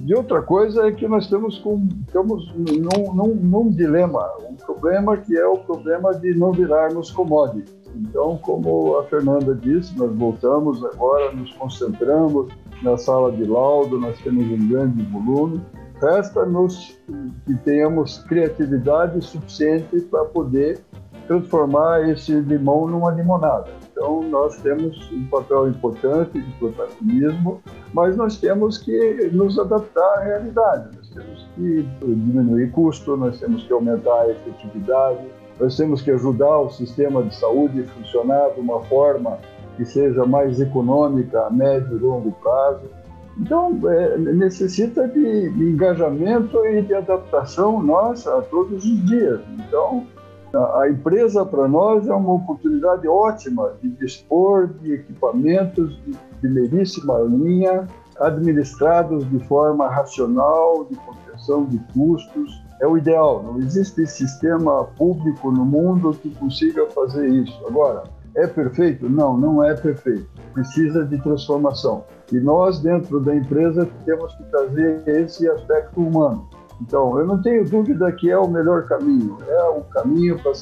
E 0.05 0.12
outra 0.16 0.43
coisa 0.43 0.88
é 0.88 0.90
que 0.90 1.07
nós 1.07 1.29
temos, 1.29 1.59
com, 1.59 1.87
estamos 2.05 2.53
num, 2.53 3.14
num, 3.14 3.35
num 3.37 3.71
dilema, 3.71 4.29
um 4.49 4.57
problema 4.57 5.16
que 5.16 5.37
é 5.37 5.47
o 5.47 5.59
problema 5.59 6.12
de 6.12 6.35
não 6.35 6.51
virarmos 6.51 7.09
commodity. 7.12 7.73
Então, 7.95 8.37
como 8.38 8.99
a 8.99 9.05
Fernanda 9.05 9.55
disse, 9.55 9.97
nós 9.97 10.12
voltamos 10.12 10.85
agora, 10.85 11.33
nos 11.33 11.53
concentramos 11.55 12.53
na 12.83 12.97
sala 12.97 13.33
de 13.33 13.45
laudo, 13.45 13.98
nós 13.98 14.19
temos 14.21 14.46
um 14.46 14.69
grande 14.69 15.02
volume. 15.04 15.61
Resta-nos 16.00 16.98
que 17.46 17.54
tenhamos 17.65 18.19
criatividade 18.25 19.23
suficiente 19.23 20.00
para 20.02 20.25
poder 20.25 20.81
transformar 21.27 22.09
esse 22.09 22.33
limão 22.33 22.88
numa 22.88 23.13
limonada. 23.13 23.71
Então, 23.92 24.23
nós 24.23 24.57
temos 24.63 25.13
um 25.13 25.27
papel 25.27 25.69
importante 25.69 26.40
de 26.40 26.52
protagonismo, 26.54 27.63
mas 27.92 28.17
nós 28.17 28.38
temos 28.38 28.79
que 28.79 29.31
nos 29.31 29.59
adaptar 29.59 30.19
à 30.19 30.25
realidade. 30.25 30.96
Nós 30.96 31.09
temos 31.11 31.48
que 31.54 31.83
diminuir 32.02 32.73
custo, 32.73 33.17
nós 33.17 33.38
temos 33.38 33.63
que 33.63 33.73
aumentar 33.73 34.23
a 34.23 34.31
efetividade, 34.31 35.21
nós 35.61 35.77
temos 35.77 36.00
que 36.00 36.11
ajudar 36.11 36.59
o 36.59 36.71
sistema 36.71 37.23
de 37.23 37.37
saúde 37.37 37.83
a 37.83 37.87
funcionar 37.88 38.50
de 38.54 38.61
uma 38.61 38.81
forma 38.85 39.38
que 39.77 39.85
seja 39.85 40.25
mais 40.27 40.60
econômica 40.60 41.46
a 41.46 41.50
médio 41.50 41.96
e 41.96 42.00
longo 42.00 42.33
prazo. 42.33 42.88
Então, 43.38 43.79
é, 43.88 44.18
necessita 44.18 45.08
de, 45.08 45.48
engajamento 45.48 46.64
e 46.66 46.83
de 46.83 46.94
adaptação 46.94 47.83
nossa 47.83 48.42
todos 48.50 48.85
os 48.85 49.06
dias. 49.06 49.40
Então, 49.58 50.06
a, 50.52 50.83
a 50.83 50.90
empresa 50.90 51.44
para 51.46 51.66
nós 51.68 52.06
é 52.06 52.12
uma 52.12 52.35
oportunidade 52.35 53.06
ótima 53.08 53.73
de 53.83 53.88
dispor 53.90 54.68
de 54.83 54.94
equipamentos 54.94 55.96
de 56.04 56.12
primeiríssima 56.40 57.18
linha, 57.21 57.87
administrados 58.18 59.29
de 59.31 59.38
forma 59.46 59.88
racional, 59.88 60.85
de 60.85 60.96
contenção 60.96 61.64
de 61.64 61.79
custos. 61.94 62.62
É 62.83 62.87
o 62.87 62.96
ideal. 62.96 63.42
Não 63.42 63.58
existe 63.58 64.06
sistema 64.06 64.85
público 64.96 65.50
no 65.50 65.64
mundo 65.64 66.12
que 66.14 66.31
consiga 66.31 66.87
fazer 66.90 67.29
isso. 67.29 67.62
Agora, 67.66 68.04
é 68.35 68.46
perfeito? 68.46 69.08
Não, 69.08 69.37
não 69.37 69.62
é 69.64 69.74
perfeito. 69.74 70.26
Precisa 70.52 71.04
de 71.04 71.18
transformação. 71.22 72.04
E 72.33 72.38
nós, 72.38 72.81
dentro 72.81 73.20
da 73.20 73.35
empresa, 73.35 73.88
temos 74.04 74.35
que 74.35 74.44
trazer 74.44 75.02
esse 75.06 75.48
aspecto 75.48 76.00
humano. 76.00 76.48
Então, 76.81 77.18
eu 77.18 77.26
não 77.26 77.42
tenho 77.42 77.64
dúvida 77.68 78.10
que 78.12 78.31
é 78.31 78.38
o 78.38 78.48
melhor 78.48 78.87
caminho. 78.87 79.37
É 79.46 79.68
o 79.70 79.83
caminho 79.83 80.38
para 80.38 80.52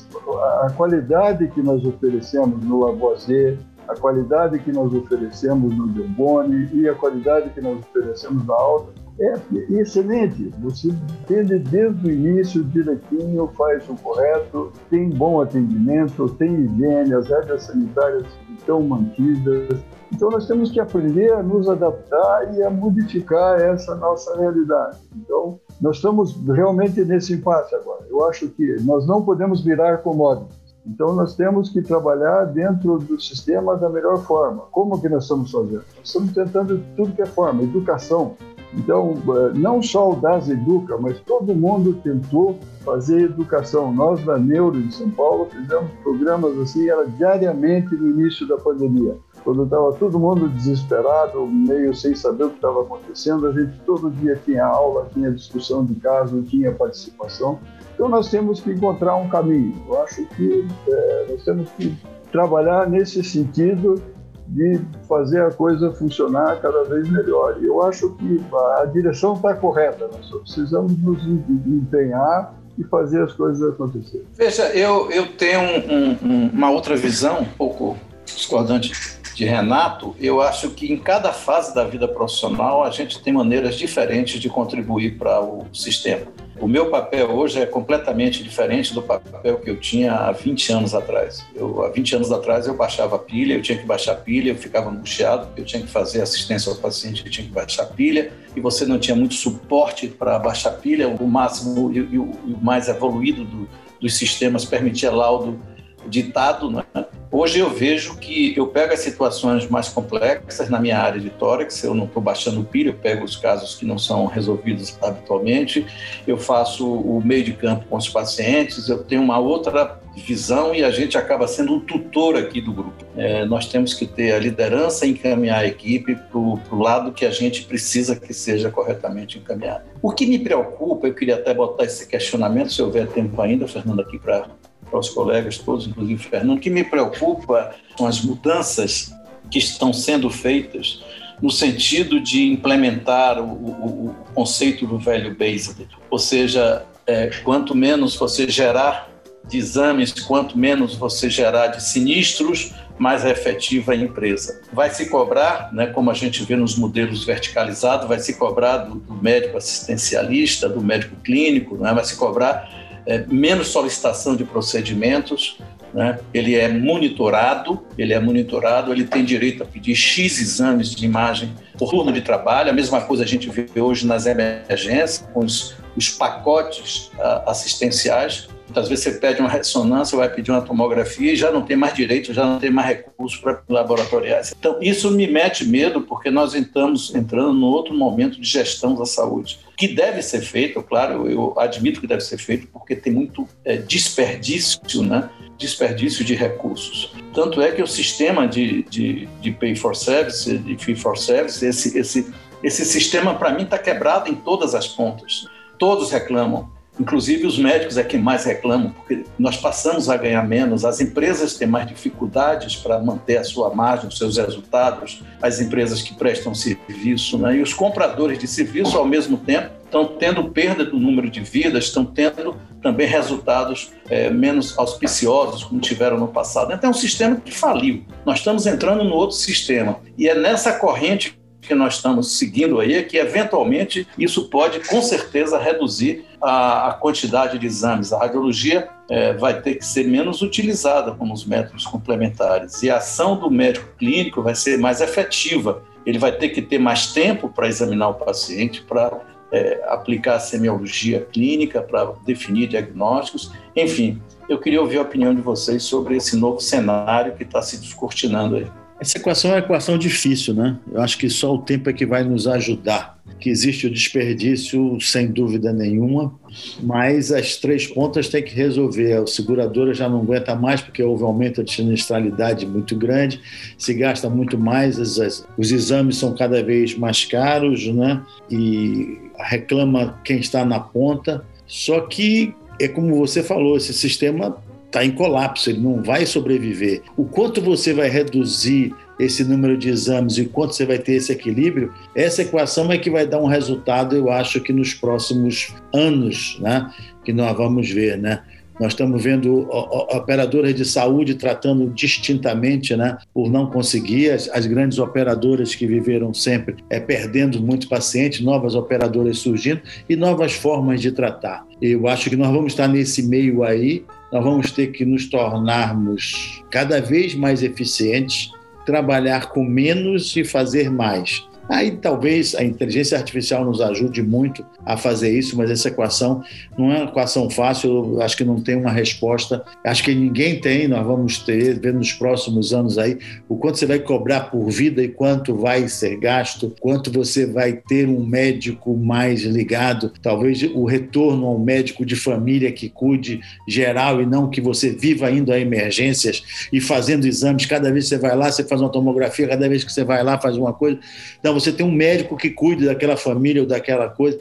a 0.66 0.70
qualidade 0.70 1.48
que 1.48 1.62
nós 1.62 1.84
oferecemos 1.84 2.62
no 2.64 2.84
Lavoisier, 2.84 3.58
a 3.86 3.94
qualidade 3.94 4.58
que 4.58 4.72
nós 4.72 4.92
oferecemos 4.92 5.74
no 5.76 5.86
Delboni 5.88 6.68
e 6.72 6.88
a 6.88 6.94
qualidade 6.94 7.50
que 7.50 7.60
nós 7.60 7.78
oferecemos 7.78 8.44
na 8.46 8.54
Alta 8.54 9.07
é 9.20 9.34
excelente. 9.80 10.52
Você 10.62 10.88
entende 10.88 11.58
desde 11.58 12.06
o 12.06 12.10
início 12.10 12.62
direitinho, 12.64 13.48
faz 13.56 13.88
o 13.88 13.94
correto, 13.96 14.72
tem 14.90 15.10
bom 15.10 15.40
atendimento, 15.40 16.28
tem 16.34 16.54
higiene, 16.54 17.14
as 17.14 17.28
regras 17.28 17.64
sanitárias 17.64 18.24
estão 18.56 18.80
mantidas. 18.82 19.80
Então 20.12 20.30
nós 20.30 20.46
temos 20.46 20.70
que 20.70 20.78
aprender 20.78 21.32
a 21.32 21.42
nos 21.42 21.68
adaptar 21.68 22.54
e 22.54 22.62
a 22.62 22.70
modificar 22.70 23.60
essa 23.60 23.94
nossa 23.96 24.36
realidade. 24.38 24.98
Então 25.16 25.58
nós 25.80 25.96
estamos 25.96 26.36
realmente 26.46 27.04
nesse 27.04 27.34
impasse 27.34 27.74
agora. 27.74 28.06
Eu 28.08 28.24
acho 28.26 28.48
que 28.48 28.76
nós 28.82 29.06
não 29.06 29.22
podemos 29.22 29.62
virar 29.64 29.98
commodities. 29.98 30.56
Então 30.86 31.12
nós 31.12 31.34
temos 31.34 31.70
que 31.70 31.82
trabalhar 31.82 32.46
dentro 32.46 32.98
do 32.98 33.20
sistema 33.20 33.76
da 33.76 33.90
melhor 33.90 34.18
forma. 34.22 34.62
Como 34.70 35.00
que 35.00 35.08
nós 35.08 35.24
estamos 35.24 35.50
fazendo? 35.50 35.84
Nós 35.96 36.06
estamos 36.06 36.32
tentando 36.32 36.82
tudo 36.96 37.12
que 37.12 37.22
é 37.22 37.26
forma, 37.26 37.62
educação. 37.62 38.36
Então, 38.74 39.14
eh, 39.26 39.52
não 39.58 39.82
só 39.82 40.12
o 40.12 40.16
DAS 40.16 40.48
Educa, 40.48 40.98
mas 40.98 41.18
todo 41.20 41.54
mundo 41.54 41.94
tentou 42.02 42.58
fazer 42.84 43.22
educação. 43.22 43.92
Nós, 43.92 44.22
da 44.24 44.38
Neuro 44.38 44.80
de 44.80 44.94
São 44.94 45.10
Paulo, 45.10 45.48
fizemos 45.50 45.90
programas 46.02 46.58
assim, 46.58 46.88
era 46.88 47.06
diariamente 47.06 47.94
no 47.94 48.10
início 48.10 48.46
da 48.46 48.56
pandemia. 48.58 49.16
Quando 49.42 49.64
estava 49.64 49.92
todo 49.92 50.18
mundo 50.18 50.48
desesperado, 50.50 51.46
meio 51.46 51.94
sem 51.94 52.14
saber 52.14 52.44
o 52.44 52.50
que 52.50 52.56
estava 52.56 52.82
acontecendo, 52.82 53.46
a 53.46 53.52
gente 53.52 53.78
todo 53.86 54.10
dia 54.10 54.38
tinha 54.44 54.66
aula, 54.66 55.08
tinha 55.14 55.30
discussão 55.30 55.84
de 55.84 55.94
caso, 55.94 56.42
tinha 56.42 56.72
participação. 56.72 57.58
Então, 57.94 58.08
nós 58.08 58.30
temos 58.30 58.60
que 58.60 58.70
encontrar 58.70 59.16
um 59.16 59.28
caminho. 59.28 59.74
Eu 59.88 60.02
acho 60.02 60.24
que 60.26 60.66
é, 60.88 61.26
nós 61.30 61.44
temos 61.44 61.70
que 61.70 61.96
trabalhar 62.30 62.88
nesse 62.88 63.24
sentido 63.24 64.00
de 64.48 64.80
fazer 65.08 65.42
a 65.42 65.50
coisa 65.50 65.92
funcionar 65.92 66.60
cada 66.60 66.84
vez 66.84 67.08
melhor. 67.10 67.58
E 67.60 67.66
eu 67.66 67.82
acho 67.82 68.10
que 68.16 68.40
a 68.80 68.84
direção 68.86 69.34
está 69.34 69.54
correta, 69.54 70.08
nós 70.12 70.26
só 70.26 70.38
precisamos 70.38 70.96
nos 70.98 71.22
empenhar 71.26 72.54
e 72.78 72.84
fazer 72.84 73.22
as 73.22 73.32
coisas 73.32 73.72
acontecerem. 73.72 74.26
Veja, 74.34 74.64
eu, 74.74 75.10
eu 75.10 75.26
tenho 75.36 75.60
um, 75.60 76.18
um, 76.22 76.50
uma 76.52 76.70
outra 76.70 76.96
visão, 76.96 77.40
um 77.40 77.44
pouco 77.44 77.96
discordante 78.24 79.18
de 79.34 79.44
Renato, 79.44 80.16
eu 80.18 80.40
acho 80.40 80.70
que 80.70 80.92
em 80.92 80.98
cada 80.98 81.32
fase 81.32 81.72
da 81.72 81.84
vida 81.84 82.08
profissional 82.08 82.82
a 82.82 82.90
gente 82.90 83.22
tem 83.22 83.32
maneiras 83.32 83.76
diferentes 83.76 84.40
de 84.40 84.48
contribuir 84.48 85.16
para 85.16 85.40
o 85.40 85.64
sistema. 85.72 86.26
O 86.60 86.66
meu 86.66 86.90
papel 86.90 87.30
hoje 87.30 87.60
é 87.60 87.66
completamente 87.66 88.42
diferente 88.42 88.92
do 88.92 89.00
papel 89.00 89.58
que 89.58 89.70
eu 89.70 89.76
tinha 89.76 90.12
há 90.12 90.32
20 90.32 90.72
anos 90.72 90.94
atrás. 90.94 91.46
Eu, 91.54 91.84
há 91.84 91.88
20 91.90 92.16
anos 92.16 92.32
atrás 92.32 92.66
eu 92.66 92.74
baixava 92.74 93.18
pilha, 93.18 93.54
eu 93.54 93.62
tinha 93.62 93.78
que 93.78 93.86
baixar 93.86 94.16
pilha, 94.16 94.50
eu 94.50 94.56
ficava 94.56 94.90
angustiado, 94.90 95.48
eu 95.56 95.64
tinha 95.64 95.80
que 95.82 95.88
fazer 95.88 96.20
assistência 96.20 96.70
ao 96.70 96.76
paciente, 96.76 97.24
eu 97.24 97.30
tinha 97.30 97.46
que 97.46 97.52
baixar 97.52 97.86
pilha, 97.86 98.32
e 98.56 98.60
você 98.60 98.84
não 98.84 98.98
tinha 98.98 99.16
muito 99.16 99.34
suporte 99.34 100.08
para 100.08 100.38
baixar 100.38 100.72
pilha, 100.72 101.08
o 101.08 101.26
máximo 101.28 101.92
e, 101.92 101.98
e 101.98 102.18
o 102.18 102.58
mais 102.60 102.88
evoluído 102.88 103.44
do, 103.44 103.68
dos 104.00 104.16
sistemas 104.16 104.64
permitia 104.64 105.10
laudo 105.10 105.60
ditado, 106.08 106.70
né? 106.70 106.84
Hoje 107.30 107.58
eu 107.58 107.68
vejo 107.68 108.16
que 108.16 108.54
eu 108.56 108.66
pego 108.68 108.94
as 108.94 109.00
situações 109.00 109.68
mais 109.68 109.90
complexas 109.90 110.70
na 110.70 110.80
minha 110.80 110.98
área 110.98 111.20
de 111.20 111.28
tórax, 111.28 111.84
eu 111.84 111.94
não 111.94 112.06
estou 112.06 112.22
baixando 112.22 112.64
pilha, 112.64 112.88
eu 112.88 112.94
pego 112.94 113.22
os 113.22 113.36
casos 113.36 113.74
que 113.74 113.84
não 113.84 113.98
são 113.98 114.24
resolvidos 114.24 114.96
habitualmente, 115.02 115.86
eu 116.26 116.38
faço 116.38 116.90
o 116.90 117.22
meio 117.22 117.44
de 117.44 117.52
campo 117.52 117.84
com 117.86 117.96
os 117.96 118.08
pacientes, 118.08 118.88
eu 118.88 119.04
tenho 119.04 119.20
uma 119.20 119.38
outra 119.38 120.00
visão 120.16 120.74
e 120.74 120.82
a 120.82 120.90
gente 120.90 121.16
acaba 121.16 121.46
sendo 121.46 121.74
um 121.74 121.80
tutor 121.80 122.36
aqui 122.36 122.60
do 122.60 122.72
grupo. 122.72 123.04
É, 123.16 123.44
nós 123.44 123.66
temos 123.66 123.94
que 123.94 124.06
ter 124.06 124.32
a 124.32 124.38
liderança 124.38 125.06
e 125.06 125.10
encaminhar 125.10 125.60
a 125.60 125.66
equipe 125.66 126.14
para 126.14 126.38
o 126.38 126.58
lado 126.72 127.12
que 127.12 127.24
a 127.24 127.30
gente 127.30 127.64
precisa 127.64 128.16
que 128.16 128.32
seja 128.32 128.70
corretamente 128.70 129.38
encaminhado. 129.38 129.84
O 130.02 130.10
que 130.12 130.26
me 130.26 130.38
preocupa, 130.38 131.06
eu 131.06 131.14
queria 131.14 131.36
até 131.36 131.52
botar 131.52 131.84
esse 131.84 132.06
questionamento, 132.08 132.72
se 132.72 132.82
houver 132.82 133.06
tempo 133.08 133.40
ainda, 133.40 133.68
Fernando, 133.68 134.00
aqui 134.00 134.18
para 134.18 134.46
para 134.88 134.98
os 134.98 135.08
colegas 135.10 135.58
todos, 135.58 135.86
inclusive 135.86 136.22
Fernando, 136.22 136.60
que 136.60 136.70
me 136.70 136.84
preocupa 136.84 137.74
são 137.96 138.06
as 138.06 138.20
mudanças 138.20 139.12
que 139.50 139.58
estão 139.58 139.92
sendo 139.92 140.28
feitas 140.30 141.02
no 141.40 141.50
sentido 141.50 142.20
de 142.20 142.46
implementar 142.50 143.38
o, 143.38 143.44
o, 143.44 144.06
o 144.08 144.14
conceito 144.34 144.86
do 144.86 144.98
velho 144.98 145.36
based, 145.36 145.86
ou 146.10 146.18
seja, 146.18 146.84
é, 147.06 147.30
quanto 147.44 147.74
menos 147.74 148.16
você 148.16 148.48
gerar 148.48 149.08
de 149.46 149.56
exames, 149.56 150.12
quanto 150.12 150.58
menos 150.58 150.94
você 150.94 151.30
gerar 151.30 151.68
de 151.68 151.82
sinistros, 151.82 152.74
mais 152.98 153.24
efetiva 153.24 153.92
a 153.92 153.96
empresa. 153.96 154.60
Vai 154.72 154.90
se 154.90 155.08
cobrar, 155.08 155.72
né, 155.72 155.86
como 155.86 156.10
a 156.10 156.14
gente 156.14 156.42
vê 156.42 156.56
nos 156.56 156.76
modelos 156.76 157.24
verticalizados, 157.24 158.08
vai 158.08 158.18
se 158.18 158.34
cobrar 158.34 158.78
do, 158.78 158.96
do 158.96 159.14
médico 159.14 159.56
assistencialista, 159.56 160.68
do 160.68 160.82
médico 160.82 161.16
clínico, 161.22 161.76
né, 161.76 161.94
vai 161.94 162.04
se 162.04 162.16
cobrar 162.16 162.68
é, 163.08 163.24
menos 163.26 163.68
solicitação 163.68 164.36
de 164.36 164.44
procedimentos, 164.44 165.58
né? 165.94 166.18
ele 166.34 166.54
é 166.54 166.68
monitorado, 166.68 167.82
ele 167.96 168.12
é 168.12 168.20
monitorado, 168.20 168.92
ele 168.92 169.04
tem 169.04 169.24
direito 169.24 169.62
a 169.62 169.66
pedir 169.66 169.96
X 169.96 170.38
exames 170.38 170.94
de 170.94 171.06
imagem 171.06 171.54
por 171.78 171.90
turno 171.90 172.12
de 172.12 172.20
trabalho, 172.20 172.68
a 172.68 172.72
mesma 172.74 173.00
coisa 173.00 173.24
a 173.24 173.26
gente 173.26 173.48
vê 173.48 173.66
hoje 173.80 174.06
nas 174.06 174.26
emergências, 174.26 175.26
com 175.32 175.40
os, 175.40 175.74
os 175.96 176.10
pacotes 176.10 177.10
uh, 177.14 177.48
assistenciais, 177.48 178.48
Muitas 178.68 178.86
vezes 178.86 179.04
você 179.04 179.12
pede 179.12 179.40
uma 179.40 179.48
ressonância, 179.48 180.18
vai 180.18 180.28
pedir 180.28 180.50
uma 180.50 180.60
tomografia 180.60 181.32
e 181.32 181.36
já 181.36 181.50
não 181.50 181.62
tem 181.62 181.74
mais 181.74 181.94
direito, 181.94 182.34
já 182.34 182.44
não 182.44 182.58
tem 182.58 182.70
mais 182.70 182.86
recursos 182.86 183.40
para 183.40 183.62
laboratoriais. 183.66 184.54
Então, 184.58 184.76
isso 184.82 185.10
me 185.10 185.26
mete 185.26 185.64
medo 185.64 186.02
porque 186.02 186.30
nós 186.30 186.52
estamos 186.52 187.14
entrando 187.14 187.54
num 187.54 187.66
outro 187.66 187.94
momento 187.94 188.38
de 188.38 188.46
gestão 188.46 188.94
da 188.94 189.06
saúde, 189.06 189.58
que 189.78 189.86
deve 189.86 190.20
ser 190.22 190.40
feito, 190.40 190.82
claro, 190.82 191.30
eu 191.30 191.54
admito 191.56 192.00
que 192.00 192.06
deve 192.08 192.20
ser 192.20 192.36
feito 192.36 192.66
porque 192.66 192.96
tem 192.96 193.12
muito 193.12 193.48
é, 193.64 193.76
desperdício, 193.76 195.02
né? 195.04 195.30
desperdício 195.56 196.24
de 196.24 196.34
recursos. 196.34 197.14
Tanto 197.32 197.62
é 197.62 197.70
que 197.70 197.80
o 197.80 197.86
sistema 197.86 198.48
de, 198.48 198.82
de, 198.84 199.28
de 199.40 199.52
pay 199.52 199.76
for 199.76 199.94
service, 199.94 200.58
de 200.58 200.76
fee 200.76 200.96
for 200.96 201.16
service, 201.16 201.64
esse, 201.64 201.96
esse, 201.96 202.32
esse 202.60 202.84
sistema, 202.84 203.36
para 203.36 203.52
mim, 203.52 203.62
está 203.62 203.78
quebrado 203.78 204.28
em 204.28 204.34
todas 204.34 204.74
as 204.74 204.88
pontas. 204.88 205.46
Todos 205.78 206.10
reclamam 206.10 206.68
Inclusive, 206.98 207.46
os 207.46 207.58
médicos 207.58 207.96
é 207.96 208.02
quem 208.02 208.20
mais 208.20 208.44
reclamam, 208.44 208.90
porque 208.90 209.24
nós 209.38 209.56
passamos 209.56 210.08
a 210.08 210.16
ganhar 210.16 210.46
menos, 210.46 210.84
as 210.84 211.00
empresas 211.00 211.54
têm 211.54 211.68
mais 211.68 211.86
dificuldades 211.86 212.76
para 212.76 212.98
manter 212.98 213.38
a 213.38 213.44
sua 213.44 213.72
margem, 213.74 214.08
os 214.08 214.18
seus 214.18 214.36
resultados, 214.36 215.22
as 215.40 215.60
empresas 215.60 216.02
que 216.02 216.14
prestam 216.14 216.54
serviço, 216.54 217.38
né? 217.38 217.56
e 217.56 217.62
os 217.62 217.72
compradores 217.72 218.38
de 218.38 218.48
serviço, 218.48 218.96
ao 218.96 219.06
mesmo 219.06 219.36
tempo, 219.36 219.78
estão 219.84 220.06
tendo 220.06 220.50
perda 220.50 220.84
do 220.84 220.98
número 220.98 221.30
de 221.30 221.40
vidas, 221.40 221.84
estão 221.84 222.04
tendo 222.04 222.56
também 222.82 223.06
resultados 223.06 223.90
é, 224.08 224.28
menos 224.30 224.78
auspiciosos, 224.78 225.64
como 225.64 225.80
tiveram 225.80 226.18
no 226.18 226.28
passado. 226.28 226.72
Então, 226.72 226.88
é 226.88 226.90
um 226.90 226.96
sistema 226.96 227.36
que 227.36 227.52
faliu. 227.52 228.04
Nós 228.24 228.38
estamos 228.38 228.66
entrando 228.66 229.02
no 229.02 229.14
outro 229.14 229.36
sistema. 229.36 229.98
E 230.16 230.28
é 230.28 230.34
nessa 230.34 230.72
corrente 230.74 231.37
que 231.60 231.74
nós 231.74 231.94
estamos 231.94 232.38
seguindo 232.38 232.80
aí 232.80 232.94
é 232.94 233.02
que, 233.02 233.16
eventualmente, 233.16 234.06
isso 234.16 234.48
pode, 234.48 234.80
com 234.88 235.02
certeza, 235.02 235.58
reduzir 235.58 236.24
a, 236.40 236.88
a 236.88 236.92
quantidade 236.94 237.58
de 237.58 237.66
exames. 237.66 238.12
A 238.12 238.18
radiologia 238.18 238.88
é, 239.10 239.32
vai 239.34 239.60
ter 239.60 239.74
que 239.74 239.84
ser 239.84 240.06
menos 240.06 240.42
utilizada 240.42 241.12
como 241.12 241.34
os 241.34 241.44
métodos 241.44 241.86
complementares 241.86 242.82
e 242.82 242.90
a 242.90 242.98
ação 242.98 243.36
do 243.36 243.50
médico 243.50 243.88
clínico 243.98 244.42
vai 244.42 244.54
ser 244.54 244.78
mais 244.78 245.00
efetiva. 245.00 245.82
Ele 246.06 246.18
vai 246.18 246.32
ter 246.32 246.50
que 246.50 246.62
ter 246.62 246.78
mais 246.78 247.12
tempo 247.12 247.48
para 247.48 247.68
examinar 247.68 248.08
o 248.08 248.14
paciente, 248.14 248.82
para 248.82 249.20
é, 249.52 249.82
aplicar 249.88 250.36
a 250.36 250.40
semiologia 250.40 251.26
clínica, 251.32 251.82
para 251.82 252.12
definir 252.24 252.68
diagnósticos. 252.68 253.52
Enfim, 253.74 254.20
eu 254.48 254.58
queria 254.58 254.80
ouvir 254.80 254.98
a 254.98 255.02
opinião 255.02 255.34
de 255.34 255.40
vocês 255.40 255.82
sobre 255.82 256.16
esse 256.16 256.36
novo 256.36 256.60
cenário 256.60 257.34
que 257.34 257.42
está 257.42 257.60
se 257.60 257.78
descortinando 257.78 258.56
aí. 258.56 258.66
Essa 259.00 259.18
equação 259.18 259.52
é 259.52 259.54
uma 259.54 259.60
equação 259.60 259.96
difícil, 259.96 260.54
né? 260.54 260.76
Eu 260.90 261.00
acho 261.00 261.16
que 261.18 261.30
só 261.30 261.54
o 261.54 261.58
tempo 261.58 261.88
é 261.88 261.92
que 261.92 262.04
vai 262.04 262.24
nos 262.24 262.48
ajudar. 262.48 263.16
Que 263.38 263.48
existe 263.48 263.86
o 263.86 263.90
desperdício, 263.90 265.00
sem 265.00 265.28
dúvida 265.28 265.72
nenhuma, 265.72 266.34
mas 266.82 267.30
as 267.30 267.56
três 267.56 267.86
pontas 267.86 268.28
têm 268.28 268.42
que 268.42 268.52
resolver. 268.52 269.12
A 269.12 269.26
seguradora 269.26 269.94
já 269.94 270.08
não 270.08 270.22
aguenta 270.22 270.56
mais 270.56 270.80
porque 270.80 271.00
houve 271.00 271.22
um 271.22 271.26
aumento 271.26 271.62
de 271.62 271.72
sinistralidade 271.72 272.66
muito 272.66 272.96
grande, 272.96 273.40
se 273.76 273.94
gasta 273.94 274.28
muito 274.28 274.58
mais, 274.58 274.98
os 274.98 275.70
exames 275.70 276.16
são 276.16 276.34
cada 276.34 276.60
vez 276.64 276.96
mais 276.96 277.24
caros, 277.24 277.86
né? 277.86 278.20
E 278.50 279.18
reclama 279.38 280.18
quem 280.24 280.40
está 280.40 280.64
na 280.64 280.80
ponta. 280.80 281.44
Só 281.68 282.00
que 282.00 282.52
é 282.80 282.88
como 282.88 283.14
você 283.14 283.42
falou, 283.42 283.76
esse 283.76 283.92
sistema 283.92 284.56
está 284.88 285.04
em 285.04 285.10
colapso, 285.10 285.70
ele 285.70 285.80
não 285.80 286.02
vai 286.02 286.26
sobreviver. 286.26 287.02
O 287.16 287.24
quanto 287.24 287.60
você 287.60 287.92
vai 287.92 288.08
reduzir 288.08 288.94
esse 289.20 289.44
número 289.44 289.76
de 289.76 289.88
exames 289.88 290.38
e 290.38 290.46
quanto 290.46 290.74
você 290.74 290.86
vai 290.86 290.98
ter 290.98 291.14
esse 291.14 291.30
equilíbrio, 291.30 291.92
essa 292.14 292.42
equação 292.42 292.90
é 292.90 292.98
que 292.98 293.10
vai 293.10 293.26
dar 293.26 293.40
um 293.40 293.46
resultado, 293.46 294.16
eu 294.16 294.30
acho 294.30 294.60
que 294.60 294.72
nos 294.72 294.94
próximos 294.94 295.74
anos, 295.92 296.58
né, 296.60 296.90
que 297.24 297.32
nós 297.32 297.56
vamos 297.56 297.90
ver, 297.90 298.16
né? 298.16 298.42
Nós 298.80 298.92
estamos 298.92 299.20
vendo 299.20 299.68
operadoras 299.68 300.72
de 300.72 300.84
saúde 300.84 301.34
tratando 301.34 301.90
distintamente, 301.90 302.94
né, 302.94 303.18
por 303.34 303.50
não 303.50 303.66
conseguir, 303.66 304.30
as, 304.30 304.48
as, 304.50 304.66
grandes 304.66 305.00
operadoras 305.00 305.74
que 305.74 305.84
viveram 305.84 306.32
sempre 306.32 306.76
é, 306.88 307.00
perdendo 307.00 307.60
muito 307.60 307.88
paciente, 307.88 308.44
novas 308.44 308.76
operadoras 308.76 309.38
surgindo 309.38 309.80
e 310.08 310.14
novas 310.14 310.52
formas 310.52 311.00
de 311.00 311.10
tratar. 311.10 311.66
Eu 311.82 312.06
acho 312.06 312.30
que 312.30 312.36
nós 312.36 312.52
vamos 312.52 312.72
estar 312.72 312.86
nesse 312.86 313.26
meio 313.26 313.64
aí, 313.64 314.04
nós 314.32 314.44
vamos 314.44 314.72
ter 314.72 314.88
que 314.88 315.04
nos 315.04 315.26
tornarmos 315.26 316.62
cada 316.70 317.00
vez 317.00 317.34
mais 317.34 317.62
eficientes, 317.62 318.50
trabalhar 318.84 319.48
com 319.48 319.64
menos 319.64 320.36
e 320.36 320.44
fazer 320.44 320.90
mais. 320.90 321.47
Aí 321.68 321.92
talvez 321.92 322.54
a 322.54 322.64
inteligência 322.64 323.18
artificial 323.18 323.64
nos 323.64 323.80
ajude 323.80 324.22
muito 324.22 324.64
a 324.84 324.96
fazer 324.96 325.36
isso, 325.36 325.56
mas 325.56 325.70
essa 325.70 325.88
equação 325.88 326.42
não 326.78 326.90
é 326.90 326.96
uma 326.96 327.10
equação 327.10 327.50
fácil, 327.50 328.20
acho 328.22 328.36
que 328.36 328.44
não 328.44 328.60
tem 328.60 328.76
uma 328.76 328.90
resposta. 328.90 329.62
Acho 329.84 330.02
que 330.02 330.14
ninguém 330.14 330.60
tem, 330.60 330.88
nós 330.88 331.06
vamos 331.06 331.38
ter, 331.38 331.78
ver 331.78 331.92
nos 331.92 332.12
próximos 332.12 332.72
anos 332.72 332.96
aí, 332.96 333.18
o 333.48 333.56
quanto 333.56 333.78
você 333.78 333.86
vai 333.86 333.98
cobrar 333.98 334.50
por 334.50 334.70
vida 334.70 335.02
e 335.02 335.08
quanto 335.08 335.54
vai 335.54 335.88
ser 335.88 336.16
gasto, 336.16 336.74
quanto 336.80 337.10
você 337.10 337.44
vai 337.44 337.74
ter 337.74 338.08
um 338.08 338.24
médico 338.24 338.96
mais 338.96 339.42
ligado, 339.42 340.12
talvez 340.22 340.62
o 340.62 340.84
retorno 340.84 341.46
ao 341.46 341.58
médico 341.58 342.06
de 342.06 342.16
família 342.16 342.72
que 342.72 342.88
cuide 342.88 343.40
geral 343.68 344.22
e 344.22 344.26
não 344.26 344.48
que 344.48 344.60
você 344.60 344.90
viva 344.90 345.30
indo 345.30 345.52
a 345.52 345.58
emergências 345.58 346.68
e 346.72 346.80
fazendo 346.80 347.26
exames. 347.26 347.66
Cada 347.66 347.92
vez 347.92 348.04
que 348.04 348.10
você 348.10 348.18
vai 348.18 348.34
lá, 348.34 348.50
você 348.50 348.64
faz 348.64 348.80
uma 348.80 348.90
tomografia, 348.90 349.46
cada 349.46 349.68
vez 349.68 349.84
que 349.84 349.92
você 349.92 350.04
vai 350.04 350.22
lá, 350.22 350.38
faz 350.38 350.56
uma 350.56 350.72
coisa. 350.72 350.98
Então, 351.38 351.57
você 351.58 351.72
tem 351.72 351.84
um 351.84 351.92
médico 351.92 352.36
que 352.36 352.50
cuide 352.50 352.86
daquela 352.86 353.16
família 353.16 353.62
ou 353.62 353.68
daquela 353.68 354.08
coisa, 354.08 354.38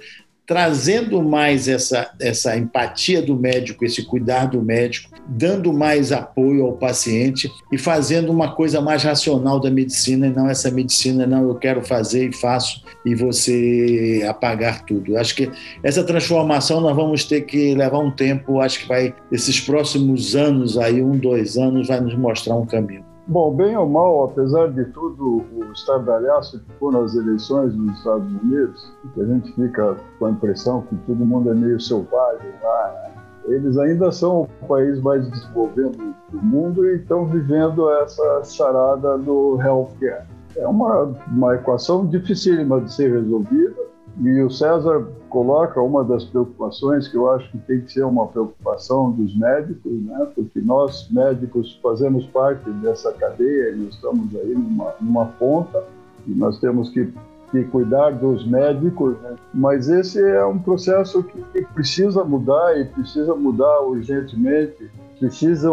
trazendo 0.48 1.22
mais 1.22 1.68
essa, 1.68 2.10
essa 2.22 2.56
empatia 2.56 3.22
do 3.22 3.36
médico, 3.36 3.84
esse 3.84 4.06
cuidar 4.06 4.46
do 4.46 4.62
médico, 4.62 5.12
dando 5.28 5.74
mais 5.74 6.14
apoio 6.14 6.66
ao 6.66 6.72
paciente 6.72 7.52
e 7.70 7.78
fazendo 7.78 8.32
uma 8.32 8.56
coisa 8.56 8.80
mais 8.80 9.04
racional 9.04 9.60
da 9.60 9.70
medicina 9.70 10.26
e 10.26 10.30
não 10.30 10.50
essa 10.50 10.72
medicina, 10.72 11.28
não, 11.28 11.50
eu 11.50 11.56
quero 11.56 11.84
fazer 11.84 12.30
e 12.30 12.34
faço 12.34 12.82
e 13.06 13.14
você 13.14 14.26
apagar 14.28 14.86
tudo. 14.86 15.18
Acho 15.18 15.36
que 15.36 15.52
essa 15.84 16.02
transformação 16.02 16.80
nós 16.80 16.96
vamos 16.96 17.26
ter 17.26 17.42
que 17.42 17.76
levar 17.76 18.00
um 18.00 18.10
tempo, 18.10 18.62
acho 18.62 18.80
que 18.80 18.88
vai, 18.88 19.14
esses 19.30 19.60
próximos 19.60 20.34
anos 20.34 20.78
aí, 20.78 21.04
um, 21.04 21.18
dois 21.18 21.58
anos, 21.58 21.90
vai 21.90 22.00
nos 22.00 22.16
mostrar 22.16 22.56
um 22.56 22.66
caminho. 22.66 23.17
Bom, 23.30 23.54
bem 23.54 23.76
ou 23.76 23.86
mal, 23.86 24.24
apesar 24.24 24.72
de 24.72 24.86
tudo, 24.86 25.44
o 25.54 25.72
estardalhaço 25.74 26.60
que 26.60 26.72
foram 26.80 27.04
as 27.04 27.14
eleições 27.14 27.76
nos 27.76 27.98
Estados 27.98 28.26
Unidos, 28.42 28.94
que 29.14 29.22
a 29.22 29.26
gente 29.26 29.52
fica 29.52 29.98
com 30.18 30.28
a 30.28 30.32
impressão 30.32 30.82
que 30.84 30.96
todo 31.06 31.26
mundo 31.26 31.52
é 31.52 31.54
meio 31.54 31.78
selvagem 31.78 32.54
lá, 32.64 32.94
né? 33.04 33.12
eles 33.48 33.78
ainda 33.78 34.14
são 34.14 34.48
o 34.62 34.68
país 34.68 35.02
mais 35.02 35.30
desenvolvido 35.30 36.16
do 36.30 36.42
mundo 36.42 36.86
e 36.86 36.96
estão 36.96 37.26
vivendo 37.26 37.90
essa 37.92 38.44
charada 38.46 39.18
do 39.18 39.60
healthcare. 39.62 40.26
É 40.56 40.66
uma, 40.66 41.14
uma 41.28 41.56
equação 41.56 42.06
dificílima 42.08 42.80
de 42.80 42.94
ser 42.94 43.12
resolvida, 43.12 43.87
e 44.20 44.42
o 44.42 44.50
César 44.50 45.08
coloca 45.30 45.80
uma 45.82 46.04
das 46.04 46.24
preocupações 46.26 47.08
que 47.08 47.16
eu 47.16 47.30
acho 47.30 47.52
que 47.52 47.58
tem 47.60 47.82
que 47.82 47.92
ser 47.92 48.04
uma 48.04 48.26
preocupação 48.28 49.12
dos 49.12 49.38
médicos, 49.38 49.92
né? 49.92 50.28
porque 50.34 50.60
nós 50.60 51.08
médicos 51.12 51.80
fazemos 51.84 52.26
parte 52.28 52.68
dessa 52.82 53.12
cadeia 53.14 53.72
e 53.72 53.88
estamos 53.88 54.36
aí 54.36 54.54
numa, 54.56 54.94
numa 55.00 55.26
ponta 55.26 55.84
e 56.26 56.32
nós 56.32 56.60
temos 56.60 56.90
que, 56.90 57.14
que 57.52 57.64
cuidar 57.66 58.12
dos 58.12 58.48
médicos, 58.48 59.16
né? 59.22 59.36
mas 59.54 59.88
esse 59.88 60.20
é 60.20 60.44
um 60.46 60.58
processo 60.58 61.22
que, 61.24 61.66
precisa 61.76 62.24
mudar 62.24 62.80
e 62.80 62.86
precisa 62.86 63.36
mudar 63.36 63.82
urgentemente 63.82 64.90
precisa 65.20 65.72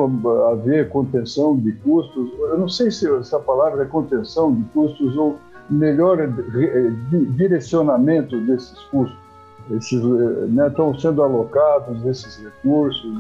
haver 0.50 0.88
contenção 0.88 1.54
de 1.54 1.72
custos. 1.72 2.30
Eu 2.38 2.58
não 2.58 2.68
sei 2.68 2.90
se 2.90 3.06
essa 3.14 3.38
palavra 3.38 3.82
é 3.82 3.86
contenção 3.86 4.54
de 4.54 4.62
custos 4.72 5.14
ou 5.18 5.38
melhor 5.70 6.18
direcionamento 7.36 8.38
desses 8.40 8.78
custos. 8.84 9.24
Esses, 9.70 10.02
né, 10.50 10.68
estão 10.68 10.96
sendo 10.98 11.22
alocados 11.22 12.04
esses 12.04 12.36
recursos. 12.44 13.10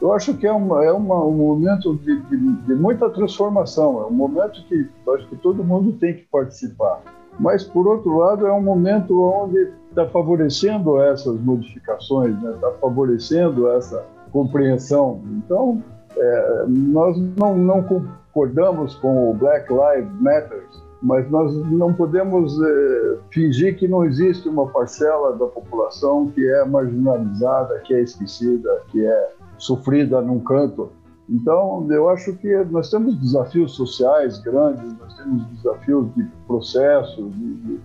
eu 0.00 0.12
acho 0.14 0.32
que 0.34 0.46
é, 0.46 0.52
uma, 0.52 0.82
é 0.82 0.90
uma, 0.90 1.22
um 1.22 1.32
momento 1.32 1.94
de, 1.96 2.20
de, 2.22 2.36
de, 2.38 2.74
muita 2.74 3.10
transformação, 3.10 4.00
é 4.00 4.06
um 4.06 4.10
momento 4.10 4.64
que 4.66 4.88
acho 5.14 5.28
que 5.28 5.36
todo 5.36 5.62
mundo 5.62 5.92
tem 5.92 6.14
que 6.14 6.22
participar. 6.32 7.02
Mas, 7.38 7.64
por 7.64 7.86
outro 7.86 8.16
lado, 8.16 8.46
é 8.46 8.52
um 8.52 8.62
momento 8.62 9.20
onde 9.20 9.68
está 9.90 10.06
favorecendo 10.06 11.00
essas 11.00 11.38
modificações, 11.40 12.34
está 12.36 12.68
né, 12.70 12.74
favorecendo 12.80 13.68
essa 13.68 14.04
compreensão. 14.30 15.20
Então, 15.36 15.82
é, 16.16 16.64
nós 16.66 17.16
não, 17.36 17.56
não 17.56 17.82
concordamos 17.82 18.94
com 18.96 19.30
o 19.30 19.34
Black 19.34 19.68
Lives 19.72 20.20
Matter, 20.20 20.64
mas 21.04 21.30
nós 21.30 21.54
não 21.70 21.92
podemos 21.92 22.58
é, 22.62 23.18
fingir 23.30 23.76
que 23.76 23.86
não 23.86 24.06
existe 24.06 24.48
uma 24.48 24.66
parcela 24.66 25.36
da 25.36 25.46
população 25.46 26.28
que 26.30 26.42
é 26.48 26.64
marginalizada, 26.64 27.78
que 27.80 27.92
é 27.92 28.00
esquecida, 28.00 28.82
que 28.88 29.04
é 29.04 29.32
sofrida 29.58 30.22
num 30.22 30.40
canto. 30.40 30.90
Então, 31.28 31.86
eu 31.90 32.08
acho 32.08 32.32
que 32.36 32.56
nós 32.70 32.90
temos 32.90 33.20
desafios 33.20 33.76
sociais 33.76 34.40
grandes, 34.40 34.98
nós 34.98 35.14
temos 35.18 35.44
desafios 35.48 36.06
de 36.14 36.24
processos, 36.46 37.32
de, 37.34 37.54
de... 37.54 37.80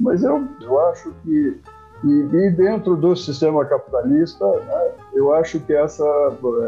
mas 0.00 0.24
eu, 0.24 0.44
eu 0.60 0.80
acho 0.88 1.12
que 1.22 1.60
e, 2.02 2.08
e, 2.08 2.50
dentro 2.50 2.96
do 2.96 3.14
sistema 3.14 3.64
capitalista, 3.64 4.44
né, 4.46 4.90
eu 5.14 5.32
acho 5.32 5.60
que 5.60 5.72
essa, 5.72 6.04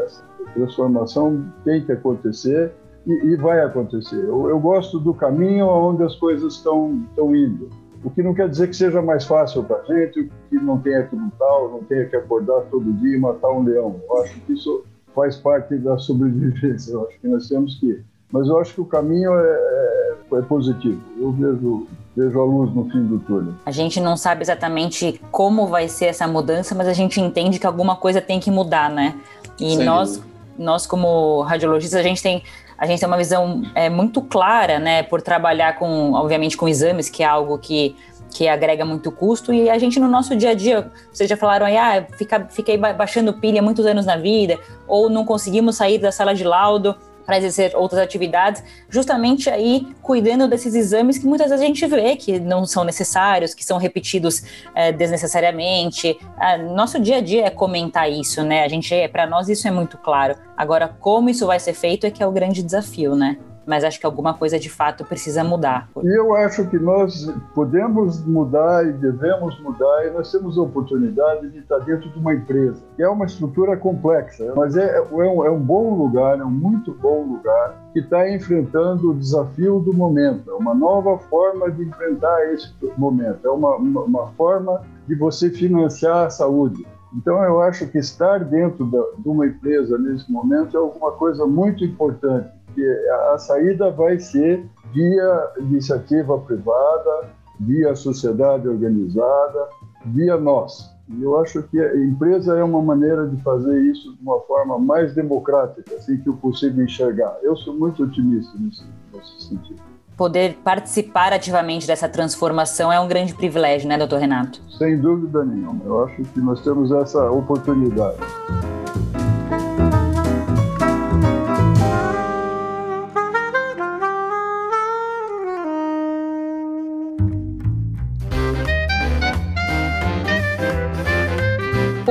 essa 0.05 0.23
transformação 0.53 1.45
tem 1.65 1.85
que 1.85 1.91
acontecer 1.91 2.73
e, 3.07 3.27
e 3.27 3.35
vai 3.37 3.61
acontecer. 3.61 4.17
Eu, 4.17 4.49
eu, 4.49 4.59
gosto 4.59 4.99
do 4.99 5.13
caminho 5.13 5.65
onde 5.65 6.03
as 6.03 6.15
coisas 6.15 6.55
estão 6.55 7.01
indo. 7.17 7.69
O 8.03 8.11
que 8.11 8.21
não 8.21 8.33
quer 8.33 8.49
dizer 8.49 8.67
que 8.67 8.75
seja 8.75 9.01
mais 9.01 9.25
fácil 9.25 9.63
para 9.63 9.77
a 9.77 9.83
gente, 9.85 10.29
que 10.49 10.55
não 10.55 10.77
tenha 10.79 11.03
que 11.03 11.15
lutar, 11.15 11.61
não 11.71 11.83
tenha 11.83 12.05
que 12.05 12.15
acordar 12.15 12.61
todo 12.69 12.93
dia 12.93 13.15
e 13.15 13.19
matar 13.19 13.49
um 13.49 13.63
leão. 13.63 13.95
Eu 14.07 14.21
acho 14.21 14.39
que 14.41 14.53
isso 14.53 14.83
faz 15.15 15.37
parte 15.37 15.75
da 15.77 15.97
sobrevivência. 15.97 16.91
Eu 16.91 17.07
acho 17.07 17.19
que 17.19 17.27
nós 17.27 17.47
temos 17.47 17.75
que. 17.79 18.01
Mas 18.31 18.47
eu 18.47 18.59
acho 18.59 18.73
que 18.73 18.81
o 18.81 18.85
caminho 18.85 19.33
é, 19.33 20.15
é, 20.31 20.37
é 20.37 20.41
positivo. 20.41 21.01
Eu 21.17 21.31
vejo 21.31 21.87
vejo 22.15 22.41
a 22.41 22.43
luz 22.43 22.73
no 22.73 22.89
fim 22.89 23.03
do 23.03 23.19
túnel. 23.19 23.53
A 23.63 23.69
gente 23.69 24.01
não 24.01 24.17
sabe 24.17 24.41
exatamente 24.41 25.21
como 25.31 25.67
vai 25.67 25.87
ser 25.87 26.05
essa 26.05 26.27
mudança, 26.27 26.73
mas 26.73 26.87
a 26.87 26.93
gente 26.93 27.21
entende 27.21 27.59
que 27.59 27.67
alguma 27.67 27.95
coisa 27.95 28.19
tem 28.19 28.39
que 28.39 28.49
mudar, 28.49 28.89
né? 28.89 29.15
E 29.59 29.75
Sem 29.75 29.85
nós, 29.85 30.17
dúvida. 30.17 30.27
nós 30.57 30.87
como 30.87 31.41
radiologistas, 31.43 31.99
a 31.99 32.03
gente 32.03 32.23
tem 32.23 32.41
a 32.77 32.85
gente 32.85 32.99
tem 32.99 33.07
uma 33.07 33.17
visão 33.17 33.63
é, 33.73 33.89
muito 33.89 34.21
clara, 34.21 34.79
né, 34.79 35.03
por 35.03 35.21
trabalhar 35.21 35.77
com, 35.79 36.13
obviamente, 36.13 36.55
com 36.55 36.67
exames, 36.67 37.09
que 37.09 37.23
é 37.23 37.25
algo 37.25 37.57
que, 37.57 37.95
que 38.29 38.47
agrega 38.47 38.85
muito 38.85 39.11
custo, 39.11 39.53
e 39.53 39.69
a 39.69 39.77
gente 39.77 39.99
no 39.99 40.07
nosso 40.07 40.35
dia 40.35 40.51
a 40.51 40.53
dia, 40.53 40.91
vocês 41.11 41.29
já 41.29 41.35
falaram 41.35 41.65
aí, 41.65 41.77
ah, 41.77 42.05
fica, 42.17 42.47
fiquei 42.49 42.77
baixando 42.77 43.33
pilha 43.33 43.61
muitos 43.61 43.85
anos 43.85 44.05
na 44.05 44.15
vida, 44.15 44.59
ou 44.87 45.09
não 45.09 45.25
conseguimos 45.25 45.75
sair 45.77 45.97
da 45.97 46.11
sala 46.11 46.35
de 46.35 46.43
laudo, 46.43 46.95
para 47.27 47.37
exercer 47.37 47.75
outras 47.75 48.01
atividades, 48.01 48.63
justamente 48.89 49.49
aí 49.49 49.85
cuidando 50.01 50.47
desses 50.47 50.73
exames 50.73 51.17
que 51.17 51.25
muitas 51.27 51.49
vezes 51.49 51.61
a 51.61 51.67
gente 51.67 51.85
vê 51.85 52.15
que 52.15 52.39
não 52.39 52.65
são 52.65 52.85
necessários, 52.85 53.53
que 53.53 53.65
são 53.65 53.77
repetidos 53.77 54.41
é, 54.73 54.93
desnecessariamente. 54.93 56.17
Ah, 56.37 56.57
nosso 56.57 56.97
dia 57.01 57.17
a 57.17 57.21
dia 57.21 57.45
é 57.45 57.49
comentar 57.49 58.09
isso, 58.09 58.43
né? 58.43 58.63
A 58.63 58.69
gente, 58.69 58.95
para 59.09 59.27
nós 59.27 59.49
isso 59.49 59.67
é 59.67 59.71
muito 59.71 59.97
claro. 59.97 60.37
Agora, 60.55 60.87
como 60.87 61.29
isso 61.29 61.45
vai 61.45 61.59
ser 61.59 61.73
feito 61.73 62.07
é 62.07 62.09
que 62.09 62.23
é 62.23 62.25
o 62.25 62.31
grande 62.31 62.63
desafio, 62.63 63.13
né? 63.13 63.37
Mas 63.67 63.83
acho 63.83 63.99
que 63.99 64.05
alguma 64.05 64.33
coisa 64.33 64.57
de 64.57 64.69
fato 64.69 65.03
precisa 65.03 65.43
mudar. 65.43 65.89
E 66.01 66.17
eu 66.17 66.33
acho 66.33 66.65
que 66.69 66.79
nós 66.79 67.29
podemos 67.53 68.25
mudar 68.25 68.87
e 68.87 68.93
devemos 68.93 69.59
mudar, 69.61 70.07
e 70.07 70.11
nós 70.11 70.31
temos 70.31 70.57
a 70.57 70.61
oportunidade 70.61 71.49
de 71.49 71.59
estar 71.59 71.79
dentro 71.79 72.09
de 72.09 72.17
uma 72.17 72.33
empresa, 72.33 72.81
que 72.95 73.03
é 73.03 73.09
uma 73.09 73.25
estrutura 73.25 73.75
complexa, 73.75 74.53
mas 74.55 74.77
é, 74.77 74.97
é, 74.97 75.01
um, 75.11 75.45
é 75.45 75.51
um 75.51 75.59
bom 75.59 75.95
lugar, 75.95 76.39
é 76.39 76.43
um 76.45 76.49
muito 76.49 76.93
bom 76.93 77.23
lugar, 77.23 77.75
que 77.91 77.99
está 77.99 78.29
enfrentando 78.31 79.11
o 79.11 79.15
desafio 79.15 79.79
do 79.79 79.93
momento, 79.93 80.49
é 80.49 80.53
uma 80.53 80.73
nova 80.73 81.17
forma 81.17 81.69
de 81.69 81.83
enfrentar 81.83 82.53
esse 82.53 82.73
momento, 82.97 83.45
é 83.45 83.49
uma, 83.49 83.75
uma, 83.75 84.01
uma 84.01 84.27
forma 84.31 84.81
de 85.07 85.15
você 85.15 85.49
financiar 85.49 86.27
a 86.27 86.29
saúde. 86.29 86.87
Então, 87.15 87.41
eu 87.43 87.61
acho 87.61 87.87
que 87.87 87.97
estar 87.97 88.43
dentro 88.43 88.85
da, 88.85 89.01
de 89.17 89.27
uma 89.27 89.47
empresa 89.47 89.97
nesse 89.97 90.31
momento 90.31 90.75
é 90.75 90.79
alguma 90.79 91.11
coisa 91.13 91.45
muito 91.45 91.83
importante 91.83 92.56
que 92.77 93.09
a 93.31 93.39
saída 93.39 93.89
vai 93.89 94.19
ser 94.19 94.63
via 94.93 95.51
iniciativa 95.57 96.37
privada, 96.37 97.31
via 97.59 97.95
sociedade 97.95 98.67
organizada, 98.67 99.67
via 100.05 100.37
nós. 100.37 100.95
E 101.09 101.23
eu 101.23 101.39
acho 101.39 101.63
que 101.63 101.79
a 101.79 101.97
empresa 101.97 102.55
é 102.55 102.63
uma 102.63 102.81
maneira 102.81 103.27
de 103.27 103.41
fazer 103.41 103.81
isso 103.81 104.15
de 104.15 104.21
uma 104.21 104.39
forma 104.41 104.77
mais 104.77 105.15
democrática, 105.15 105.95
assim 105.95 106.17
que 106.17 106.29
eu 106.29 106.37
consigo 106.37 106.79
enxergar. 106.79 107.35
Eu 107.41 107.55
sou 107.55 107.73
muito 107.73 108.03
otimista 108.03 108.53
nesse, 108.59 108.83
nesse 109.11 109.49
sentido. 109.49 109.81
Poder 110.15 110.55
participar 110.63 111.33
ativamente 111.33 111.87
dessa 111.87 112.07
transformação 112.07 112.91
é 112.91 112.99
um 112.99 113.07
grande 113.07 113.33
privilégio, 113.33 113.89
né, 113.89 113.97
doutor 113.97 114.19
Renato? 114.19 114.61
Sem 114.77 114.99
dúvida 114.99 115.43
nenhuma. 115.43 115.83
Eu 115.83 116.03
acho 116.03 116.21
que 116.21 116.39
nós 116.39 116.61
temos 116.61 116.91
essa 116.91 117.31
oportunidade. 117.31 118.17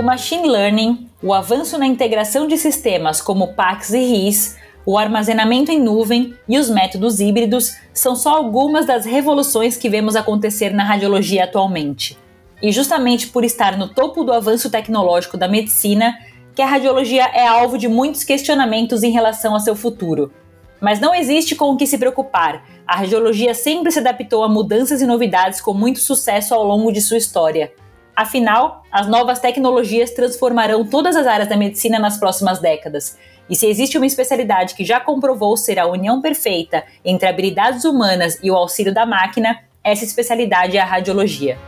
O 0.01 0.03
machine 0.03 0.49
learning, 0.49 1.09
o 1.22 1.32
avanço 1.32 1.78
na 1.78 1.86
integração 1.86 2.47
de 2.47 2.59
sistemas 2.59 3.20
como 3.20 3.55
PACS 3.55 3.90
e 3.94 3.99
RIS, 3.99 4.57
o 4.84 4.99
armazenamento 4.99 5.72
em 5.72 5.80
nuvem 5.80 6.34
e 6.49 6.59
os 6.59 6.70
métodos 6.70 7.18
híbridos 7.18 7.74
são 7.92 8.14
só 8.14 8.36
algumas 8.36 8.86
das 8.86 9.05
revoluções 9.05 9.76
que 9.76 9.88
vemos 9.88 10.14
acontecer 10.14 10.72
na 10.72 10.84
radiologia 10.84 11.44
atualmente. 11.44 12.16
E 12.62 12.70
justamente 12.70 13.28
por 13.28 13.44
estar 13.44 13.76
no 13.76 13.88
topo 13.88 14.22
do 14.22 14.32
avanço 14.32 14.70
tecnológico 14.70 15.36
da 15.36 15.49
medicina, 15.49 16.16
que 16.55 16.62
a 16.62 16.66
radiologia 16.66 17.24
é 17.34 17.47
alvo 17.47 17.76
de 17.76 17.88
muitos 17.88 18.22
questionamentos 18.22 19.03
em 19.03 19.11
relação 19.11 19.55
ao 19.55 19.61
seu 19.61 19.74
futuro. 19.74 20.32
Mas 20.80 21.01
não 21.01 21.14
existe 21.14 21.55
com 21.55 21.70
o 21.70 21.76
que 21.76 21.86
se 21.86 21.99
preocupar. 21.99 22.64
A 22.86 22.97
radiologia 22.97 23.55
sempre 23.55 23.90
se 23.90 23.99
adaptou 23.99 24.44
a 24.44 24.49
mudanças 24.49 25.01
e 25.01 25.07
novidades 25.07 25.61
com 25.61 25.74
muito 25.74 26.01
sucesso 26.01 26.55
ao 26.55 26.64
longo 26.64 26.92
de 26.92 27.01
sua 27.01 27.16
história. 27.16 27.72
Afinal, 28.16 28.82
as 28.90 29.06
novas 29.06 29.40
tecnologias 29.40 30.10
transformarão 30.10 30.86
todas 30.86 31.14
as 31.14 31.26
áreas 31.26 31.50
da 31.50 31.56
medicina 31.56 31.98
nas 31.98 32.16
próximas 32.16 32.58
décadas. 32.58 33.18
E 33.48 33.54
se 33.54 33.66
existe 33.66 33.98
uma 33.98 34.06
especialidade 34.06 34.74
que 34.74 34.86
já 34.86 34.98
comprovou 34.98 35.54
ser 35.54 35.78
a 35.78 35.86
união 35.86 36.22
perfeita 36.22 36.82
entre 37.04 37.28
habilidades 37.28 37.84
humanas 37.84 38.38
e 38.42 38.50
o 38.50 38.56
auxílio 38.56 38.94
da 38.94 39.04
máquina, 39.04 39.60
essa 39.84 40.02
especialidade 40.02 40.78
é 40.78 40.80
a 40.80 40.84
radiologia. 40.86 41.58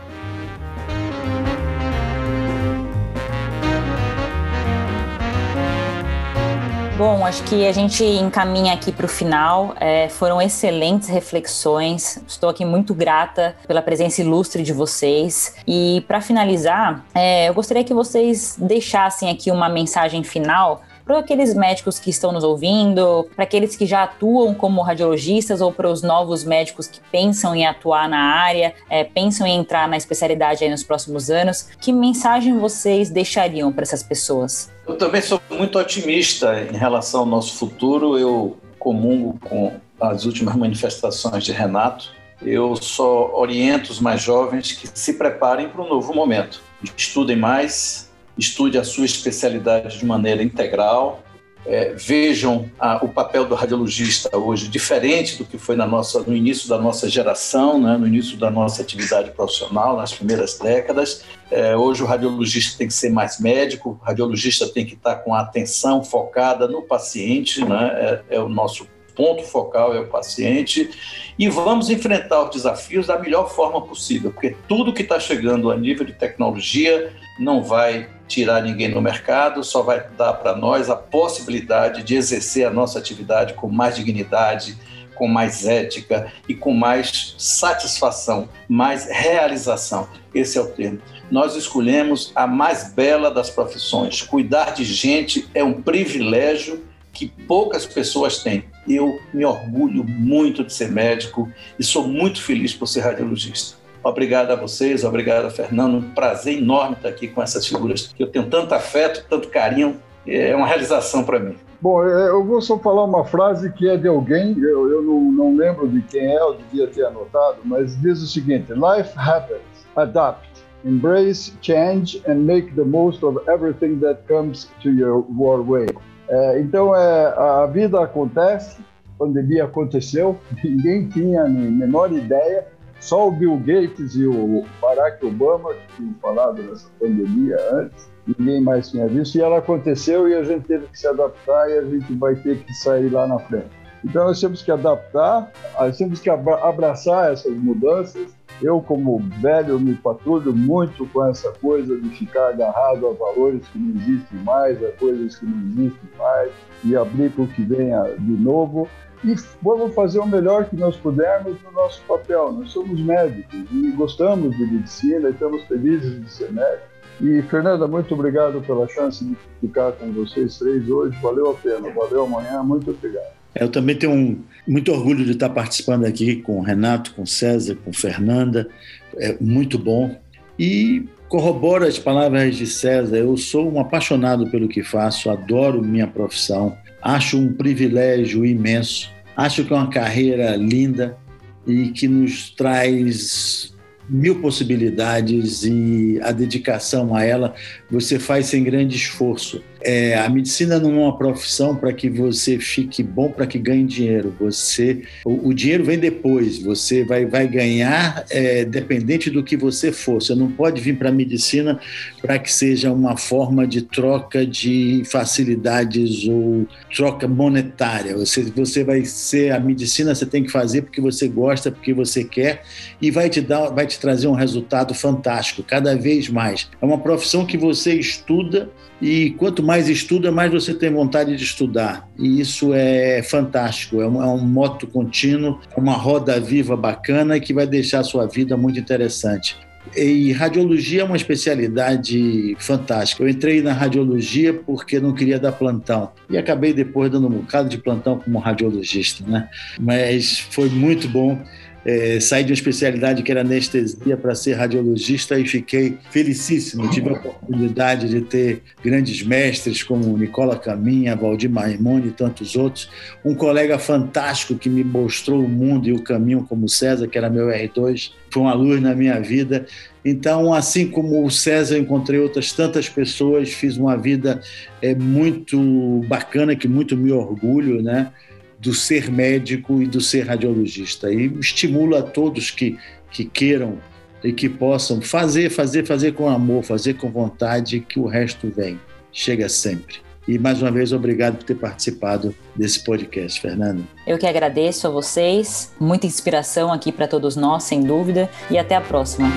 Bom, 6.99 7.25
acho 7.25 7.45
que 7.45 7.65
a 7.65 7.71
gente 7.71 8.03
encaminha 8.03 8.73
aqui 8.73 8.91
para 8.91 9.05
o 9.05 9.07
final. 9.07 9.73
É, 9.79 10.09
foram 10.09 10.41
excelentes 10.41 11.07
reflexões. 11.07 12.21
Estou 12.27 12.49
aqui 12.49 12.65
muito 12.65 12.93
grata 12.93 13.55
pela 13.65 13.81
presença 13.81 14.19
ilustre 14.19 14.63
de 14.63 14.73
vocês. 14.73 15.55
E 15.65 16.03
para 16.09 16.19
finalizar, 16.19 17.05
é, 17.15 17.47
eu 17.47 17.53
gostaria 17.53 17.85
que 17.85 17.93
vocês 17.93 18.57
deixassem 18.59 19.29
aqui 19.29 19.49
uma 19.49 19.69
mensagem 19.69 20.25
final 20.25 20.81
para 21.09 21.17
aqueles 21.17 21.55
médicos 21.55 21.97
que 21.97 22.11
estão 22.11 22.31
nos 22.31 22.43
ouvindo, 22.43 23.27
para 23.35 23.43
aqueles 23.43 23.75
que 23.75 23.87
já 23.87 24.03
atuam 24.03 24.53
como 24.53 24.79
radiologistas 24.83 25.59
ou 25.59 25.73
para 25.73 25.89
os 25.89 26.03
novos 26.03 26.43
médicos 26.43 26.85
que 26.85 26.99
pensam 27.11 27.55
em 27.55 27.65
atuar 27.65 28.07
na 28.07 28.19
área, 28.19 28.75
é, 28.87 29.03
pensam 29.03 29.47
em 29.47 29.57
entrar 29.57 29.89
na 29.89 29.97
especialidade 29.97 30.69
nos 30.69 30.83
próximos 30.83 31.31
anos, 31.31 31.67
que 31.81 31.91
mensagem 31.91 32.59
vocês 32.59 33.09
deixariam 33.09 33.73
para 33.73 33.81
essas 33.81 34.03
pessoas? 34.03 34.71
Eu 34.87 34.99
também 34.99 35.19
sou 35.19 35.41
muito 35.49 35.79
otimista 35.79 36.61
em 36.71 36.77
relação 36.77 37.21
ao 37.21 37.25
nosso 37.25 37.55
futuro. 37.57 38.15
Eu 38.15 38.55
comungo 38.77 39.39
com 39.49 39.73
as 39.99 40.25
últimas 40.25 40.55
manifestações 40.55 41.43
de 41.43 41.51
Renato. 41.51 42.11
Eu 42.39 42.75
só 42.75 43.31
oriento 43.33 43.91
os 43.91 43.99
mais 43.99 44.21
jovens 44.21 44.73
que 44.73 44.87
se 44.93 45.13
preparem 45.13 45.69
para 45.69 45.81
um 45.81 45.89
novo 45.89 46.13
momento. 46.13 46.61
Estudem 46.95 47.35
mais, 47.35 48.08
estude 48.39 48.77
a 48.77 48.83
sua 48.83 49.05
especialidade 49.05 49.99
de 49.99 50.05
maneira 50.05 50.41
integral, 50.41 51.23
é, 51.65 51.93
vejam 51.93 52.71
a, 52.79 53.03
o 53.03 53.09
papel 53.09 53.45
do 53.45 53.53
radiologista 53.53 54.35
hoje 54.35 54.69
diferente 54.69 55.37
do 55.37 55.45
que 55.45 55.57
foi 55.57 55.75
na 55.75 55.85
nossa, 55.85 56.23
no 56.23 56.33
início 56.33 56.69
da 56.69 56.79
nossa 56.79 57.09
geração, 57.09 57.79
né, 57.79 57.97
no 57.97 58.07
início 58.07 58.37
da 58.37 58.49
nossa 58.49 58.81
atividade 58.81 59.31
profissional, 59.31 59.97
nas 59.97 60.13
primeiras 60.13 60.57
décadas. 60.57 61.25
É, 61.51 61.75
hoje 61.75 62.01
o 62.01 62.05
radiologista 62.05 62.77
tem 62.77 62.87
que 62.87 62.93
ser 62.93 63.11
mais 63.11 63.39
médico, 63.39 63.99
o 64.01 64.05
radiologista 64.05 64.67
tem 64.67 64.85
que 64.85 64.93
estar 64.93 65.17
com 65.17 65.33
a 65.33 65.41
atenção 65.41 66.03
focada 66.03 66.67
no 66.67 66.81
paciente, 66.81 67.63
né, 67.63 68.21
é, 68.29 68.37
é 68.37 68.39
o 68.39 68.47
nosso 68.47 68.87
ponto 69.15 69.43
focal 69.43 69.93
é 69.93 69.99
o 69.99 70.07
paciente 70.07 70.89
e 71.37 71.49
vamos 71.49 71.89
enfrentar 71.89 72.41
os 72.45 72.51
desafios 72.51 73.07
da 73.07 73.19
melhor 73.19 73.53
forma 73.53 73.81
possível, 73.81 74.31
porque 74.31 74.55
tudo 74.65 74.93
que 74.93 75.01
está 75.01 75.19
chegando 75.19 75.69
a 75.69 75.75
nível 75.75 76.05
de 76.05 76.13
tecnologia 76.13 77.11
não 77.37 77.61
vai 77.61 78.07
tirar 78.29 78.61
ninguém 78.61 78.91
do 78.91 79.01
mercado, 79.01 79.63
só 79.63 79.81
vai 79.81 80.05
dar 80.15 80.33
para 80.33 80.55
nós 80.55 80.89
a 80.89 80.95
possibilidade 80.95 82.03
de 82.03 82.15
exercer 82.15 82.65
a 82.65 82.69
nossa 82.69 82.99
atividade 82.99 83.55
com 83.55 83.67
mais 83.67 83.95
dignidade, 83.95 84.77
com 85.15 85.27
mais 85.27 85.65
ética 85.65 86.31
e 86.47 86.53
com 86.53 86.71
mais 86.71 87.35
satisfação, 87.37 88.47
mais 88.69 89.05
realização. 89.05 90.07
Esse 90.33 90.57
é 90.57 90.61
o 90.61 90.67
termo. 90.67 91.01
Nós 91.29 91.55
escolhemos 91.55 92.31
a 92.35 92.47
mais 92.47 92.93
bela 92.93 93.29
das 93.29 93.49
profissões. 93.49 94.21
Cuidar 94.21 94.73
de 94.73 94.85
gente 94.85 95.49
é 95.53 95.63
um 95.63 95.81
privilégio 95.81 96.85
que 97.11 97.27
poucas 97.27 97.85
pessoas 97.85 98.43
têm. 98.43 98.63
Eu 98.87 99.19
me 99.33 99.43
orgulho 99.43 100.03
muito 100.03 100.63
de 100.63 100.71
ser 100.71 100.89
médico 100.89 101.51
e 101.77 101.83
sou 101.83 102.07
muito 102.07 102.41
feliz 102.41 102.73
por 102.73 102.87
ser 102.87 103.01
radiologista. 103.01 103.78
Obrigado 104.03 104.51
a 104.51 104.55
vocês, 104.55 105.03
obrigado 105.03 105.45
a 105.45 105.49
Fernando. 105.49 105.97
Um 105.97 106.11
prazer 106.11 106.57
enorme 106.57 106.95
estar 106.95 107.09
aqui 107.09 107.27
com 107.27 107.41
essas 107.41 107.67
figuras 107.67 108.13
eu 108.17 108.27
tenho 108.27 108.47
tanto 108.47 108.73
afeto, 108.73 109.25
tanto 109.29 109.49
carinho. 109.49 109.97
É 110.27 110.55
uma 110.55 110.67
realização 110.67 111.23
para 111.23 111.39
mim. 111.39 111.55
Bom, 111.81 112.03
é, 112.03 112.27
eu 112.27 112.43
vou 112.43 112.61
só 112.61 112.77
falar 112.77 113.05
uma 113.05 113.23
frase 113.23 113.71
que 113.71 113.87
é 113.87 113.95
de 113.95 114.07
alguém, 114.07 114.57
eu, 114.59 114.91
eu 114.91 115.01
não, 115.01 115.31
não, 115.31 115.55
lembro 115.55 115.87
de 115.87 116.01
quem 116.01 116.21
é, 116.21 116.39
eu 116.39 116.55
devia 116.55 116.87
ter 116.87 117.05
anotado, 117.05 117.59
mas 117.63 117.99
diz 118.01 118.21
o 118.21 118.27
seguinte: 118.27 118.73
Life 118.73 119.17
happens, 119.17 119.61
adapt, 119.95 120.49
embrace 120.83 121.53
change 121.61 122.21
and 122.27 122.45
make 122.45 122.75
the 122.75 122.83
most 122.83 123.23
of 123.23 123.39
everything 123.49 123.97
that 123.99 124.21
comes 124.27 124.69
to 124.83 124.89
your, 124.89 125.25
your 125.39 125.63
way. 125.63 125.87
É, 126.27 126.59
então, 126.59 126.93
é, 126.93 127.33
a 127.37 127.65
vida 127.65 128.03
acontece, 128.03 128.77
a 129.15 129.17
pandemia 129.17 129.63
aconteceu, 129.63 130.37
ninguém 130.61 131.07
tinha 131.07 131.43
a 131.43 131.47
menor 131.47 132.11
ideia, 132.11 132.67
só 132.99 133.27
o 133.27 133.31
Bill 133.31 133.57
Gates 133.57 134.15
e 134.15 134.25
o 134.25 134.65
Barack 134.81 135.25
Obama 135.25 135.73
que 135.73 135.95
tinham 135.95 136.15
falado 136.21 136.61
dessa 136.61 136.89
pandemia 136.99 137.57
antes, 137.71 138.09
ninguém 138.27 138.61
mais 138.61 138.89
tinha 138.89 139.07
visto, 139.07 139.35
e 139.35 139.41
ela 139.41 139.59
aconteceu 139.59 140.27
e 140.27 140.35
a 140.35 140.43
gente 140.43 140.65
teve 140.65 140.87
que 140.87 140.99
se 140.99 141.07
adaptar 141.07 141.69
e 141.69 141.77
a 141.77 141.85
gente 141.85 142.13
vai 142.13 142.35
ter 142.35 142.63
que 142.63 142.73
sair 142.73 143.09
lá 143.09 143.27
na 143.27 143.39
frente. 143.39 143.79
Então 144.03 144.25
nós 144.25 144.39
temos 144.39 144.61
que 144.61 144.71
adaptar, 144.71 145.51
nós 145.77 145.97
temos 145.97 146.19
que 146.19 146.29
abraçar 146.29 147.33
essas 147.33 147.53
mudanças. 147.57 148.37
Eu, 148.61 148.81
como 148.81 149.19
velho, 149.41 149.79
me 149.79 149.93
patrulho 149.95 150.53
muito 150.53 151.05
com 151.07 151.25
essa 151.25 151.51
coisa 151.53 151.97
de 151.97 152.09
ficar 152.09 152.49
agarrado 152.49 153.07
a 153.07 153.13
valores 153.13 153.65
que 153.69 153.79
não 153.79 153.95
existem 153.95 154.39
mais, 154.39 154.83
a 154.83 154.91
coisas 154.93 155.37
que 155.37 155.45
não 155.45 155.57
existem 155.69 156.09
mais, 156.17 156.51
e 156.83 156.95
abrir 156.95 157.31
para 157.31 157.43
o 157.43 157.47
que 157.47 157.61
venha 157.61 158.03
de 158.17 158.31
novo 158.31 158.87
e 159.23 159.35
vamos 159.61 159.93
fazer 159.93 160.19
o 160.19 160.25
melhor 160.25 160.65
que 160.65 160.75
nós 160.75 160.95
pudermos 160.95 161.57
no 161.63 161.71
nosso 161.71 162.01
papel. 162.07 162.53
Nós 162.53 162.71
somos 162.71 162.99
médicos 163.01 163.59
e 163.71 163.91
gostamos 163.91 164.55
de 164.55 164.65
medicina, 164.65 165.29
estamos 165.29 165.63
felizes 165.63 166.23
de 166.23 166.31
ser 166.31 166.51
médicos. 166.51 166.89
E, 167.21 167.41
Fernanda, 167.43 167.85
muito 167.85 168.13
obrigado 168.13 168.61
pela 168.61 168.87
chance 168.87 169.25
de 169.25 169.35
ficar 169.59 169.91
com 169.93 170.11
vocês 170.13 170.57
três 170.57 170.89
hoje. 170.89 171.17
Valeu 171.21 171.51
a 171.51 171.53
pena, 171.53 171.89
valeu 171.91 172.23
amanhã, 172.23 172.63
muito 172.63 172.91
obrigado. 172.91 173.33
Eu 173.53 173.69
também 173.69 173.97
tenho 173.97 174.13
um, 174.13 174.41
muito 174.65 174.91
orgulho 174.91 175.25
de 175.25 175.31
estar 175.31 175.49
participando 175.49 176.05
aqui 176.05 176.37
com 176.37 176.59
o 176.59 176.61
Renato, 176.61 177.13
com 177.13 177.23
o 177.23 177.27
César, 177.27 177.75
com 177.83 177.91
Fernanda. 177.91 178.69
É 179.17 179.35
muito 179.41 179.77
bom. 179.77 180.15
E 180.57 181.09
corroboro 181.27 181.85
as 181.85 181.99
palavras 181.99 182.55
de 182.55 182.65
César. 182.65 183.17
Eu 183.17 183.35
sou 183.35 183.69
um 183.69 183.79
apaixonado 183.81 184.49
pelo 184.49 184.69
que 184.69 184.81
faço, 184.81 185.29
adoro 185.29 185.81
minha 185.81 186.07
profissão, 186.07 186.77
acho 187.01 187.37
um 187.37 187.53
privilégio 187.53 188.45
imenso, 188.45 189.09
acho 189.35 189.63
que 189.63 189.73
é 189.73 189.75
uma 189.75 189.89
carreira 189.89 190.55
linda 190.55 191.17
e 191.65 191.89
que 191.89 192.07
nos 192.07 192.49
traz 192.51 193.73
mil 194.09 194.41
possibilidades 194.41 195.63
e 195.63 196.19
a 196.23 196.31
dedicação 196.31 197.15
a 197.15 197.23
ela 197.23 197.53
você 197.89 198.19
faz 198.19 198.47
sem 198.47 198.63
grande 198.63 198.95
esforço. 198.95 199.63
É, 199.81 200.17
a 200.17 200.29
medicina 200.29 200.77
não 200.77 200.91
é 200.91 201.03
uma 201.03 201.17
profissão 201.17 201.75
para 201.75 201.93
que 201.93 202.09
você 202.09 202.59
fique 202.59 203.01
bom, 203.01 203.31
para 203.31 203.47
que 203.47 203.57
ganhe 203.57 203.85
dinheiro. 203.85 204.35
Você, 204.39 205.03
o, 205.23 205.49
o, 205.49 205.53
dinheiro 205.53 205.85
vem 205.85 205.97
depois. 205.97 206.61
Você 206.61 207.05
vai, 207.05 207.25
vai 207.25 207.47
ganhar 207.47 208.25
é, 208.29 208.65
dependente 208.65 209.29
do 209.29 209.41
que 209.41 209.55
você 209.55 209.91
for. 209.91 210.21
Você 210.21 210.35
não 210.35 210.51
pode 210.51 210.81
vir 210.81 210.97
para 210.97 211.09
a 211.09 211.13
medicina 211.13 211.79
para 212.21 212.37
que 212.37 212.51
seja 212.51 212.91
uma 212.91 213.15
forma 213.15 213.65
de 213.65 213.81
troca 213.81 214.45
de 214.45 215.03
facilidades 215.05 216.27
ou 216.27 216.67
troca 216.93 217.27
monetária. 217.27 218.17
Você, 218.17 218.43
você 218.43 218.83
vai 218.83 219.05
ser 219.05 219.53
a 219.53 219.59
medicina. 219.59 220.13
Você 220.13 220.25
tem 220.25 220.43
que 220.43 220.51
fazer 220.51 220.81
porque 220.81 220.99
você 220.99 221.27
gosta, 221.27 221.71
porque 221.71 221.93
você 221.93 222.25
quer 222.25 222.63
e 223.01 223.09
vai 223.09 223.29
te 223.29 223.39
dar, 223.39 223.69
vai 223.69 223.87
te 223.87 223.97
trazer 223.97 224.27
um 224.27 224.33
resultado 224.33 224.93
fantástico 224.93 225.63
cada 225.63 225.95
vez 225.95 226.27
mais. 226.27 226.69
É 226.81 226.85
uma 226.85 226.97
profissão 226.97 227.45
que 227.45 227.57
você 227.57 227.78
estuda 227.87 228.69
e 229.01 229.31
quanto 229.31 229.63
mais 229.63 229.87
estuda, 229.87 230.31
mais 230.31 230.51
você 230.51 230.73
tem 230.73 230.91
vontade 230.91 231.35
de 231.35 231.43
estudar. 231.43 232.07
E 232.17 232.41
isso 232.41 232.73
é 232.73 233.23
fantástico, 233.23 234.01
é 234.01 234.07
um, 234.07 234.21
é 234.21 234.27
um 234.27 234.39
moto 234.39 234.87
contínuo, 234.87 235.59
uma 235.77 235.93
roda 235.93 236.39
viva 236.39 236.75
bacana 236.75 237.39
que 237.39 237.53
vai 237.53 237.65
deixar 237.65 237.99
a 237.99 238.03
sua 238.03 238.27
vida 238.27 238.57
muito 238.57 238.79
interessante. 238.79 239.55
E 239.95 240.31
radiologia 240.33 241.01
é 241.01 241.03
uma 241.03 241.15
especialidade 241.15 242.55
fantástica. 242.59 243.23
Eu 243.23 243.29
entrei 243.29 243.61
na 243.61 243.73
radiologia 243.73 244.53
porque 244.53 244.99
não 244.99 245.13
queria 245.13 245.39
dar 245.39 245.53
plantão 245.53 246.11
e 246.29 246.37
acabei 246.37 246.73
depois 246.73 247.09
dando 247.09 247.27
um 247.27 247.39
bocado 247.39 247.69
de 247.69 247.77
plantão 247.77 248.19
como 248.19 248.37
radiologista, 248.37 249.23
né? 249.25 249.49
Mas 249.79 250.39
foi 250.51 250.69
muito 250.69 251.07
bom 251.07 251.41
é, 251.89 252.19
saí 252.19 252.43
de 252.43 252.51
uma 252.51 252.55
especialidade 252.55 253.23
que 253.23 253.31
era 253.31 253.41
anestesia 253.41 254.15
para 254.15 254.35
ser 254.35 254.53
radiologista 254.53 255.39
e 255.39 255.47
fiquei 255.47 255.97
felicíssimo. 256.11 256.87
Tive 256.91 257.09
a 257.09 257.13
oportunidade 257.13 258.07
de 258.07 258.21
ter 258.21 258.61
grandes 258.83 259.23
mestres 259.23 259.81
como 259.81 260.15
Nicola 260.15 260.55
Caminha, 260.55 261.15
Valdir 261.15 261.49
Maimone 261.49 262.09
e 262.09 262.11
tantos 262.11 262.55
outros. 262.55 262.91
Um 263.25 263.33
colega 263.33 263.79
fantástico 263.79 264.55
que 264.55 264.69
me 264.69 264.83
mostrou 264.83 265.43
o 265.43 265.49
mundo 265.49 265.89
e 265.89 265.91
o 265.91 266.03
caminho, 266.03 266.45
como 266.47 266.69
César, 266.69 267.07
que 267.07 267.17
era 267.17 267.27
meu 267.27 267.47
R2, 267.47 268.11
foi 268.29 268.43
uma 268.43 268.53
luz 268.53 268.79
na 268.79 268.93
minha 268.93 269.19
vida. 269.19 269.65
Então, 270.05 270.53
assim 270.53 270.87
como 270.87 271.25
o 271.25 271.31
César, 271.31 271.79
encontrei 271.79 272.19
outras 272.19 272.51
tantas 272.53 272.87
pessoas, 272.87 273.49
fiz 273.49 273.77
uma 273.77 273.97
vida 273.97 274.39
é, 274.79 274.93
muito 274.93 276.05
bacana, 276.07 276.55
que 276.55 276.67
muito 276.67 276.95
me 276.95 277.11
orgulho, 277.11 277.81
né? 277.81 278.11
Do 278.59 278.73
ser 278.73 279.09
médico 279.09 279.81
e 279.81 279.87
do 279.87 280.01
ser 280.01 280.27
radiologista. 280.27 281.11
E 281.11 281.25
estimulo 281.39 281.95
a 281.95 282.01
todos 282.01 282.51
que, 282.51 282.77
que 283.11 283.25
queiram 283.25 283.77
e 284.23 284.33
que 284.33 284.49
possam 284.49 285.01
fazer, 285.01 285.49
fazer, 285.49 285.85
fazer 285.85 286.13
com 286.13 286.27
amor, 286.27 286.63
fazer 286.63 286.95
com 286.95 287.09
vontade, 287.09 287.79
que 287.79 287.99
o 287.99 288.05
resto 288.05 288.51
vem. 288.53 288.79
Chega 289.11 289.47
sempre. 289.47 289.95
E 290.27 290.37
mais 290.37 290.61
uma 290.61 290.69
vez, 290.69 290.93
obrigado 290.93 291.37
por 291.37 291.43
ter 291.43 291.55
participado 291.55 292.35
desse 292.55 292.83
podcast, 292.83 293.41
Fernando. 293.41 293.87
Eu 294.05 294.17
que 294.17 294.27
agradeço 294.27 294.85
a 294.85 294.89
vocês, 294.89 295.71
muita 295.79 296.05
inspiração 296.05 296.71
aqui 296.71 296.91
para 296.91 297.07
todos 297.07 297.35
nós, 297.35 297.63
sem 297.63 297.81
dúvida, 297.81 298.29
e 298.51 298.57
até 298.57 298.75
a 298.75 298.81
próxima. 298.81 299.27